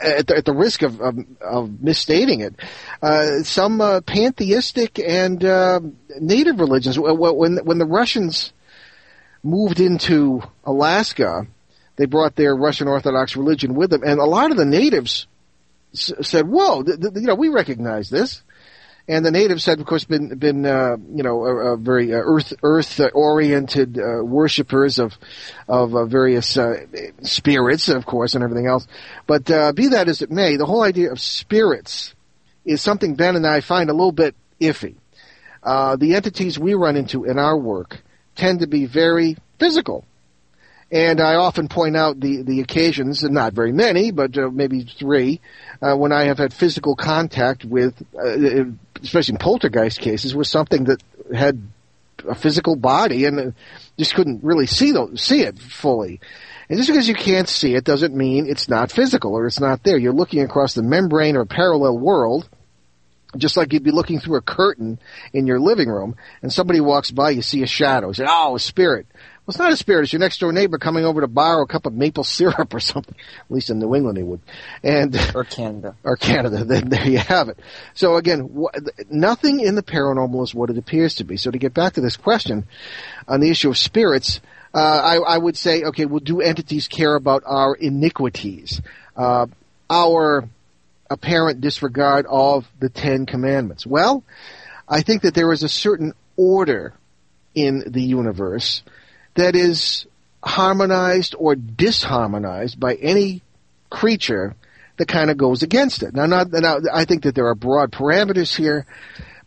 at 0.01 0.28
the, 0.28 0.38
at 0.38 0.45
the 0.45 0.53
risk 0.53 0.82
of, 0.82 1.01
of, 1.01 1.18
of 1.41 1.82
misstating 1.82 2.39
it, 2.39 2.56
uh, 3.01 3.43
some 3.43 3.82
uh, 3.82 4.01
pantheistic 4.01 4.97
and 4.99 5.43
uh, 5.43 5.80
native 6.20 6.60
religions. 6.60 6.95
Wh- 6.95 7.16
wh- 7.16 7.36
When 7.38 7.58
when 7.58 7.78
the 7.78 7.86
Russians 7.86 8.51
moved 9.43 9.80
into 9.80 10.41
Alaska, 10.64 11.45
they 11.97 12.06
brought 12.06 12.36
their 12.36 12.56
Russian 12.56 12.88
Orthodox 12.88 13.36
religion 13.36 13.76
with 13.76 13.89
them, 13.91 14.01
and 14.03 14.20
a 14.20 14.26
lot 14.26 14.51
of 14.51 14.58
the 14.58 14.66
natives 14.66 15.28
s- 15.93 16.12
said, 16.22 16.47
"Whoa, 16.47 16.82
th- 16.82 16.99
th- 16.99 17.14
you 17.16 17.22
know, 17.28 17.36
we 17.36 17.49
recognize 17.49 18.10
this." 18.10 18.41
And 19.08 19.24
the 19.24 19.32
natives 19.32 19.66
had, 19.66 19.80
of 19.80 19.86
course, 19.86 20.03
been 20.03 20.36
been 20.38 20.66
uh, 20.66 20.97
you 21.14 21.22
know 21.22 21.45
a, 21.45 21.74
a 21.74 21.78
very 21.78 22.12
uh, 22.14 22.18
earth 22.18 22.53
earth 22.64 22.99
oriented 23.14 23.99
uh, 23.99 24.24
worshippers 24.24 24.97
of 24.97 25.14
of 25.68 25.95
uh, 25.95 26.06
various 26.06 26.58
uh, 26.58 26.86
spirits, 27.22 27.88
of 27.88 28.06
course, 28.06 28.34
and 28.34 28.43
everything 28.43 28.66
else. 28.66 28.88
But 29.28 29.49
uh, 29.51 29.74
be 29.74 29.89
that 29.89 30.08
as 30.08 30.24
it 30.24 30.32
may, 30.32 30.58
the 30.58 30.66
whole 30.66 30.82
idea 30.82 31.12
of 31.12 31.20
spirits 31.20 32.16
is 32.66 32.82
something 32.82 33.16
Ben 33.16 33.36
and 33.36 33.45
I 33.45 33.62
find 33.62 33.89
a 33.91 33.93
little 33.93 34.12
bit 34.12 34.36
iffy. 34.60 34.95
The 35.64 36.16
entities 36.16 36.58
we 36.58 36.74
run 36.74 36.95
into 36.95 37.26
in 37.26 37.38
our 37.38 37.58
work 37.58 38.01
tend 38.36 38.62
to 38.62 38.68
be 38.68 38.86
very 38.86 39.38
physical. 39.60 40.03
And 40.91 41.20
I 41.20 41.36
often 41.36 41.68
point 41.68 41.97
out 41.97 42.20
the, 42.20 42.43
the 42.43 42.62
occasions, 42.62 43.24
and 43.24 43.34
not 43.34 43.53
very 43.53 43.72
many, 43.72 44.12
but 44.12 44.38
uh, 44.38 44.49
maybe 44.51 44.84
three, 44.84 45.41
uh, 45.82 45.95
when 45.95 46.12
I 46.12 46.26
have 46.26 46.38
had 46.38 46.53
physical 46.53 46.95
contact 46.95 47.66
with, 47.66 47.95
uh, 48.14 48.66
especially 49.02 49.34
in 49.34 49.39
poltergeist 49.39 50.00
cases, 50.00 50.36
was 50.36 50.50
something 50.50 50.86
that 50.86 51.02
had 51.34 51.62
a 52.28 52.36
physical 52.36 52.76
body 52.76 53.26
and 53.26 53.54
just 53.98 54.16
couldn't 54.16 54.43
really 54.43 54.66
see 54.66 54.91
the, 54.91 55.12
see 55.16 55.41
it 55.41 55.58
fully. 55.60 56.20
And 56.70 56.78
just 56.78 56.89
because 56.89 57.08
you 57.08 57.14
can't 57.14 57.48
see 57.48 57.76
it 57.76 57.84
doesn't 57.84 58.16
mean 58.16 58.48
it's 58.48 58.70
not 58.70 58.91
physical 58.91 59.34
or 59.34 59.46
it's 59.46 59.60
not 59.60 59.84
there. 59.84 59.98
You're 59.98 60.14
looking 60.14 60.41
across 60.41 60.74
the 60.74 60.82
membrane 60.82 61.36
or 61.36 61.41
a 61.41 61.46
parallel 61.46 61.98
world, 61.98 62.50
just 63.38 63.58
like 63.58 63.74
you'd 63.74 63.84
be 63.84 63.91
looking 63.91 64.20
through 64.20 64.38
a 64.38 64.41
curtain 64.41 65.00
in 65.34 65.46
your 65.46 65.60
living 65.60 65.89
room, 65.89 66.16
and 66.41 66.52
somebody 66.52 66.80
walks 66.80 67.12
by, 67.12 67.32
you 67.32 67.41
see 67.41 67.62
a 67.64 67.68
shadow. 67.68 68.08
You 68.08 68.14
say, 68.14 68.26
"Oh, 68.28 68.56
a 68.56 68.60
spirit." 68.60 69.08
Well, 69.46 69.52
it's 69.52 69.60
not 69.60 69.72
a 69.72 69.78
spirit. 69.78 70.04
It's 70.04 70.14
your 70.14 70.20
next 70.20 70.39
door 70.39 70.52
neighbor 70.52 70.80
coming 70.80 71.06
over 71.06 71.22
to 71.22 71.28
borrow 71.28 71.62
a 71.62 71.68
cup 71.68 71.86
of 71.86 71.93
maple 71.93 72.24
syrup 72.38 72.74
or 72.74 72.80
something. 72.80 73.14
At 73.39 73.52
least 73.52 73.70
in 73.70 73.78
New 73.78 73.93
England, 73.93 74.18
he 74.18 74.24
would. 74.24 74.41
And 74.84 75.16
Or 75.36 75.43
Canada. 75.43 75.96
or 76.04 76.16
Canada. 76.16 76.64
Then 76.64 76.89
there 76.89 77.08
you 77.08 77.20
have 77.20 77.50
it. 77.50 77.60
So 77.93 78.16
again, 78.16 78.50
wh- 78.58 78.76
nothing 79.12 79.60
in 79.60 79.76
the 79.76 79.84
paranormal 79.84 80.43
is 80.43 80.56
what 80.56 80.72
it 80.72 80.80
appears 80.80 81.16
to 81.16 81.24
be. 81.26 81.38
So 81.38 81.52
to 81.52 81.60
get 81.60 81.76
back 81.76 81.93
to 81.93 82.02
this 82.02 82.18
question 82.18 82.66
on 83.28 83.39
the 83.39 83.52
issue 83.52 83.70
of 83.70 83.78
spirits, 83.78 84.41
uh, 84.74 84.80
I, 84.80 85.36
I 85.36 85.38
would 85.38 85.56
say, 85.56 85.84
okay, 85.84 86.06
well, 86.06 86.20
do 86.20 86.41
entities 86.41 86.88
care 86.88 87.14
about 87.14 87.43
our 87.46 87.76
iniquities, 87.76 88.82
uh, 89.16 89.46
our 89.91 90.50
apparent 91.10 91.62
disregard 91.62 92.26
of 92.28 92.68
the 92.80 92.89
Ten 92.89 93.28
Commandments? 93.28 93.86
Well, 93.86 94.24
I 94.89 95.02
think 95.02 95.22
that 95.22 95.36
there 95.36 95.54
is 95.54 95.62
a 95.62 95.70
certain 95.70 96.14
order 96.36 96.93
in 97.54 97.84
the 97.88 98.02
universe 98.02 98.82
that 99.36 99.56
is 99.56 100.06
harmonized 100.44 101.36
or 101.38 101.56
disharmonized 101.56 102.80
by 102.80 102.96
any 102.96 103.42
creature 103.90 104.56
that 104.98 105.08
kind 105.08 105.30
of 105.30 105.38
goes 105.38 105.64
against 105.64 106.04
it. 106.04 106.14
Now, 106.14 106.26
not, 106.26 106.52
now, 106.52 106.78
I 106.94 107.06
think 107.06 107.24
that 107.24 107.36
there 107.36 107.48
are 107.48 107.56
broad 107.56 107.92
parameters 107.92 108.56
here, 108.56 108.86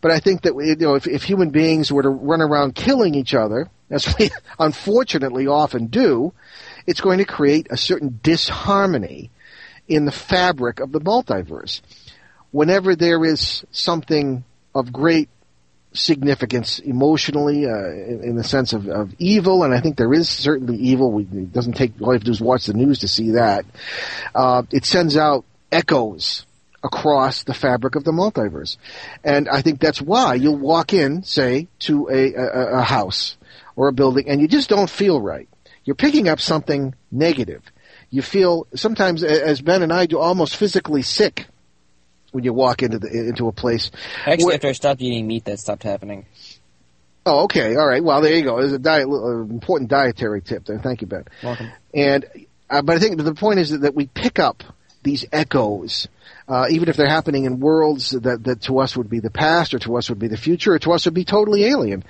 but 0.01 0.11
I 0.11 0.21
think 0.21 0.43
that 0.43 0.55
you 0.55 0.77
know 0.77 0.95
if, 0.95 1.07
if 1.07 1.23
human 1.23 1.51
beings 1.51 1.91
were 1.91 2.03
to 2.03 2.09
run 2.09 2.41
around 2.41 2.75
killing 2.75 3.15
each 3.15 3.35
other, 3.35 3.69
as 3.91 4.15
we 4.19 4.31
unfortunately 4.59 5.47
often 5.47 5.87
do, 5.87 6.33
it's 6.87 7.01
going 7.01 7.19
to 7.19 7.25
create 7.25 7.69
a 7.71 7.77
certain 7.77 8.21
disharmony 8.23 9.31
in 9.89 10.05
the 10.05 10.13
fabric 10.13 10.81
of 10.81 10.93
the 10.93 11.01
multiverse. 11.01 11.81
Whenever 12.51 12.95
there 12.95 13.25
is 13.25 13.65
something 13.71 14.45
of 14.75 14.93
great 14.93 15.29
significance 15.99 16.79
emotionally, 16.79 17.67
uh, 17.67 17.91
in, 17.91 18.21
in 18.23 18.37
the 18.37 18.45
sense 18.45 18.73
of, 18.73 18.89
of 18.89 19.15
evil, 19.19 19.65
and 19.65 19.75
I 19.75 19.81
think 19.81 19.97
there 19.97 20.13
is 20.13 20.29
certainly 20.29 20.77
evil. 20.77 21.13
We, 21.13 21.23
it 21.25 21.53
doesn't 21.53 21.75
take 21.75 21.93
all 22.01 22.09
you 22.09 22.13
have 22.13 22.21
to 22.23 22.27
do 22.27 22.31
is 22.33 22.41
watch 22.41 22.67
the 22.67 22.75
news 22.75 23.01
to 23.01 23.09
see 23.09 23.33
that. 23.33 23.65
Uh, 24.35 24.63
it 24.71 24.85
sends 24.85 25.17
out 25.17 25.45
echoes 25.71 26.47
across 26.83 27.43
the 27.43 27.55
fabric 27.55 27.97
of 27.97 28.05
the 28.05 28.13
multiverse, 28.13 28.77
and 29.25 29.49
I 29.49 29.63
think 29.63 29.81
that's 29.81 30.01
why 30.01 30.35
you'll 30.35 30.57
walk 30.57 30.93
in, 30.93 31.23
say, 31.23 31.69
to 31.81 32.09
a, 32.09 32.35
a, 32.35 32.79
a 32.79 32.83
house 32.83 33.37
or 33.77 33.89
a 33.89 33.93
building, 33.93 34.29
and 34.29 34.41
you 34.41 34.49
just 34.49 34.69
don't 34.69 34.91
feel 34.91 35.21
right. 35.21 35.49
You're 35.85 35.97
picking 35.97 36.29
up 36.29 36.41
something 36.41 36.95
negative. 37.11 37.63
You 38.11 38.23
feel 38.23 38.67
sometimes, 38.75 39.23
as 39.23 39.61
Ben 39.61 39.83
and 39.83 39.93
I 39.93 40.07
do, 40.07 40.19
almost 40.19 40.57
physically 40.57 41.03
sick 41.03 41.47
when 42.33 42.45
you 42.45 42.53
walk 42.53 42.83
into 42.83 42.99
the 42.99 43.09
into 43.09 43.49
a 43.49 43.53
place. 43.53 43.91
Actually, 44.27 44.45
where- 44.47 44.55
after 44.55 44.69
I 44.69 44.73
stopped 44.73 45.01
eating 45.01 45.27
meat, 45.27 45.45
that 45.47 45.59
stopped 45.59 45.83
happening. 45.83 46.27
Oh, 47.27 47.45
okay, 47.45 47.77
all 47.77 47.87
right. 47.87 48.03
Well, 48.03 48.23
there 48.23 48.35
you 48.35 48.43
go. 48.43 48.59
There's 48.59 48.73
a 48.73 48.79
diet, 48.79 49.07
uh, 49.07 49.41
important 49.43 49.91
dietary 49.91 50.41
tip 50.41 50.65
there. 50.65 50.79
Thank 50.79 51.03
you, 51.03 51.07
Ben. 51.07 51.25
Welcome. 51.43 51.71
And 51.93 52.25
uh, 52.71 52.81
but 52.83 52.97
I 52.97 52.99
think 52.99 53.23
the 53.23 53.35
point 53.35 53.59
is 53.59 53.71
that, 53.71 53.83
that 53.83 53.95
we 53.95 54.07
pick 54.07 54.39
up 54.39 54.63
these 55.03 55.27
echoes, 55.31 56.09
uh, 56.49 56.67
even 56.71 56.89
if 56.89 56.97
they're 56.97 57.09
happening 57.09 57.45
in 57.45 57.61
worlds 57.61 58.11
that 58.11 58.45
that 58.45 58.63
to 58.63 58.79
us 58.79 58.97
would 58.97 59.11
be 59.11 59.21
the 59.21 59.31
past, 59.31 59.75
or 59.75 59.79
to 59.81 59.97
us 59.97 60.09
would 60.09 60.19
be 60.19 60.29
the 60.29 60.37
future, 60.39 60.75
or 60.75 60.79
to 60.79 60.93
us 60.93 61.05
would 61.05 61.15
be 61.15 61.25
totally 61.25 61.65
alien. 61.67 62.03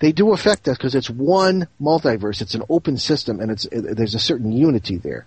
They 0.00 0.10
do 0.10 0.32
affect 0.32 0.66
us 0.66 0.76
because 0.76 0.96
it's 0.96 1.08
one 1.08 1.68
multiverse. 1.80 2.42
It's 2.42 2.54
an 2.56 2.64
open 2.68 2.96
system, 2.96 3.38
and 3.40 3.52
it's 3.52 3.66
it, 3.66 3.96
there's 3.96 4.16
a 4.16 4.18
certain 4.18 4.50
unity 4.50 4.96
there. 4.96 5.24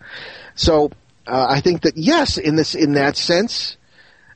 So 0.55 0.91
uh, 1.25 1.47
I 1.49 1.61
think 1.61 1.83
that 1.83 1.95
yes, 1.95 2.37
in 2.37 2.57
this 2.57 2.75
in 2.75 2.93
that 2.93 3.15
sense, 3.15 3.76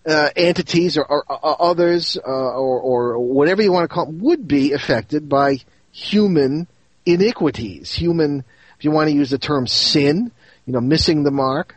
uh, 0.06 0.30
entities 0.36 0.98
or, 0.98 1.06
or, 1.06 1.24
or 1.28 1.62
others 1.62 2.18
uh, 2.18 2.30
or, 2.30 2.80
or 2.80 3.20
whatever 3.20 3.62
you 3.62 3.72
want 3.72 3.90
to 3.90 3.94
call 3.94 4.08
them 4.08 4.20
would 4.20 4.48
be 4.48 4.74
affected 4.74 5.30
by 5.30 5.58
human 5.92 6.68
iniquities, 7.06 7.94
human, 7.94 8.44
if 8.78 8.86
you 8.86 8.92
want 8.92 9.10
to 9.10 9.16
use 9.16 9.30
the 9.30 9.38
term 9.38 9.68
sin, 9.68 10.32
you 10.66 10.74
know, 10.74 10.82
missing 10.82 11.24
the 11.24 11.32
mark. 11.32 11.76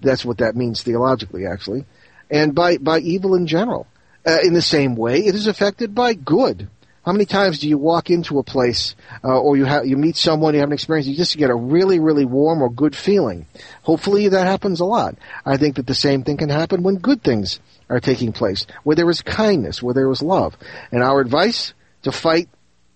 That's 0.00 0.24
what 0.24 0.38
that 0.38 0.56
means 0.56 0.82
theologically, 0.82 1.46
actually, 1.46 1.86
and 2.30 2.54
by 2.54 2.78
by 2.78 2.98
evil 2.98 3.34
in 3.34 3.46
general. 3.46 3.86
Uh, 4.26 4.38
in 4.42 4.54
the 4.54 4.62
same 4.62 4.96
way, 4.96 5.18
it 5.18 5.34
is 5.34 5.46
affected 5.46 5.94
by 5.94 6.14
good. 6.14 6.68
How 7.04 7.12
many 7.12 7.26
times 7.26 7.58
do 7.58 7.68
you 7.68 7.76
walk 7.76 8.08
into 8.08 8.38
a 8.38 8.42
place, 8.42 8.94
uh, 9.22 9.38
or 9.38 9.58
you 9.58 9.66
have 9.66 9.86
you 9.86 9.98
meet 9.98 10.16
someone, 10.16 10.54
you 10.54 10.60
have 10.60 10.70
an 10.70 10.72
experience, 10.72 11.06
you 11.06 11.14
just 11.14 11.36
get 11.36 11.50
a 11.50 11.54
really, 11.54 11.98
really 11.98 12.24
warm 12.24 12.62
or 12.62 12.70
good 12.70 12.96
feeling? 12.96 13.46
Hopefully, 13.82 14.28
that 14.28 14.46
happens 14.46 14.80
a 14.80 14.86
lot. 14.86 15.16
I 15.44 15.58
think 15.58 15.76
that 15.76 15.86
the 15.86 15.94
same 15.94 16.24
thing 16.24 16.38
can 16.38 16.48
happen 16.48 16.82
when 16.82 16.96
good 16.96 17.22
things 17.22 17.60
are 17.90 18.00
taking 18.00 18.32
place, 18.32 18.66
where 18.84 18.96
there 18.96 19.10
is 19.10 19.20
kindness, 19.20 19.82
where 19.82 19.92
there 19.92 20.10
is 20.10 20.22
love. 20.22 20.56
And 20.90 21.02
our 21.02 21.20
advice 21.20 21.74
to 22.04 22.12
fight 22.12 22.48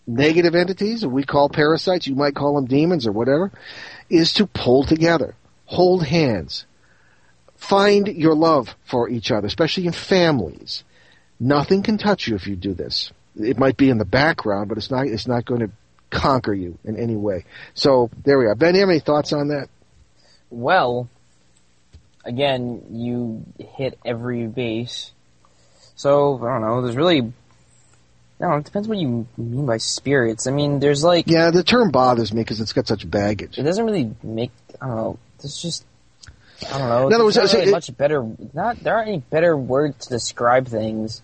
negative 0.07 0.55
entities, 0.55 1.07
we 1.07 1.23
call 1.23 1.51
parasites, 1.51 2.07
you 2.07 2.15
might 2.15 2.35
call 2.35 2.55
them 2.55 2.65
demons 2.65 3.07
or 3.07 3.13
whatever, 3.13 3.53
is 4.09 4.33
to 4.35 4.47
pull 4.47 4.85
together, 4.85 5.35
hold 5.67 6.03
hands, 6.07 6.65
find 7.57 8.09
your 8.09 8.35
love 8.35 8.75
for 8.87 9.11
each 9.11 9.31
other, 9.31 9.47
especially 9.47 9.87
in 9.87 9.93
families. 9.93 10.83
Nothing 11.39 11.83
can 11.83 11.99
touch 11.99 12.27
you 12.27 12.35
if 12.35 12.47
you 12.47 12.57
do 12.57 12.73
this. 12.73 13.13
It 13.39 13.59
might 13.59 13.77
be 13.77 13.89
in 13.91 13.99
the 13.99 14.05
background, 14.05 14.69
but 14.69 14.79
it's 14.79 14.91
not. 14.91 15.07
It's 15.07 15.27
not 15.27 15.45
going 15.45 15.61
to 15.61 15.71
conquer 16.11 16.53
you 16.55 16.79
in 16.85 16.97
any 16.97 17.17
way. 17.17 17.45
So 17.75 18.11
there 18.25 18.39
we 18.39 18.47
are. 18.47 18.55
Ben, 18.55 18.75
you 18.75 18.81
have 18.81 18.91
any 18.91 19.01
thoughts 19.01 19.33
on 19.33 19.49
that? 19.49 19.69
well, 20.51 21.09
again, 22.25 22.83
you 22.91 23.45
hit 23.77 23.99
every 24.05 24.47
base. 24.47 25.13
So 25.97 26.37
I 26.39 26.53
don't 26.53 26.61
know. 26.63 26.83
There's 26.83 26.97
really, 26.97 27.33
I. 28.41 28.57
It 28.57 28.65
depends 28.65 28.89
what 28.89 28.99
you 28.99 29.27
mean 29.37 29.67
by 29.67 29.79
spirits. 29.79 30.47
I 30.47 30.51
mean, 30.53 30.79
there's 30.81 31.03
like 31.05 31.27
Yeah, 31.27 31.51
the 31.51 31.63
term 31.65 31.91
bothers 31.91 32.33
me 32.33 32.41
because 32.43 32.61
it's 32.61 32.73
got 32.73 32.87
such 32.87 33.09
baggage. 33.11 33.59
it 33.59 33.63
doesn't 33.65 33.85
really 33.85 34.15
make. 34.23 34.53
I 34.81 34.87
don't 34.87 34.97
know. 34.97 35.19
There's 35.41 35.61
just. 35.61 35.85
I 36.73 36.79
don't 36.79 36.89
know. 36.89 37.07
In 37.09 37.13
other 37.15 37.25
words, 37.25 37.37
really 37.37 37.69
it- 37.69 37.71
much 37.71 37.95
better. 37.97 38.27
Not 38.53 38.79
there 38.83 38.97
aren't 38.97 39.09
any 39.09 39.19
better 39.19 39.57
words 39.57 40.07
to 40.07 40.11
describe 40.11 40.67
things. 40.69 41.23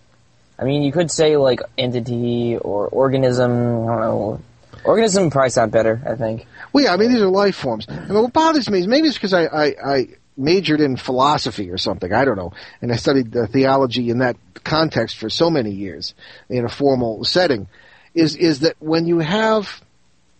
I 0.57 0.63
mean, 0.63 0.83
you 0.83 0.91
could 0.91 1.11
say 1.11 1.37
like 1.37 1.61
entity 1.77 2.57
or 2.57 2.87
organism. 2.87 3.51
I 3.51 3.55
don't 3.55 3.99
know. 3.99 4.41
Organism 4.83 5.29
probably 5.29 5.49
sound 5.49 5.71
better. 5.71 6.01
I 6.05 6.15
think. 6.15 6.45
Well, 6.71 6.83
yeah, 6.83 6.93
I 6.93 6.97
mean, 6.97 7.11
these 7.11 7.21
are 7.21 7.27
life 7.27 7.55
forms. 7.55 7.85
I 7.89 8.05
mean, 8.05 8.21
what 8.21 8.33
bothers 8.33 8.69
me 8.69 8.79
is 8.79 8.87
maybe 8.87 9.07
it's 9.07 9.17
because 9.17 9.33
I, 9.33 9.45
I, 9.45 9.65
I 9.83 10.07
majored 10.37 10.81
in 10.81 10.97
philosophy 10.97 11.71
or 11.71 11.77
something. 11.77 12.11
I 12.11 12.25
don't 12.25 12.37
know. 12.37 12.53
And 12.81 12.91
I 12.91 12.95
studied 12.97 13.35
theology 13.51 14.09
in 14.09 14.19
that 14.19 14.37
context 14.63 15.17
for 15.17 15.29
so 15.29 15.49
many 15.49 15.71
years 15.71 16.13
in 16.49 16.65
a 16.65 16.69
formal 16.69 17.23
setting. 17.23 17.67
Is, 18.13 18.35
is 18.35 18.61
that 18.61 18.75
when 18.79 19.05
you 19.07 19.19
have 19.19 19.81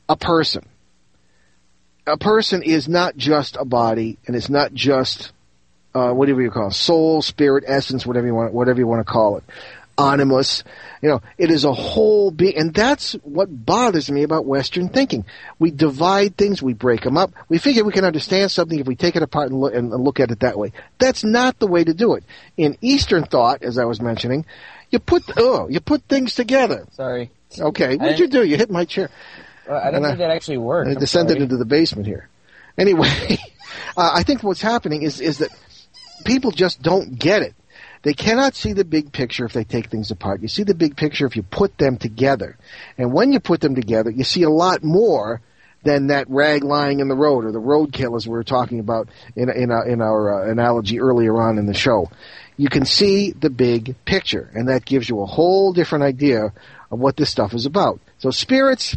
a 0.07 0.15
person, 0.15 0.65
a 2.07 2.17
person 2.17 2.61
is 2.61 2.87
not 2.87 3.17
just 3.17 3.57
a 3.57 3.65
body 3.65 4.17
and 4.27 4.35
it's 4.35 4.49
not 4.49 4.73
just, 4.73 5.31
uh, 5.93 6.11
whatever 6.11 6.41
you 6.41 6.51
call 6.51 6.67
it, 6.67 6.73
soul, 6.73 7.21
spirit, 7.21 7.63
essence, 7.67 8.05
whatever 8.05 8.27
you 8.27 8.35
want, 8.35 8.53
whatever 8.53 8.79
you 8.79 8.87
want 8.87 9.05
to 9.05 9.11
call 9.11 9.37
it. 9.37 9.43
Animus, 9.97 10.63
you 11.01 11.07
know, 11.09 11.21
it 11.37 11.49
is 11.49 11.63
a 11.63 11.71
whole 11.73 12.29
being, 12.31 12.57
and 12.57 12.73
that's 12.73 13.13
what 13.23 13.47
bothers 13.65 14.11
me 14.11 14.23
about 14.23 14.45
Western 14.45 14.89
thinking. 14.89 15.23
We 15.57 15.71
divide 15.71 16.35
things, 16.35 16.61
we 16.61 16.73
break 16.73 17.01
them 17.01 17.17
up. 17.17 17.31
We 17.47 17.59
figure 17.59 17.83
we 17.85 17.93
can 17.93 18.03
understand 18.03 18.51
something 18.51 18.77
if 18.77 18.87
we 18.87 18.95
take 18.97 19.15
it 19.15 19.23
apart 19.23 19.51
and 19.51 19.59
look, 19.61 19.73
and 19.73 19.89
look 19.91 20.19
at 20.19 20.31
it 20.31 20.41
that 20.41 20.57
way. 20.57 20.73
That's 20.99 21.23
not 21.23 21.59
the 21.59 21.67
way 21.67 21.83
to 21.83 21.93
do 21.93 22.15
it. 22.15 22.25
In 22.57 22.77
Eastern 22.81 23.23
thought, 23.23 23.63
as 23.63 23.77
I 23.77 23.85
was 23.85 24.01
mentioning, 24.01 24.45
you 24.89 24.99
put 24.99 25.23
oh, 25.37 25.69
you 25.69 25.79
put 25.79 26.03
things 26.03 26.35
together. 26.35 26.85
Sorry. 26.91 27.31
Okay, 27.57 27.95
what'd 27.95 28.19
you 28.19 28.27
do? 28.27 28.43
You 28.43 28.57
hit 28.57 28.69
my 28.69 28.83
chair. 28.83 29.09
Uh, 29.67 29.75
I 29.75 29.85
don't 29.85 29.95
And 29.95 30.05
I- 30.05 30.09
think 30.09 30.19
that 30.19 30.29
actually 30.31 30.57
worked. 30.57 30.89
I 30.89 30.91
I'm 30.91 30.99
descended 30.99 31.35
sorry. 31.35 31.43
into 31.43 31.57
the 31.57 31.65
basement 31.65 32.05
here. 32.05 32.27
Anyway, 32.77 33.07
uh, 33.97 34.11
I 34.13 34.23
think 34.23 34.43
what's 34.43 34.61
happening 34.61 35.03
is 35.03 35.21
is 35.21 35.37
that 35.37 35.51
people 36.25 36.51
just 36.51 36.81
don't 36.81 37.17
get 37.17 37.41
it. 37.43 37.55
They 38.05 38.13
cannot 38.13 38.53
see 38.53 38.73
the 38.73 38.85
big 38.85 39.11
picture 39.11 39.45
if 39.45 39.53
they 39.53 39.63
take 39.63 39.89
things 39.89 40.11
apart. 40.11 40.43
You 40.43 40.47
see 40.47 40.61
the 40.61 40.75
big 40.75 40.95
picture 40.95 41.25
if 41.25 41.35
you 41.35 41.41
put 41.41 41.75
them 41.79 41.97
together. 41.97 42.55
And 42.99 43.11
when 43.11 43.33
you 43.33 43.39
put 43.39 43.61
them 43.61 43.73
together, 43.73 44.11
you 44.11 44.23
see 44.23 44.43
a 44.43 44.49
lot 44.49 44.83
more 44.83 45.41
than 45.81 46.07
that 46.07 46.29
rag 46.29 46.63
lying 46.63 46.99
in 46.99 47.07
the 47.07 47.15
road 47.15 47.45
or 47.45 47.51
the 47.51 47.59
roadkill 47.59 48.15
as 48.15 48.27
we 48.27 48.33
were 48.33 48.43
talking 48.43 48.79
about 48.79 49.09
in, 49.35 49.49
in, 49.49 49.71
our, 49.71 49.87
in 49.87 50.01
our 50.01 50.45
uh, 50.45 50.51
analogy 50.51 50.99
earlier 50.99 51.41
on 51.41 51.57
in 51.57 51.65
the 51.65 51.73
show. 51.73 52.11
You 52.57 52.69
can 52.69 52.85
see 52.85 53.31
the 53.31 53.49
big 53.49 53.95
picture, 54.05 54.51
and 54.53 54.67
that 54.69 54.85
gives 54.85 55.09
you 55.09 55.21
a 55.21 55.25
whole 55.25 55.73
different 55.73 56.03
idea 56.03 56.53
of 56.91 56.99
what 56.99 57.17
this 57.17 57.31
stuff 57.31 57.55
is 57.55 57.65
about. 57.65 57.99
So 58.19 58.29
spirits, 58.29 58.95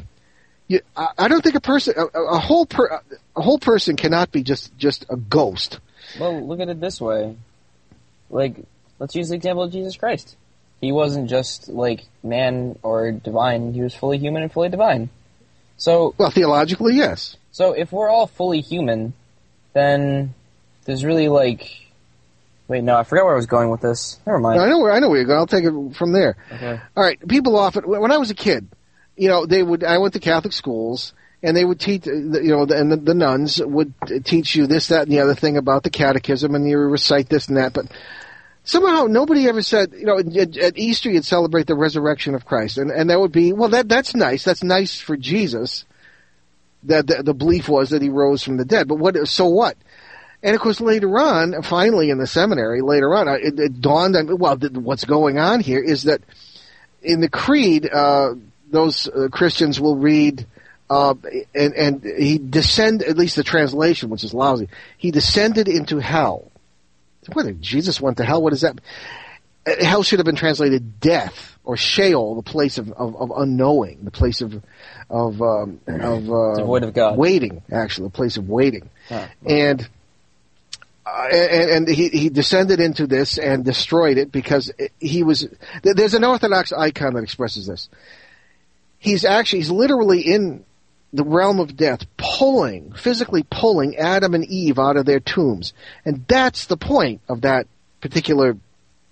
you, 0.67 0.81
I, 0.95 1.09
I 1.17 1.29
don't 1.29 1.41
think 1.41 1.55
a 1.55 1.61
person, 1.61 1.95
a 1.97 2.19
a 2.19 2.39
whole 2.39 2.67
per, 2.67 3.01
a 3.35 3.41
whole 3.41 3.59
person 3.59 3.97
cannot 3.97 4.33
be 4.33 4.43
just 4.43 4.77
just 4.77 5.07
a 5.09 5.17
ghost. 5.17 5.81
Well, 6.21 6.47
look 6.47 6.61
at 6.61 6.69
it 6.69 6.79
this 6.79 7.01
way. 7.01 7.37
Like, 8.31 8.57
let's 8.99 9.15
use 9.15 9.29
the 9.29 9.35
example 9.35 9.63
of 9.65 9.73
Jesus 9.73 9.97
Christ. 9.97 10.37
He 10.81 10.93
wasn't 10.93 11.29
just 11.29 11.69
like 11.69 12.05
man 12.23 12.79
or 12.83 13.11
divine. 13.13 13.73
He 13.75 13.81
was 13.83 13.95
fully 13.95 14.19
human 14.19 14.43
and 14.43 14.53
fully 14.53 14.69
divine. 14.69 15.11
So, 15.77 16.15
Well, 16.19 16.31
theologically, 16.31 16.95
yes. 16.95 17.37
so 17.53 17.73
if 17.73 17.93
we're 17.93 18.09
all 18.09 18.27
fully 18.27 18.61
human, 18.61 19.13
then 19.75 20.35
there's 20.85 21.05
really 21.05 21.29
like, 21.29 21.71
wait, 22.67 22.83
no, 22.85 22.97
I 22.97 23.05
forgot 23.05 23.25
where 23.25 23.35
I 23.35 23.37
was 23.37 23.47
going 23.47 23.71
with 23.71 23.81
this. 23.81 24.19
Never 24.27 24.39
mind. 24.39 24.61
I 24.61 24.69
know 24.69 24.81
where 24.81 24.93
I 24.93 24.99
know 24.99 25.09
where 25.09 25.19
you're 25.19 25.27
going. 25.27 25.39
I'll 25.39 25.47
take 25.47 25.65
it 25.65 25.97
from 25.97 26.13
there. 26.13 26.37
Okay. 26.53 26.81
All 26.97 27.03
right. 27.05 27.19
People 27.29 27.57
often, 27.59 27.85
when 27.89 28.11
I 28.13 28.19
was 28.19 28.31
a 28.31 28.35
kid, 28.35 28.69
you 29.17 29.29
know, 29.29 29.47
they 29.47 29.63
would. 29.63 29.83
I 29.85 29.99
went 29.99 30.15
to 30.15 30.21
Catholic 30.21 30.53
schools, 30.53 31.13
and 31.43 31.57
they 31.57 31.65
would 31.65 31.81
teach, 31.81 32.07
uh, 32.07 32.13
you 32.13 32.51
know, 32.57 32.63
and 32.63 32.91
the, 32.93 32.97
the 32.97 33.15
nuns 33.15 33.61
would 33.63 33.93
uh, 34.03 34.19
teach 34.25 34.55
you 34.55 34.67
this, 34.67 34.89
that, 34.89 35.03
and 35.03 35.13
the 35.13 35.21
other 35.21 35.35
thing 35.35 35.57
about 35.57 35.83
the 35.83 35.91
catechism, 35.91 36.55
and 36.55 36.69
you 36.69 36.79
recite 36.79 37.29
this 37.29 37.49
and 37.49 37.57
that. 37.57 37.73
But 37.73 37.87
somehow 38.69 39.05
nobody 39.05 39.49
ever 39.49 39.63
said, 39.63 39.93
you 39.93 40.05
know, 40.05 40.19
at, 40.19 40.57
at 40.57 40.79
Easter 40.79 41.11
you'd 41.11 41.25
celebrate 41.25 41.67
the 41.67 41.75
resurrection 41.75 42.35
of 42.35 42.45
Christ, 42.45 42.79
and 42.79 42.91
and 42.91 43.11
that 43.11 43.19
would 43.19 43.33
be 43.33 43.53
well, 43.53 43.71
that 43.71 43.89
that's 43.89 44.15
nice. 44.15 44.45
That's 44.45 44.63
nice 44.63 45.01
for 45.01 45.17
Jesus. 45.17 45.85
That 46.85 47.07
the, 47.07 47.23
the 47.23 47.35
belief 47.35 47.69
was 47.69 47.91
that 47.91 48.03
he 48.03 48.09
rose 48.09 48.43
from 48.43 48.57
the 48.57 48.65
dead. 48.65 48.87
But 48.87 48.97
what? 48.97 49.17
So 49.27 49.47
what? 49.49 49.77
And 50.43 50.55
of 50.55 50.61
course, 50.61 50.81
later 50.81 51.19
on, 51.19 51.63
finally 51.63 52.11
in 52.11 52.19
the 52.19 52.27
seminary, 52.27 52.81
later 52.81 53.13
on, 53.15 53.27
it, 53.29 53.59
it 53.59 53.81
dawned 53.81 54.15
on 54.15 54.29
me. 54.29 54.35
Well, 54.35 54.57
th- 54.57 54.73
what's 54.73 55.05
going 55.05 55.39
on 55.39 55.61
here 55.61 55.83
is 55.83 56.05
that 56.05 56.23
in 57.03 57.21
the 57.21 57.29
creed, 57.29 57.89
uh, 57.93 58.35
those 58.71 59.09
uh, 59.09 59.29
Christians 59.33 59.81
will 59.81 59.97
read, 59.97 60.47
uh, 60.89 61.15
and 61.55 61.75
and 61.75 62.05
he 62.05 62.39
descend 62.39 63.03
at 63.03 63.17
least 63.17 63.35
the 63.35 63.43
translation, 63.43 64.11
which 64.11 64.23
is 64.23 64.33
lousy. 64.33 64.69
He 64.97 65.11
descended 65.11 65.67
into 65.67 65.99
hell. 65.99 66.48
Whether 67.33 67.53
Jesus 67.53 68.01
went 68.01 68.17
to 68.19 68.25
hell, 68.25 68.43
what 68.43 68.53
is 68.53 68.63
that? 68.63 68.81
Uh, 69.67 69.85
Hell 69.85 70.03
should 70.03 70.19
have 70.19 70.27
been 70.27 70.37
translated 70.37 71.01
death 71.01 71.57
or 71.65 71.77
Sheol, 71.77 72.37
the 72.37 72.43
place 72.43 72.79
of, 72.79 72.91
of, 72.93 73.17
of 73.17 73.33
unknowing, 73.37 74.05
the 74.05 74.11
place 74.11 74.41
of 74.41 74.63
of 75.11 75.43
um, 75.43 75.81
of 75.87 76.31
uh, 76.31 76.55
Devoid 76.57 76.83
of 76.85 76.95
God. 76.95 77.19
waiting. 77.19 77.63
Actually, 77.71 78.09
the 78.09 78.13
place 78.15 78.37
of 78.37 78.49
waiting, 78.49 78.89
Huh. 79.09 79.27
and 79.47 79.89
uh, 81.07 81.29
and, 81.33 81.71
and 81.71 81.89
he, 81.89 82.09
he 82.09 82.29
descended 82.29 82.81
into 82.81 83.07
this 83.07 83.39
and 83.39 83.65
destroyed 83.65 84.19
it 84.19 84.31
because 84.33 84.71
he 85.01 85.23
was. 85.23 85.49
There's 85.83 86.15
an 86.15 86.25
Orthodox 86.25 86.73
icon 86.73 87.15
that 87.15 87.23
expresses 87.23 87.67
this. 87.67 87.89
He's 88.99 89.25
actually 89.25 89.61
he's 89.61 89.71
literally 89.71 90.21
in 90.21 90.65
the 91.13 91.25
realm 91.25 91.59
of 91.59 91.77
death, 91.77 92.05
pulling 92.17 92.93
physically 92.93 93.45
pulling 93.51 93.97
Adam 93.97 94.35
and 94.35 94.45
Eve 94.45 94.79
out 94.79 94.97
of 94.97 95.07
their 95.07 95.21
tombs, 95.21 95.73
and 96.05 96.25
that's 96.29 96.67
the 96.67 96.77
point 96.77 97.21
of 97.29 97.43
that 97.43 97.67
particular 98.01 98.57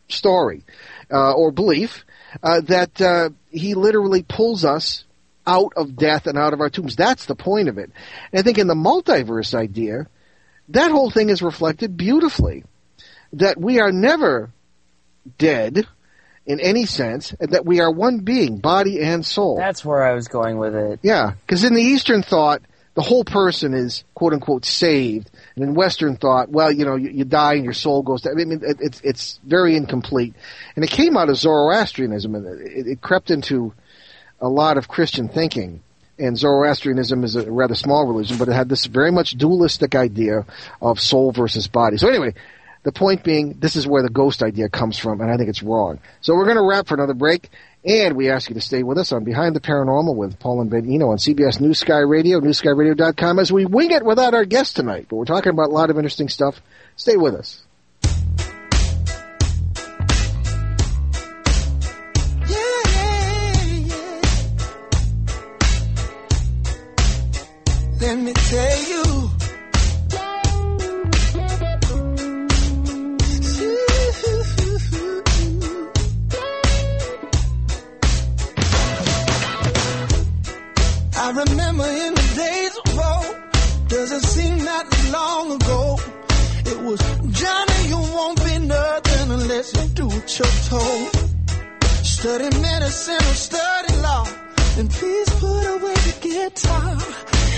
story 0.09 0.63
uh, 1.11 1.33
or 1.33 1.51
belief 1.51 2.05
uh, 2.43 2.61
that 2.63 3.01
uh, 3.01 3.31
he 3.51 3.75
literally 3.75 4.23
pulls 4.23 4.65
us 4.65 5.05
out 5.47 5.73
of 5.77 5.97
death 5.97 6.27
and 6.27 6.37
out 6.37 6.53
of 6.53 6.61
our 6.61 6.71
tombs. 6.71 6.97
That's 6.97 7.27
the 7.27 7.35
point 7.35 7.69
of 7.69 7.79
it. 7.79 7.91
And 8.33 8.41
I 8.41 8.43
think 8.43 8.59
in 8.59 8.67
the 8.67 8.75
multiverse 8.75 9.55
idea, 9.55 10.09
that 10.69 10.91
whole 10.91 11.11
thing 11.11 11.31
is 11.31 11.43
reflected 11.43 11.97
beautifully. 11.97 12.65
That 13.33 13.59
we 13.59 13.81
are 13.81 13.93
never 13.93 14.51
dead 15.39 15.87
in 16.47 16.61
any 16.61 16.87
sense, 16.87 17.35
and 17.41 17.51
that 17.53 17.67
we 17.67 17.81
are 17.81 17.91
one 17.91 18.19
being, 18.21 18.59
body 18.59 19.01
and 19.01 19.27
soul. 19.27 19.57
That's 19.57 19.85
where 19.85 20.03
I 20.03 20.15
was 20.15 20.29
going 20.29 20.59
with 20.59 20.75
it. 20.75 21.01
Yeah, 21.03 21.33
because 21.45 21.65
in 21.65 21.75
the 21.75 21.83
Eastern 21.83 22.23
thought, 22.23 22.63
the 22.95 23.03
whole 23.03 23.25
person 23.25 23.75
is 23.75 24.05
quote 24.15 24.33
unquote 24.33 24.65
saved, 24.65 25.31
and 25.55 25.65
in 25.65 25.75
Western 25.75 26.17
thought, 26.17 26.49
well, 26.49 26.73
you 26.73 26.85
know, 26.85 26.97
you, 26.97 27.11
you 27.11 27.25
die 27.25 27.55
and 27.55 27.65
your 27.65 27.75
soul 27.75 28.03
goes. 28.03 28.23
To, 28.23 28.31
I 28.31 28.35
mean, 28.35 28.53
it, 28.53 28.79
it's 28.81 29.01
it's 29.03 29.41
very 29.45 29.77
incomplete, 29.77 30.35
and 30.77 30.85
it 30.85 30.91
came 30.91 31.17
out 31.17 31.29
of 31.29 31.37
Zoroastrianism, 31.37 32.35
and 32.35 32.61
it, 32.61 32.87
it 32.87 33.01
crept 33.03 33.31
into 33.31 33.75
a 34.41 34.49
lot 34.49 34.79
of 34.79 34.89
Christian 34.89 35.29
thinking. 35.29 35.83
And 36.19 36.39
Zoroastrianism 36.39 37.25
is 37.25 37.37
a 37.37 37.51
rather 37.51 37.75
small 37.75 38.07
religion, 38.07 38.39
but 38.39 38.49
it 38.49 38.55
had 38.55 38.71
this 38.71 38.87
very 38.87 39.13
much 39.13 39.33
dualistic 39.33 39.95
idea 39.95 40.47
of 40.81 40.99
soul 40.99 41.31
versus 41.31 41.69
body. 41.69 41.99
So 41.99 42.09
anyway, 42.09 42.33
the 42.87 42.93
point 42.93 43.25
being, 43.25 43.55
this 43.59 43.75
is 43.75 43.85
where 43.85 44.05
the 44.05 44.09
ghost 44.09 44.45
idea 44.45 44.69
comes 44.69 44.97
from, 44.97 45.21
and 45.21 45.29
I 45.29 45.37
think 45.37 45.49
it's 45.49 45.61
wrong. 45.61 45.99
So 46.21 46.35
we're 46.37 46.45
going 46.45 46.57
to 46.57 46.63
wrap 46.63 46.87
for 46.87 46.95
another 46.95 47.15
break, 47.15 47.51
and 47.85 48.15
we 48.15 48.31
ask 48.31 48.49
you 48.49 48.55
to 48.55 48.61
stay 48.61 48.85
with 48.85 48.97
us 48.97 49.11
on 49.11 49.25
Behind 49.25 49.57
the 49.57 49.61
Paranormal 49.61 50.15
with 50.15 50.39
Paul 50.39 50.61
and 50.61 50.71
Ben 50.71 50.89
Eno 50.89 51.11
on 51.11 51.17
CBS 51.17 51.61
New 51.61 51.75
Sky 51.75 51.99
Radio, 51.99 52.39
newskyradio.com, 52.39 53.41
as 53.41 53.53
we 53.53 53.67
wing 53.67 53.91
it 53.91 54.05
without 54.05 54.35
our 54.35 54.45
guest 54.45 54.77
tonight. 54.77 55.07
But 55.09 55.17
we're 55.17 55.25
talking 55.25 55.51
about 55.51 55.71
a 55.71 55.73
lot 55.73 55.91
of 55.91 55.97
interesting 55.97 56.29
stuff. 56.29 56.61
Stay 56.95 57.17
with 57.17 57.35
us. 57.35 57.65
Let 68.01 68.17
me 68.17 68.33
tell 68.33 68.83
you. 68.91 68.96
You 90.39 90.45
do 90.45 90.51
what 90.51 90.65
told. 90.65 91.17
Study 92.05 92.61
medicine 92.61 93.15
or 93.15 93.35
study 93.35 93.97
law. 94.03 94.27
And 94.79 94.91
please 94.91 95.31
put 95.31 95.67
away 95.77 95.95
the 95.95 96.17
guitar. 96.21 96.95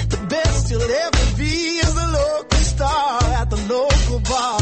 The 0.08 0.26
best 0.28 0.70
you'll 0.70 0.82
ever 0.82 1.36
be 1.36 1.78
is 1.78 1.96
a 1.96 2.06
local 2.06 2.58
star 2.58 3.22
at 3.40 3.50
the 3.50 3.56
local 3.74 4.20
bar. 4.20 4.60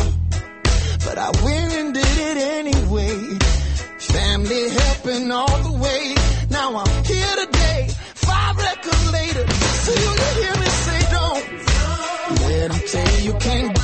But 1.05 1.19
I 1.19 1.31
went 1.45 1.73
and 1.73 1.95
did 1.95 2.19
it 2.29 2.37
anyway. 2.37 3.39
Family 3.99 4.69
helping 4.71 5.31
all 5.31 5.59
the 5.69 5.79
way. 5.79 6.15
Now 6.51 6.77
I'm 6.77 7.05
here 7.05 7.37
today, 7.45 7.89
five 8.15 8.57
records 8.57 9.13
later. 9.13 9.47
So 9.85 9.93
you 9.93 10.11
hear 10.41 10.57
me 10.63 10.69
say, 10.85 11.01
don't 11.17 11.45
let 12.41 12.71
them 12.71 12.81
tell 12.93 13.21
you 13.21 13.33
can't 13.35 13.76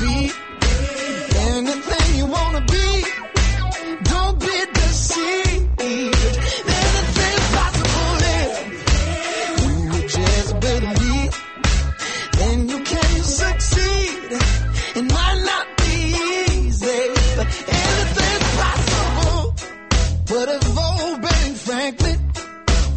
we'd 20.33 20.49
have 20.49 20.77
old 20.77 21.21
been 21.21 21.55
frankly 21.55 22.15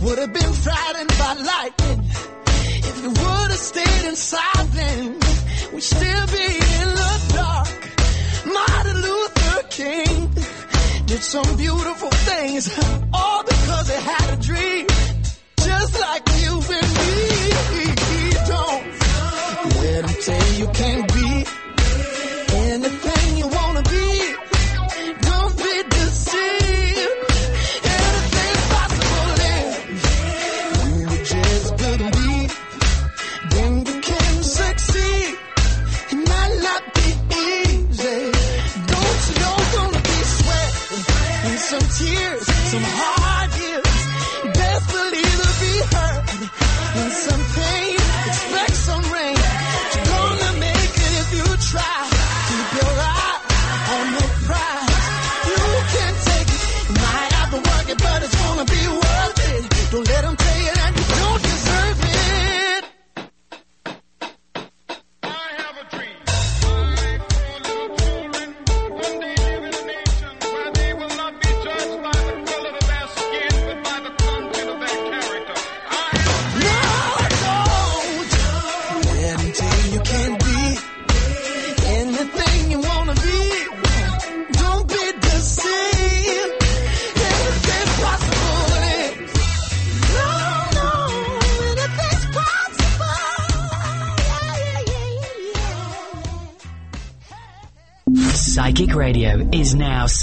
Would 0.03 0.19
have 0.19 0.33
been 0.33 0.53
frightened 0.53 1.13
by 1.19 1.35
liken 1.35 2.05
If 2.89 3.03
you 3.03 3.11
would 3.11 3.51
have 3.51 3.65
stayed 3.71 4.09
inside 4.09 4.67
then 4.73 5.19
we 5.73 5.81
still 5.81 6.27
be 6.29 6.45
in 6.45 6.89
the 7.01 7.33
dark. 7.35 7.69
Martin 8.47 9.03
Luther 9.03 9.36
did 11.17 11.25
some 11.25 11.57
beautiful 11.57 12.11
things, 12.11 12.79
all 13.13 13.43
because 13.43 13.89
he 13.89 13.95
had 13.95 14.39
a 14.39 14.43
dream, 14.43 14.87
just 15.57 16.01
like 16.01 16.29
you 16.43 16.53
and 16.79 16.91
me. 16.99 17.17
Don't 18.53 18.83
let 19.81 20.07
them 20.07 20.17
tell 20.27 20.53
you 20.61 20.67
can't 20.69 21.06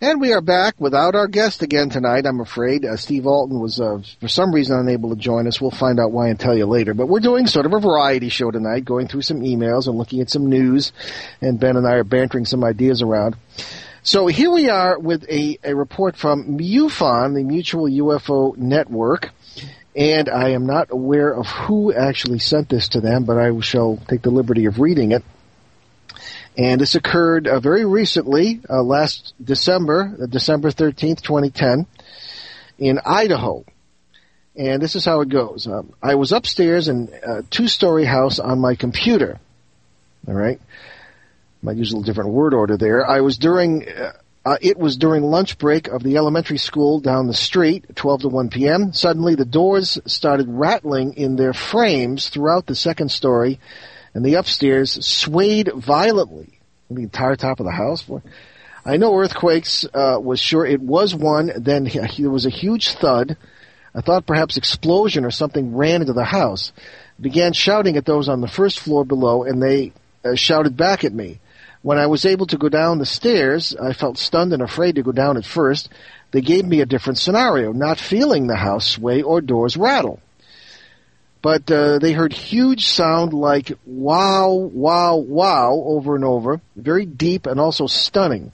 And 0.00 0.22
we 0.22 0.32
are 0.32 0.40
back 0.40 0.80
without 0.80 1.14
our 1.14 1.28
guest 1.28 1.60
again 1.60 1.90
tonight, 1.90 2.24
I'm 2.24 2.40
afraid. 2.40 2.86
Uh, 2.86 2.96
Steve 2.96 3.26
Alten 3.26 3.60
was, 3.60 3.78
uh, 3.78 4.00
for 4.20 4.28
some 4.28 4.54
reason, 4.54 4.78
unable 4.78 5.10
to 5.10 5.16
join 5.16 5.46
us. 5.46 5.60
We'll 5.60 5.70
find 5.70 6.00
out 6.00 6.12
why 6.12 6.28
and 6.28 6.40
tell 6.40 6.56
you 6.56 6.64
later. 6.64 6.94
But 6.94 7.08
we're 7.08 7.20
doing 7.20 7.46
sort 7.46 7.66
of 7.66 7.74
a 7.74 7.78
variety 7.78 8.30
show 8.30 8.50
tonight, 8.50 8.86
going 8.86 9.06
through 9.06 9.20
some 9.20 9.40
emails 9.40 9.86
and 9.86 9.98
looking 9.98 10.22
at 10.22 10.30
some 10.30 10.46
news. 10.46 10.92
And 11.42 11.60
Ben 11.60 11.76
and 11.76 11.86
I 11.86 11.96
are 11.96 12.04
bantering 12.04 12.46
some 12.46 12.64
ideas 12.64 13.02
around. 13.02 13.36
So 14.02 14.28
here 14.28 14.50
we 14.50 14.68
are 14.70 14.98
with 14.98 15.28
a, 15.28 15.58
a 15.64 15.74
report 15.74 16.16
from 16.16 16.56
MUFON, 16.56 17.34
the 17.34 17.42
Mutual 17.42 17.88
UFO 17.88 18.56
Network. 18.56 19.30
And 19.96 20.28
I 20.28 20.50
am 20.50 20.66
not 20.66 20.92
aware 20.92 21.32
of 21.32 21.46
who 21.46 21.92
actually 21.92 22.38
sent 22.38 22.68
this 22.68 22.88
to 22.90 23.00
them, 23.00 23.24
but 23.24 23.38
I 23.38 23.58
shall 23.60 23.98
take 24.08 24.22
the 24.22 24.30
liberty 24.30 24.66
of 24.66 24.78
reading 24.78 25.10
it. 25.10 25.24
And 26.56 26.80
this 26.80 26.94
occurred 26.94 27.48
uh, 27.48 27.58
very 27.58 27.84
recently, 27.84 28.60
uh, 28.70 28.82
last 28.82 29.34
December, 29.42 30.16
uh, 30.22 30.26
December 30.26 30.70
13th, 30.70 31.22
2010, 31.22 31.86
in 32.78 33.00
Idaho. 33.04 33.64
And 34.56 34.80
this 34.80 34.94
is 34.94 35.04
how 35.04 35.20
it 35.20 35.28
goes. 35.28 35.66
Um, 35.66 35.92
I 36.02 36.14
was 36.14 36.32
upstairs 36.32 36.88
in 36.88 37.10
a 37.24 37.42
two-story 37.42 38.04
house 38.04 38.38
on 38.38 38.60
my 38.60 38.76
computer. 38.76 39.40
All 40.26 40.34
right. 40.34 40.60
A 41.62 41.72
little 41.72 42.02
different 42.02 42.30
word 42.30 42.54
order 42.54 42.76
there. 42.76 43.06
I 43.06 43.20
was 43.20 43.36
during, 43.36 43.88
uh, 43.88 44.12
uh, 44.44 44.56
it 44.60 44.78
was 44.78 44.96
during 44.96 45.22
lunch 45.24 45.58
break 45.58 45.88
of 45.88 46.02
the 46.02 46.16
elementary 46.16 46.58
school 46.58 47.00
down 47.00 47.26
the 47.26 47.34
street, 47.34 47.96
12 47.96 48.22
to 48.22 48.28
1 48.28 48.48
p.m. 48.48 48.92
Suddenly 48.92 49.34
the 49.34 49.44
doors 49.44 49.98
started 50.06 50.46
rattling 50.48 51.14
in 51.14 51.36
their 51.36 51.52
frames 51.52 52.28
throughout 52.28 52.66
the 52.66 52.74
second 52.74 53.10
story 53.10 53.58
and 54.14 54.24
the 54.24 54.34
upstairs 54.34 55.04
swayed 55.06 55.70
violently. 55.74 56.58
The 56.90 57.02
entire 57.02 57.36
top 57.36 57.60
of 57.60 57.66
the 57.66 57.72
house. 57.72 58.02
Boy. 58.02 58.22
I 58.84 58.96
know 58.96 59.14
earthquakes 59.14 59.84
uh, 59.92 60.18
was 60.20 60.40
sure 60.40 60.64
it 60.64 60.80
was 60.80 61.14
one. 61.14 61.52
Then 61.56 61.84
he, 61.84 62.22
there 62.22 62.30
was 62.30 62.46
a 62.46 62.50
huge 62.50 62.92
thud. 62.94 63.36
I 63.94 64.00
thought 64.00 64.26
perhaps 64.26 64.56
explosion 64.56 65.24
or 65.24 65.30
something 65.30 65.76
ran 65.76 66.00
into 66.00 66.14
the 66.14 66.24
house. 66.24 66.72
Began 67.20 67.52
shouting 67.52 67.96
at 67.96 68.06
those 68.06 68.28
on 68.28 68.40
the 68.40 68.48
first 68.48 68.80
floor 68.80 69.04
below, 69.04 69.44
and 69.44 69.62
they 69.62 69.92
uh, 70.24 70.34
shouted 70.34 70.76
back 70.76 71.04
at 71.04 71.12
me. 71.12 71.40
When 71.82 71.98
I 71.98 72.06
was 72.06 72.24
able 72.24 72.46
to 72.46 72.58
go 72.58 72.68
down 72.68 72.98
the 72.98 73.06
stairs, 73.06 73.74
I 73.76 73.92
felt 73.92 74.18
stunned 74.18 74.52
and 74.52 74.62
afraid 74.62 74.96
to 74.96 75.02
go 75.02 75.12
down 75.12 75.36
at 75.36 75.44
first. 75.44 75.88
They 76.32 76.40
gave 76.40 76.64
me 76.64 76.80
a 76.80 76.86
different 76.86 77.18
scenario, 77.18 77.72
not 77.72 77.98
feeling 77.98 78.46
the 78.46 78.56
house 78.56 78.86
sway 78.88 79.22
or 79.22 79.40
doors 79.40 79.76
rattle 79.76 80.20
but 81.40 81.70
uh, 81.70 81.98
they 81.98 82.12
heard 82.12 82.32
huge 82.32 82.86
sound 82.86 83.32
like 83.32 83.72
wow, 83.86 84.50
wow, 84.50 85.16
wow 85.16 85.72
over 85.72 86.16
and 86.16 86.24
over, 86.24 86.60
very 86.76 87.06
deep 87.06 87.46
and 87.46 87.60
also 87.60 87.86
stunning. 87.86 88.52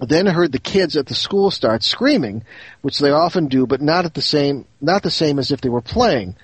Then 0.00 0.26
heard 0.26 0.52
the 0.52 0.60
kids 0.60 0.96
at 0.96 1.06
the 1.06 1.14
school 1.14 1.50
start 1.50 1.82
screaming, 1.82 2.44
which 2.82 2.98
they 3.00 3.10
often 3.10 3.48
do, 3.48 3.66
but 3.66 3.82
not 3.82 4.04
at 4.04 4.14
the 4.14 4.22
same, 4.22 4.64
not 4.80 5.02
the 5.02 5.10
same 5.10 5.38
as 5.38 5.50
if 5.50 5.60
they 5.60 5.68
were 5.68 5.80
playing. 5.80 6.36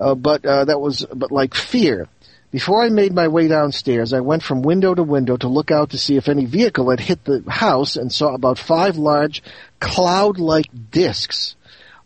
Uh, 0.00 0.14
but 0.14 0.44
uh, 0.46 0.64
that 0.64 0.80
was, 0.80 1.04
but 1.12 1.32
like 1.32 1.54
fear. 1.54 2.08
Before 2.54 2.84
I 2.84 2.88
made 2.88 3.12
my 3.12 3.26
way 3.26 3.48
downstairs, 3.48 4.12
I 4.12 4.20
went 4.20 4.44
from 4.44 4.62
window 4.62 4.94
to 4.94 5.02
window 5.02 5.36
to 5.38 5.48
look 5.48 5.72
out 5.72 5.90
to 5.90 5.98
see 5.98 6.16
if 6.16 6.28
any 6.28 6.44
vehicle 6.44 6.88
had 6.88 7.00
hit 7.00 7.24
the 7.24 7.42
house 7.48 7.96
and 7.96 8.12
saw 8.12 8.32
about 8.32 8.60
five 8.60 8.96
large 8.96 9.42
cloud-like 9.80 10.66
discs, 10.92 11.56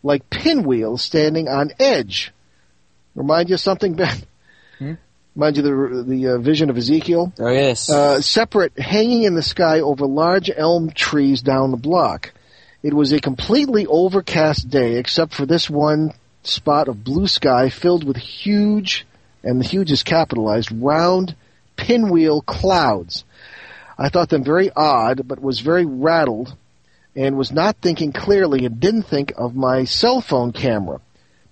like 0.01 0.27
pinwheels 0.31 1.03
standing 1.03 1.47
on 1.47 1.69
edge. 1.79 2.33
Remind 3.13 3.51
you 3.51 3.57
something, 3.57 3.93
Ben? 3.93 4.23
Hmm? 4.79 4.93
Remind 5.35 5.57
you 5.57 5.61
the 5.61 6.03
the 6.07 6.27
uh, 6.29 6.37
vision 6.39 6.71
of 6.71 6.77
Ezekiel? 6.77 7.31
Oh 7.37 7.51
yes. 7.51 7.87
Uh, 7.87 8.19
separate, 8.19 8.75
hanging 8.75 9.21
in 9.21 9.35
the 9.35 9.43
sky 9.43 9.81
over 9.81 10.07
large 10.07 10.49
elm 10.49 10.89
trees 10.89 11.43
down 11.43 11.69
the 11.69 11.77
block. 11.77 12.33
It 12.81 12.95
was 12.95 13.11
a 13.11 13.19
completely 13.19 13.85
overcast 13.85 14.67
day, 14.67 14.95
except 14.95 15.35
for 15.35 15.45
this 15.45 15.69
one 15.69 16.15
spot 16.41 16.87
of 16.87 17.03
blue 17.03 17.27
sky 17.27 17.69
filled 17.69 18.03
with 18.03 18.17
huge, 18.17 19.05
and 19.43 19.59
the 19.59 19.65
huge 19.65 19.91
is 19.91 20.03
capitalized, 20.03 20.71
round 20.71 21.35
pinwheel 21.75 22.41
clouds. 22.41 23.23
I 23.97 24.09
thought 24.09 24.29
them 24.29 24.43
very 24.43 24.69
odd, 24.75 25.27
but 25.27 25.41
was 25.41 25.59
very 25.59 25.85
rattled, 25.85 26.55
and 27.15 27.37
was 27.37 27.51
not 27.51 27.77
thinking 27.81 28.13
clearly, 28.13 28.65
and 28.65 28.79
didn't 28.79 29.03
think 29.03 29.33
of 29.37 29.55
my 29.55 29.83
cell 29.83 30.21
phone 30.21 30.51
camera 30.51 31.01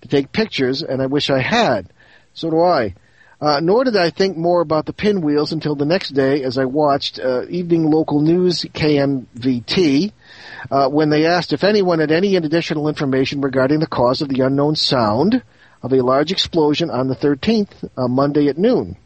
to 0.02 0.08
take 0.08 0.32
pictures, 0.32 0.82
and 0.82 1.02
I 1.02 1.06
wish 1.06 1.30
I 1.30 1.40
had. 1.40 1.88
So 2.34 2.50
do 2.50 2.60
I. 2.60 2.94
Uh, 3.40 3.60
nor 3.60 3.84
did 3.84 3.96
I 3.96 4.10
think 4.10 4.36
more 4.36 4.60
about 4.60 4.86
the 4.86 4.92
pinwheels 4.92 5.52
until 5.52 5.76
the 5.76 5.84
next 5.84 6.10
day 6.10 6.42
as 6.42 6.58
I 6.58 6.64
watched 6.64 7.20
uh, 7.20 7.46
Evening 7.48 7.88
Local 7.88 8.20
News 8.20 8.62
KMVT 8.62 10.12
uh, 10.70 10.88
when 10.88 11.10
they 11.10 11.24
asked 11.24 11.52
if 11.52 11.62
anyone 11.62 12.00
had 12.00 12.10
any 12.10 12.34
additional 12.34 12.88
information 12.88 13.40
regarding 13.40 13.78
the 13.78 13.86
cause 13.86 14.22
of 14.22 14.28
the 14.28 14.40
unknown 14.40 14.74
sound 14.74 15.42
of 15.82 15.92
a 15.92 16.02
large 16.02 16.32
explosion 16.32 16.90
on 16.90 17.08
the 17.08 17.16
13th, 17.16 17.88
uh, 17.96 18.08
Monday 18.08 18.48
at 18.48 18.58
noon. 18.58 18.96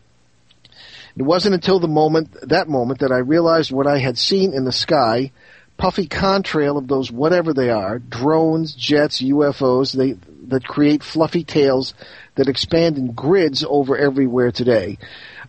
It 1.17 1.23
wasn't 1.23 1.55
until 1.55 1.79
the 1.79 1.89
moment, 1.89 2.49
that 2.49 2.69
moment, 2.69 3.01
that 3.01 3.13
I 3.13 3.19
realized 3.19 3.71
what 3.71 3.87
I 3.87 3.99
had 3.99 4.17
seen 4.17 4.55
in 4.55 4.65
the 4.65 4.73
sky, 4.73 5.31
puffy 5.77 6.07
contrail 6.07 6.79
of 6.79 6.89
those 6.89 7.13
whatever 7.13 7.53
they 7.53 7.71
are, 7.71 7.99
drones, 7.99 8.75
jets, 8.75 9.21
UFOs, 9.21 9.93
they, 9.93 10.13
that 10.49 10.65
create 10.65 11.03
fluffy 11.03 11.45
tails 11.45 11.93
that 12.37 12.49
expand 12.49 12.97
in 12.97 13.13
grids 13.13 13.65
over 13.69 13.97
everywhere 13.97 14.51
today. 14.51 14.99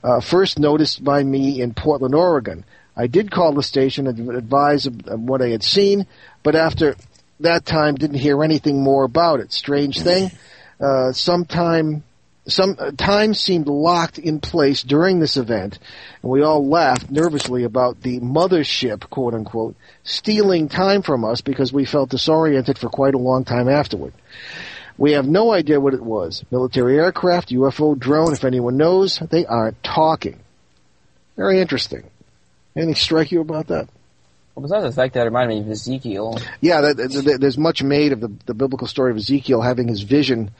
Uh, 0.04 0.20
first 0.20 0.60
noticed 0.60 1.04
by 1.04 1.24
me 1.24 1.62
in 1.62 1.74
Portland, 1.74 2.14
Oregon. 2.14 2.66
I 2.96 3.08
did 3.08 3.32
call 3.32 3.54
the 3.54 3.64
station 3.64 4.08
and 4.08 4.30
advise 4.36 4.86
of, 4.86 5.08
of 5.08 5.20
what 5.22 5.42
I 5.42 5.50
had 5.50 5.64
seen, 5.64 6.08
but 6.44 6.56
after 6.56 6.96
that 7.40 7.66
time 7.66 7.96
didn't 7.96 8.20
hear 8.20 8.44
anything 8.44 8.84
more 8.84 9.04
about 9.04 9.40
it. 9.40 9.54
Strange 9.54 10.02
thing, 10.02 10.32
uh, 10.80 11.12
sometime 11.12 12.04
some 12.46 12.76
uh, 12.78 12.92
time 12.92 13.34
seemed 13.34 13.68
locked 13.68 14.18
in 14.18 14.40
place 14.40 14.84
during 14.84 15.20
this 15.20 15.38
event, 15.38 15.80
and 16.22 16.32
we 16.32 16.44
all 16.44 16.68
laughed 16.68 17.10
nervously 17.10 17.64
about 17.64 18.02
the 18.02 18.20
mothership, 18.20 19.10
quote 19.10 19.34
unquote, 19.34 19.76
stealing 20.04 20.68
time 20.68 21.02
from 21.04 21.24
us 21.24 21.42
because 21.42 21.72
we 21.72 21.86
felt 21.86 22.10
disoriented 22.10 22.78
for 22.78 22.90
quite 22.90 23.14
a 23.14 23.20
long 23.20 23.46
time 23.46 23.70
afterward. 23.70 24.14
We 24.98 25.14
have 25.14 25.26
no 25.26 25.52
idea 25.52 25.80
what 25.80 25.94
it 25.94 26.04
was. 26.04 26.44
Military 26.52 27.00
aircraft, 27.00 27.50
UFO, 27.50 27.98
drone, 27.98 28.34
if 28.34 28.44
anyone 28.44 28.78
knows, 28.78 29.20
they 29.32 29.46
aren't 29.46 29.82
talking. 29.82 30.40
Very 31.36 31.60
interesting. 31.62 32.04
Anything 32.76 32.96
strike 32.96 33.32
you 33.32 33.42
about 33.42 33.68
that? 33.68 33.88
Well, 34.56 34.62
besides 34.62 34.84
the 34.84 35.01
fact 35.01 35.16
that 35.16 35.22
it 35.22 35.26
reminded 35.26 35.56
me 35.56 35.62
of 35.62 35.72
Ezekiel. 35.72 36.38
Yeah, 36.62 36.82
that, 36.82 36.97
that, 36.97 37.38
there's 37.39 37.58
much 37.58 37.82
made 37.82 38.12
of 38.12 38.22
the, 38.22 38.32
the 38.45 38.54
biblical 38.54 38.88
story 38.88 39.12
of 39.12 39.18
Ezekiel 39.18 39.62
having 39.62 39.88
his 39.88 40.01
vision 40.01 40.51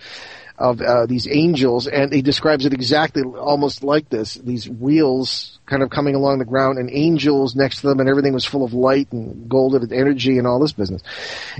of 0.58 0.82
uh, 0.82 1.06
these 1.06 1.28
angels, 1.28 1.88
and 1.88 2.14
he 2.14 2.22
describes 2.22 2.66
it 2.66 2.74
exactly 2.74 3.24
almost 3.24 3.84
like 3.84 4.10
this: 4.10 4.36
these 4.36 4.70
wheels 4.70 5.60
kind 5.66 5.84
of 5.84 5.90
coming 5.90 6.16
along 6.16 6.40
the 6.40 6.46
ground, 6.46 6.78
and 6.78 6.90
angels 6.92 7.56
next 7.56 7.82
to 7.82 7.88
them, 7.88 8.00
and 8.00 8.10
everything 8.10 8.34
was 8.34 8.46
full 8.46 8.64
of 8.64 8.74
light 8.74 9.12
and 9.12 9.50
gold 9.50 9.76
and 9.76 9.92
energy 9.92 10.38
and 10.38 10.48
all 10.48 10.60
this 10.60 10.74
business. 10.74 11.02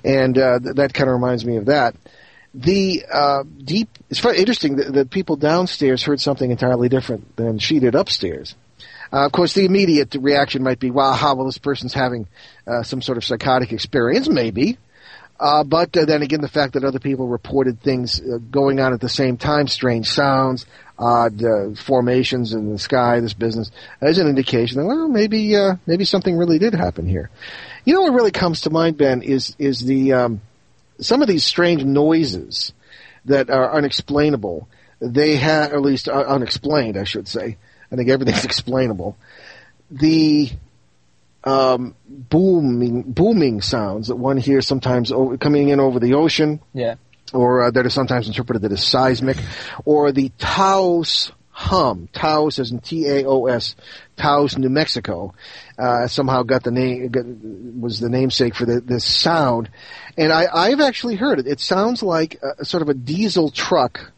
And 0.04 0.38
uh, 0.38 0.60
th- 0.60 0.76
that 0.76 0.94
kind 0.94 1.10
of 1.10 1.14
reminds 1.16 1.46
me 1.46 1.58
of 1.58 1.66
that. 1.66 1.96
The 2.56 3.04
uh, 3.12 3.44
deep. 3.64 3.90
It's 4.10 4.24
interesting 4.24 4.76
that, 4.76 4.94
that 4.94 5.10
people 5.10 5.38
downstairs 5.38 6.04
heard 6.04 6.22
something 6.22 6.52
entirely 6.52 6.88
different 6.88 7.36
than 7.36 7.58
she 7.58 7.80
did 7.80 7.96
upstairs. 7.96 8.56
Uh, 9.14 9.28
of 9.28 9.32
course, 9.32 9.54
the 9.54 9.64
immediate 9.64 10.16
reaction 10.16 10.64
might 10.64 10.80
be, 10.80 10.90
"Wow, 10.90 11.14
how 11.14 11.36
well 11.36 11.46
this 11.46 11.60
person's 11.60 11.94
having 11.94 12.28
uh, 12.66 12.82
some 12.82 13.02
sort 13.02 13.20
of 13.20 13.24
psychotic 13.24 13.72
experience?" 13.72 14.28
Maybe, 14.28 14.80
uh, 15.40 15.64
but 15.64 15.96
uh, 15.96 16.06
then 16.06 16.24
again, 16.24 16.42
the 16.42 16.48
fact 16.48 16.74
that 16.74 16.84
other 16.84 16.98
people 16.98 17.28
reported 17.28 17.80
things 17.80 18.20
uh, 18.20 18.40
going 18.50 18.80
on 18.80 18.92
at 18.92 19.00
the 19.00 19.10
same 19.10 19.38
time, 19.38 19.68
strange 19.68 20.10
sounds, 20.10 20.66
odd 20.98 21.44
uh, 21.44 21.76
formations 21.76 22.54
in 22.54 22.72
the 22.72 22.80
sky, 22.80 23.20
this 23.20 23.36
business, 23.36 23.70
is 24.02 24.18
an 24.18 24.28
indication 24.28 24.80
that 24.80 24.88
well, 24.88 25.08
maybe 25.08 25.56
maybe 25.86 26.06
something 26.06 26.36
really 26.36 26.58
did 26.58 26.74
happen 26.74 27.08
here. 27.08 27.30
You 27.86 27.94
know 27.94 28.02
what 28.02 28.14
really 28.14 28.32
comes 28.32 28.62
to 28.62 28.72
mind, 28.72 28.98
Ben, 28.98 29.22
is 29.22 29.56
is 29.60 29.82
the 29.82 30.14
um, 30.14 30.42
some 31.00 31.22
of 31.22 31.28
these 31.28 31.46
strange 31.46 31.84
noises 31.84 32.74
that 33.26 33.52
are 33.52 33.76
unexplainable. 33.76 34.68
They 35.00 35.36
have, 35.36 35.74
at 35.74 35.82
least 35.82 36.08
unexplained, 36.08 36.98
I 36.98 37.04
should 37.04 37.28
say. 37.28 37.58
I 37.94 37.96
think 37.96 38.10
everything's 38.10 38.44
explainable. 38.52 39.16
The 39.92 40.50
um, 41.44 41.96
booming 42.08 43.04
booming 43.04 43.62
sounds 43.62 44.08
that 44.08 44.16
one 44.16 44.38
hears 44.38 44.68
sometimes 44.68 45.12
over, 45.12 45.38
coming 45.38 45.70
in 45.70 45.80
over 45.80 46.00
the 46.00 46.16
ocean, 46.16 46.60
Yeah. 46.74 46.96
or 47.34 47.66
uh, 47.66 47.72
that 47.72 47.86
are 47.86 47.90
sometimes 47.92 48.28
interpreted 48.28 48.70
as 48.72 48.84
seismic, 48.84 49.38
or 49.86 50.12
the 50.12 50.32
Taos 50.40 51.32
hum. 51.56 52.10
Taos 52.14 52.58
as 52.58 52.72
in 52.72 52.80
T-A-O-S, 52.80 53.76
Taos, 54.18 54.58
New 54.58 54.70
Mexico. 54.70 55.36
Uh, 55.78 56.08
somehow 56.08 56.42
got 56.42 56.64
the 56.64 56.72
name, 56.72 57.10
got, 57.10 57.26
was 57.80 58.00
the 58.00 58.10
namesake 58.10 58.56
for 58.56 58.66
the, 58.66 58.82
this 58.82 59.06
sound. 59.06 59.70
And 60.18 60.34
I, 60.34 60.48
I've 60.52 60.80
actually 60.82 61.14
heard 61.16 61.38
it. 61.38 61.46
It 61.46 61.60
sounds 61.60 62.02
like 62.02 62.40
a, 62.42 62.66
sort 62.66 62.82
of 62.82 62.90
a 62.90 62.96
diesel 62.96 63.52
truck, 63.52 64.12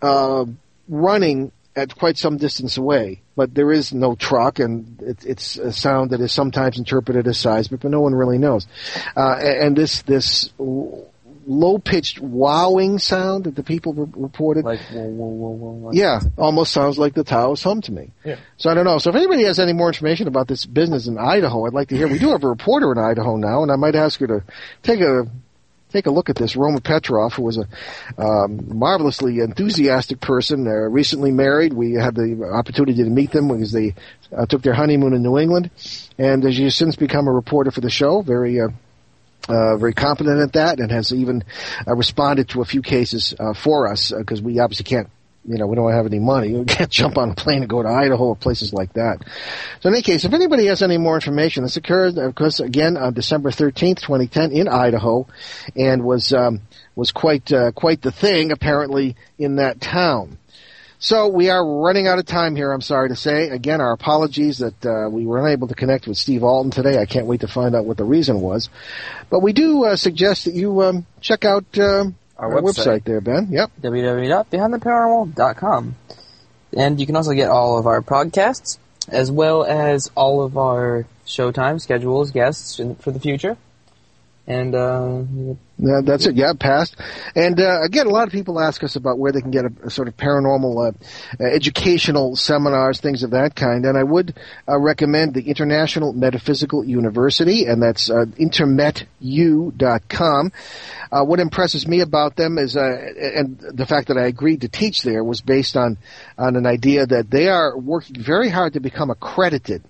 uh, 0.00 0.46
running 0.88 1.52
at 1.74 1.96
quite 1.96 2.18
some 2.18 2.36
distance 2.36 2.76
away, 2.76 3.22
but 3.34 3.54
there 3.54 3.72
is 3.72 3.92
no 3.92 4.14
truck, 4.14 4.58
and 4.58 5.00
it, 5.00 5.24
it's 5.24 5.56
a 5.56 5.72
sound 5.72 6.10
that 6.10 6.20
is 6.20 6.32
sometimes 6.32 6.78
interpreted 6.78 7.26
as 7.26 7.38
seismic, 7.38 7.80
but 7.80 7.90
no 7.90 8.00
one 8.00 8.14
really 8.14 8.38
knows. 8.38 8.66
Uh, 9.16 9.36
and 9.40 9.76
this 9.76 10.02
this 10.02 10.50
low 11.46 11.78
pitched 11.78 12.20
wowing 12.20 12.98
sound 12.98 13.44
that 13.44 13.56
the 13.56 13.62
people 13.62 13.94
re- 13.94 14.12
reported, 14.14 14.64
Like, 14.64 14.80
whoa, 14.92 15.06
whoa, 15.06 15.72
whoa, 15.72 15.90
yeah, 15.92 16.20
almost 16.36 16.72
sounds 16.72 16.98
like 16.98 17.14
the 17.14 17.24
Taos 17.24 17.62
hum 17.62 17.80
to 17.82 17.92
me. 17.92 18.10
Yeah. 18.24 18.36
So 18.58 18.70
I 18.70 18.74
don't 18.74 18.84
know. 18.84 18.98
So 18.98 19.10
if 19.10 19.16
anybody 19.16 19.44
has 19.44 19.58
any 19.58 19.72
more 19.72 19.88
information 19.88 20.28
about 20.28 20.48
this 20.48 20.66
business 20.66 21.06
in 21.06 21.18
Idaho, 21.18 21.66
I'd 21.66 21.72
like 21.74 21.88
to 21.88 21.96
hear. 21.96 22.08
We 22.08 22.18
do 22.18 22.30
have 22.30 22.44
a 22.44 22.48
reporter 22.48 22.92
in 22.92 22.98
Idaho 22.98 23.36
now, 23.36 23.62
and 23.62 23.72
I 23.72 23.76
might 23.76 23.94
ask 23.94 24.20
her 24.20 24.26
to 24.26 24.44
take 24.82 25.00
a 25.00 25.26
take 25.92 26.06
a 26.06 26.10
look 26.10 26.30
at 26.30 26.36
this. 26.36 26.56
Roma 26.56 26.80
Petrov, 26.80 27.34
who 27.34 27.42
was 27.42 27.58
a 27.58 27.66
um, 28.22 28.78
marvelously 28.78 29.40
enthusiastic 29.40 30.20
person, 30.20 30.66
uh, 30.66 30.70
recently 30.70 31.30
married. 31.30 31.72
We 31.72 31.94
had 31.94 32.14
the 32.14 32.50
opportunity 32.52 33.02
to 33.04 33.10
meet 33.10 33.30
them 33.30 33.48
because 33.48 33.72
they 33.72 33.94
uh, 34.36 34.46
took 34.46 34.62
their 34.62 34.74
honeymoon 34.74 35.14
in 35.14 35.22
New 35.22 35.38
England, 35.38 35.70
and 36.18 36.42
has 36.42 36.76
since 36.76 36.96
become 36.96 37.28
a 37.28 37.32
reporter 37.32 37.70
for 37.70 37.80
the 37.80 37.90
show. 37.90 38.22
Very. 38.22 38.60
Uh, 38.60 38.68
uh, 39.48 39.76
very 39.76 39.92
competent 39.92 40.38
at 40.38 40.52
that, 40.52 40.78
and 40.78 40.92
has 40.92 41.12
even 41.12 41.42
uh, 41.88 41.96
responded 41.96 42.48
to 42.48 42.60
a 42.60 42.64
few 42.64 42.80
cases 42.80 43.34
uh, 43.40 43.52
for 43.52 43.88
us 43.88 44.12
because 44.16 44.40
we 44.40 44.60
obviously 44.60 44.84
can't 44.84 45.10
you 45.44 45.58
know, 45.58 45.66
we 45.66 45.76
don't 45.76 45.92
have 45.92 46.06
any 46.06 46.18
money. 46.18 46.52
We 46.52 46.64
can't 46.64 46.90
jump 46.90 47.18
on 47.18 47.30
a 47.30 47.34
plane 47.34 47.62
and 47.62 47.68
go 47.68 47.82
to 47.82 47.88
Idaho 47.88 48.26
or 48.26 48.36
places 48.36 48.72
like 48.72 48.92
that. 48.94 49.18
So 49.80 49.88
in 49.88 49.94
any 49.94 50.02
case, 50.02 50.24
if 50.24 50.32
anybody 50.32 50.66
has 50.66 50.82
any 50.82 50.98
more 50.98 51.14
information, 51.16 51.64
this 51.64 51.76
occurred, 51.76 52.16
of 52.18 52.34
course, 52.34 52.60
again 52.60 52.96
on 52.96 53.14
December 53.14 53.50
13th, 53.50 54.00
2010 54.00 54.52
in 54.52 54.68
Idaho 54.68 55.26
and 55.76 56.04
was, 56.04 56.32
um, 56.32 56.60
was 56.94 57.10
quite, 57.10 57.52
uh, 57.52 57.72
quite 57.72 58.02
the 58.02 58.12
thing 58.12 58.52
apparently 58.52 59.16
in 59.38 59.56
that 59.56 59.80
town. 59.80 60.38
So 61.04 61.26
we 61.26 61.50
are 61.50 61.66
running 61.66 62.06
out 62.06 62.20
of 62.20 62.26
time 62.26 62.54
here, 62.54 62.70
I'm 62.70 62.80
sorry 62.80 63.08
to 63.08 63.16
say. 63.16 63.48
Again, 63.48 63.80
our 63.80 63.90
apologies 63.90 64.58
that 64.58 64.86
uh, 64.86 65.10
we 65.10 65.26
were 65.26 65.44
unable 65.44 65.66
to 65.66 65.74
connect 65.74 66.06
with 66.06 66.16
Steve 66.16 66.44
Alten 66.44 66.70
today. 66.70 66.96
I 67.00 67.06
can't 67.06 67.26
wait 67.26 67.40
to 67.40 67.48
find 67.48 67.74
out 67.74 67.86
what 67.86 67.96
the 67.96 68.04
reason 68.04 68.40
was. 68.40 68.68
But 69.28 69.40
we 69.40 69.52
do 69.52 69.84
uh, 69.84 69.96
suggest 69.96 70.44
that 70.44 70.54
you 70.54 70.80
um, 70.82 71.04
check 71.20 71.44
out 71.44 71.64
uh, 71.76 72.04
Our 72.42 72.60
website. 72.60 73.04
there, 73.04 73.20
Ben. 73.20 73.46
Yep. 73.50 73.70
www.behindtheparanormal.com. 73.80 75.94
And 76.76 77.00
you 77.00 77.06
can 77.06 77.14
also 77.14 77.34
get 77.34 77.48
all 77.48 77.78
of 77.78 77.86
our 77.86 78.02
podcasts, 78.02 78.78
as 79.08 79.30
well 79.30 79.62
as 79.64 80.10
all 80.16 80.42
of 80.42 80.58
our 80.58 81.06
showtime 81.24 81.80
schedules, 81.80 82.32
guests 82.32 82.80
in, 82.80 82.96
for 82.96 83.12
the 83.12 83.20
future. 83.20 83.56
And, 84.46 84.74
uh, 84.74 85.22
Yeah, 85.78 86.00
that's 86.04 86.26
it. 86.26 86.36
Yeah, 86.36 86.52
passed. 86.58 86.96
And 87.34 87.58
uh, 87.58 87.80
again, 87.82 88.06
a 88.06 88.10
lot 88.10 88.26
of 88.26 88.32
people 88.32 88.60
ask 88.60 88.84
us 88.84 88.94
about 88.94 89.18
where 89.18 89.32
they 89.32 89.40
can 89.40 89.50
get 89.50 89.64
a, 89.64 89.72
a 89.84 89.90
sort 89.90 90.06
of 90.06 90.16
paranormal 90.16 90.88
uh, 90.88 91.42
uh, 91.42 91.46
educational 91.46 92.36
seminars, 92.36 93.00
things 93.00 93.22
of 93.22 93.30
that 93.30 93.56
kind. 93.56 93.84
And 93.84 93.98
I 93.98 94.02
would 94.02 94.34
uh, 94.68 94.78
recommend 94.78 95.34
the 95.34 95.48
International 95.48 96.12
Metaphysical 96.12 96.84
University, 96.84 97.64
and 97.64 97.82
that's 97.82 98.10
uh, 98.10 98.26
intermetu.com. 98.38 100.52
Uh, 101.10 101.24
what 101.24 101.40
impresses 101.40 101.86
me 101.86 102.00
about 102.00 102.36
them 102.36 102.58
is, 102.58 102.76
uh, 102.76 102.80
and 102.80 103.58
the 103.58 103.84
fact 103.84 104.08
that 104.08 104.16
I 104.16 104.26
agreed 104.26 104.62
to 104.62 104.68
teach 104.68 105.02
there 105.02 105.24
was 105.24 105.40
based 105.40 105.76
on 105.76 105.98
on 106.38 106.56
an 106.56 106.66
idea 106.66 107.06
that 107.06 107.30
they 107.30 107.48
are 107.48 107.76
working 107.76 108.22
very 108.22 108.48
hard 108.48 108.74
to 108.74 108.80
become 108.80 109.10
accredited, 109.10 109.82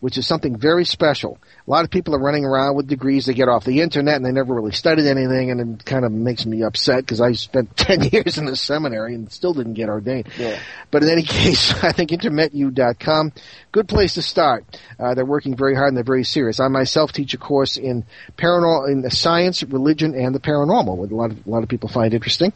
which 0.00 0.16
is 0.16 0.26
something 0.26 0.56
very 0.56 0.84
special. 0.84 1.38
A 1.66 1.70
lot 1.70 1.84
of 1.84 1.90
people 1.90 2.14
are 2.14 2.20
running 2.20 2.44
around 2.44 2.76
with 2.76 2.88
degrees 2.88 3.26
they 3.26 3.34
get 3.34 3.48
off 3.48 3.64
the 3.64 3.80
internet 3.80 4.16
and 4.16 4.24
they 4.24 4.32
never 4.32 4.54
really 4.54 4.72
studied 4.72 5.06
anything, 5.06 5.29
and 5.30 5.80
it 5.80 5.84
kind 5.84 6.04
of 6.04 6.12
makes 6.12 6.44
me 6.44 6.62
upset 6.62 7.00
because 7.00 7.20
I 7.20 7.32
spent 7.32 7.76
ten 7.76 8.02
years 8.02 8.38
in 8.38 8.46
the 8.46 8.56
seminary 8.56 9.14
and 9.14 9.30
still 9.30 9.54
didn't 9.54 9.74
get 9.74 9.88
ordained. 9.88 10.28
Yeah. 10.38 10.58
But 10.90 11.02
in 11.02 11.08
any 11.10 11.22
case, 11.40 11.72
I 11.84 11.92
think 11.92 12.10
intermetu.com, 12.10 13.32
good 13.72 13.88
place 13.88 14.14
to 14.14 14.22
start. 14.22 14.64
Uh, 14.98 15.14
they're 15.14 15.24
working 15.24 15.56
very 15.56 15.74
hard 15.74 15.88
and 15.88 15.96
they're 15.96 16.04
very 16.04 16.24
serious. 16.24 16.60
I 16.60 16.68
myself 16.68 17.12
teach 17.12 17.34
a 17.34 17.38
course 17.38 17.76
in 17.76 18.04
paranormal, 18.36 18.90
in 18.90 19.02
the 19.02 19.10
science, 19.10 19.62
religion, 19.62 20.14
and 20.14 20.34
the 20.34 20.40
paranormal, 20.40 20.96
which 20.96 21.10
a 21.10 21.14
lot 21.14 21.30
of, 21.30 21.46
a 21.46 21.50
lot 21.50 21.62
of 21.62 21.68
people 21.68 21.88
find 21.88 22.12
interesting. 22.12 22.52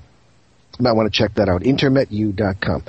You 0.78 0.82
might 0.82 0.92
want 0.92 1.12
to 1.12 1.16
check 1.16 1.34
that 1.34 1.48
out, 1.48 1.62
intermetu.com. 1.62 2.84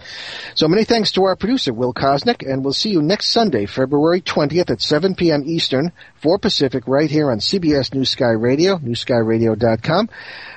So 0.56 0.68
many 0.68 0.86
thanks 0.86 1.12
to 1.14 1.26
our 1.26 1.36
producer, 1.36 1.74
Will 1.74 1.94
Kosnick, 1.94 2.48
and 2.48 2.64
we'll 2.64 2.74
see 2.74 2.90
you 2.90 3.02
next 3.02 3.32
Sunday, 3.32 3.68
February 3.68 4.22
20th 4.22 4.72
at 4.72 4.82
7 4.82 5.14
p.m. 5.16 5.44
Eastern, 5.46 5.92
4 6.22 6.40
Pacific, 6.40 6.88
right 6.88 7.10
here 7.10 7.30
on 7.30 7.40
CBS 7.40 7.94
New 7.94 8.06
Sky 8.06 8.32
Radio, 8.32 8.78
newskyradio.com, 8.78 10.10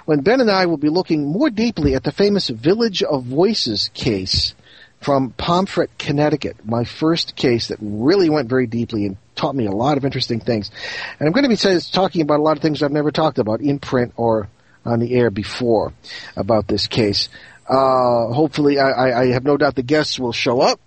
when 0.07 0.21
Ben 0.21 0.41
and 0.41 0.51
I 0.51 0.67
will 0.67 0.79
be 0.79 0.89
looking 0.89 1.31
more 1.31 1.51
deeply 1.51 1.95
at 1.95 2.03
the 2.03 2.13
famous 2.13 2.49
Village 2.49 3.03
of 3.03 3.25
Voices 3.25 3.91
case 3.93 4.55
from 5.01 5.33
Pomfret, 5.33 5.91
Connecticut, 5.99 6.65
my 6.65 6.85
first 6.85 7.37
case 7.37 7.69
that 7.69 7.79
really 7.81 8.31
went 8.31 8.49
very 8.49 8.67
deeply 8.67 9.05
and 9.07 9.17
taught 9.37 9.55
me 9.55 9.67
a 9.67 9.71
lot 9.71 9.97
of 9.97 10.05
interesting 10.05 10.41
things. 10.41 10.71
And 11.19 11.27
I'm 11.27 11.33
going 11.33 11.49
to 11.49 11.71
be 11.71 11.81
talking 11.93 12.23
about 12.23 12.41
a 12.41 12.43
lot 12.43 12.57
of 12.57 12.63
things 12.63 12.83
I've 12.83 12.91
never 12.91 13.13
talked 13.13 13.39
about 13.39 13.61
in 13.61 13.79
print 13.79 14.15
or 14.17 14.49
on 14.89 15.01
the 15.01 15.15
air 15.15 15.31
before 15.31 15.93
about 16.37 16.67
this 16.67 16.87
case. 16.87 17.29
Uh, 17.69 18.33
hopefully, 18.33 18.79
I, 18.79 19.23
I, 19.23 19.27
have 19.33 19.45
no 19.45 19.59
doubt 19.59 19.75
the 19.75 19.83
guests 19.83 20.19
will 20.19 20.33
show 20.33 20.63
up. 20.63 20.81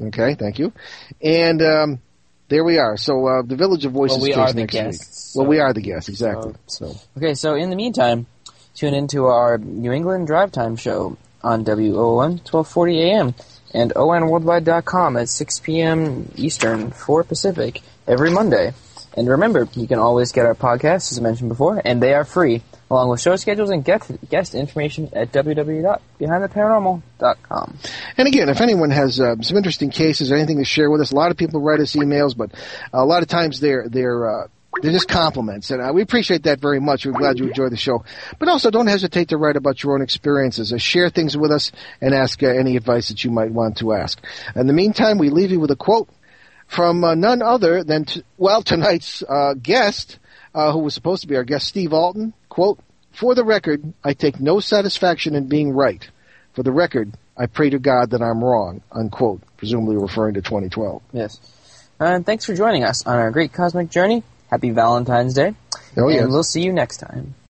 Okay, 0.00 0.34
thank 0.34 0.58
you. 0.58 0.72
And 1.20 1.60
um, 1.60 2.00
there 2.48 2.64
we 2.64 2.78
are. 2.78 2.96
So 2.96 3.26
uh, 3.26 3.42
the 3.42 3.56
Village 3.56 3.84
of 3.84 3.92
Voices 3.92 4.16
Well, 4.16 4.22
we 4.22 4.28
case 4.30 4.38
are 4.38 4.52
the 4.52 4.60
next 4.60 4.72
guests, 4.72 5.34
week. 5.34 5.40
Well, 5.40 5.48
we 5.48 5.58
are 5.60 5.72
the 5.74 5.82
guests, 5.82 6.08
exactly. 6.08 6.54
So, 6.66 6.96
Okay, 7.18 7.34
so 7.34 7.54
in 7.54 7.68
the 7.68 7.76
meantime, 7.76 8.26
tune 8.74 8.94
into 8.94 9.26
our 9.26 9.58
New 9.58 9.92
England 9.92 10.26
Drive 10.26 10.52
Time 10.52 10.76
show 10.76 11.18
on 11.42 11.64
WOON 11.64 12.40
1240 12.44 13.00
AM 13.02 13.34
and 13.74 13.92
onworldwide.com 13.94 15.16
at 15.16 15.28
6 15.28 15.60
p.m. 15.60 16.30
Eastern, 16.36 16.90
4 16.90 17.24
Pacific, 17.24 17.82
every 18.06 18.30
Monday. 18.30 18.72
And 19.14 19.28
remember, 19.28 19.68
you 19.74 19.86
can 19.86 19.98
always 19.98 20.32
get 20.32 20.46
our 20.46 20.54
podcasts, 20.54 21.12
as 21.12 21.18
I 21.18 21.22
mentioned 21.22 21.48
before, 21.48 21.80
and 21.84 22.02
they 22.02 22.14
are 22.14 22.24
free, 22.24 22.62
along 22.92 23.08
with 23.08 23.20
show 23.20 23.34
schedules 23.36 23.70
and 23.70 23.84
guest, 23.84 24.10
guest 24.28 24.54
information 24.54 25.08
at 25.14 25.32
www.behindtheparanormal.com. 25.32 27.78
And 28.18 28.28
again, 28.28 28.50
if 28.50 28.60
anyone 28.60 28.90
has 28.90 29.18
uh, 29.18 29.36
some 29.40 29.56
interesting 29.56 29.88
cases 29.90 30.30
or 30.30 30.36
anything 30.36 30.58
to 30.58 30.64
share 30.64 30.90
with 30.90 31.00
us, 31.00 31.10
a 31.10 31.16
lot 31.16 31.30
of 31.30 31.38
people 31.38 31.62
write 31.62 31.80
us 31.80 31.94
emails, 31.94 32.36
but 32.36 32.50
a 32.92 33.04
lot 33.04 33.22
of 33.22 33.28
times 33.28 33.60
they're 33.60 33.88
they're 33.88 34.42
uh, 34.42 34.48
they're 34.80 34.92
just 34.92 35.08
compliments, 35.08 35.70
and 35.70 35.82
uh, 35.82 35.92
we 35.92 36.02
appreciate 36.02 36.44
that 36.44 36.60
very 36.60 36.80
much. 36.80 37.04
We're 37.04 37.12
glad 37.12 37.38
you 37.38 37.46
enjoy 37.46 37.68
the 37.68 37.76
show, 37.76 38.04
but 38.38 38.48
also 38.48 38.70
don't 38.70 38.86
hesitate 38.86 39.28
to 39.28 39.36
write 39.36 39.56
about 39.56 39.82
your 39.82 39.94
own 39.94 40.02
experiences, 40.02 40.72
uh, 40.72 40.78
share 40.78 41.10
things 41.10 41.36
with 41.36 41.50
us, 41.50 41.72
and 42.00 42.14
ask 42.14 42.42
uh, 42.42 42.48
any 42.48 42.76
advice 42.76 43.08
that 43.08 43.24
you 43.24 43.30
might 43.30 43.50
want 43.50 43.78
to 43.78 43.92
ask. 43.92 44.22
In 44.54 44.66
the 44.66 44.72
meantime, 44.72 45.18
we 45.18 45.30
leave 45.30 45.50
you 45.50 45.60
with 45.60 45.70
a 45.70 45.76
quote 45.76 46.08
from 46.68 47.04
uh, 47.04 47.14
none 47.14 47.42
other 47.42 47.84
than 47.84 48.06
t- 48.06 48.22
well 48.38 48.62
tonight's 48.62 49.22
uh, 49.22 49.54
guest, 49.54 50.18
uh, 50.54 50.72
who 50.72 50.80
was 50.80 50.94
supposed 50.94 51.22
to 51.22 51.28
be 51.28 51.36
our 51.36 51.44
guest, 51.44 51.66
Steve 51.66 51.92
Alten. 51.92 52.32
Quote: 52.48 52.78
For 53.12 53.34
the 53.34 53.44
record, 53.44 53.92
I 54.04 54.14
take 54.14 54.40
no 54.40 54.60
satisfaction 54.60 55.34
in 55.34 55.48
being 55.48 55.72
right. 55.72 56.08
For 56.52 56.62
the 56.62 56.72
record, 56.72 57.12
I 57.36 57.46
pray 57.46 57.70
to 57.70 57.78
God 57.78 58.10
that 58.10 58.22
I'm 58.22 58.42
wrong. 58.44 58.82
Unquote. 58.92 59.42
Presumably 59.56 59.96
referring 59.96 60.34
to 60.34 60.42
2012. 60.42 61.02
Yes. 61.12 61.40
And 61.98 62.26
thanks 62.26 62.44
for 62.44 62.54
joining 62.54 62.84
us 62.84 63.06
on 63.06 63.16
our 63.16 63.30
great 63.30 63.52
cosmic 63.52 63.90
journey. 63.90 64.22
Happy 64.50 64.70
Valentine's 64.70 65.34
Day. 65.34 65.54
Oh, 65.96 66.08
and 66.08 66.30
we'll 66.30 66.42
see 66.42 66.62
you 66.62 66.72
next 66.72 66.98
time. 66.98 67.34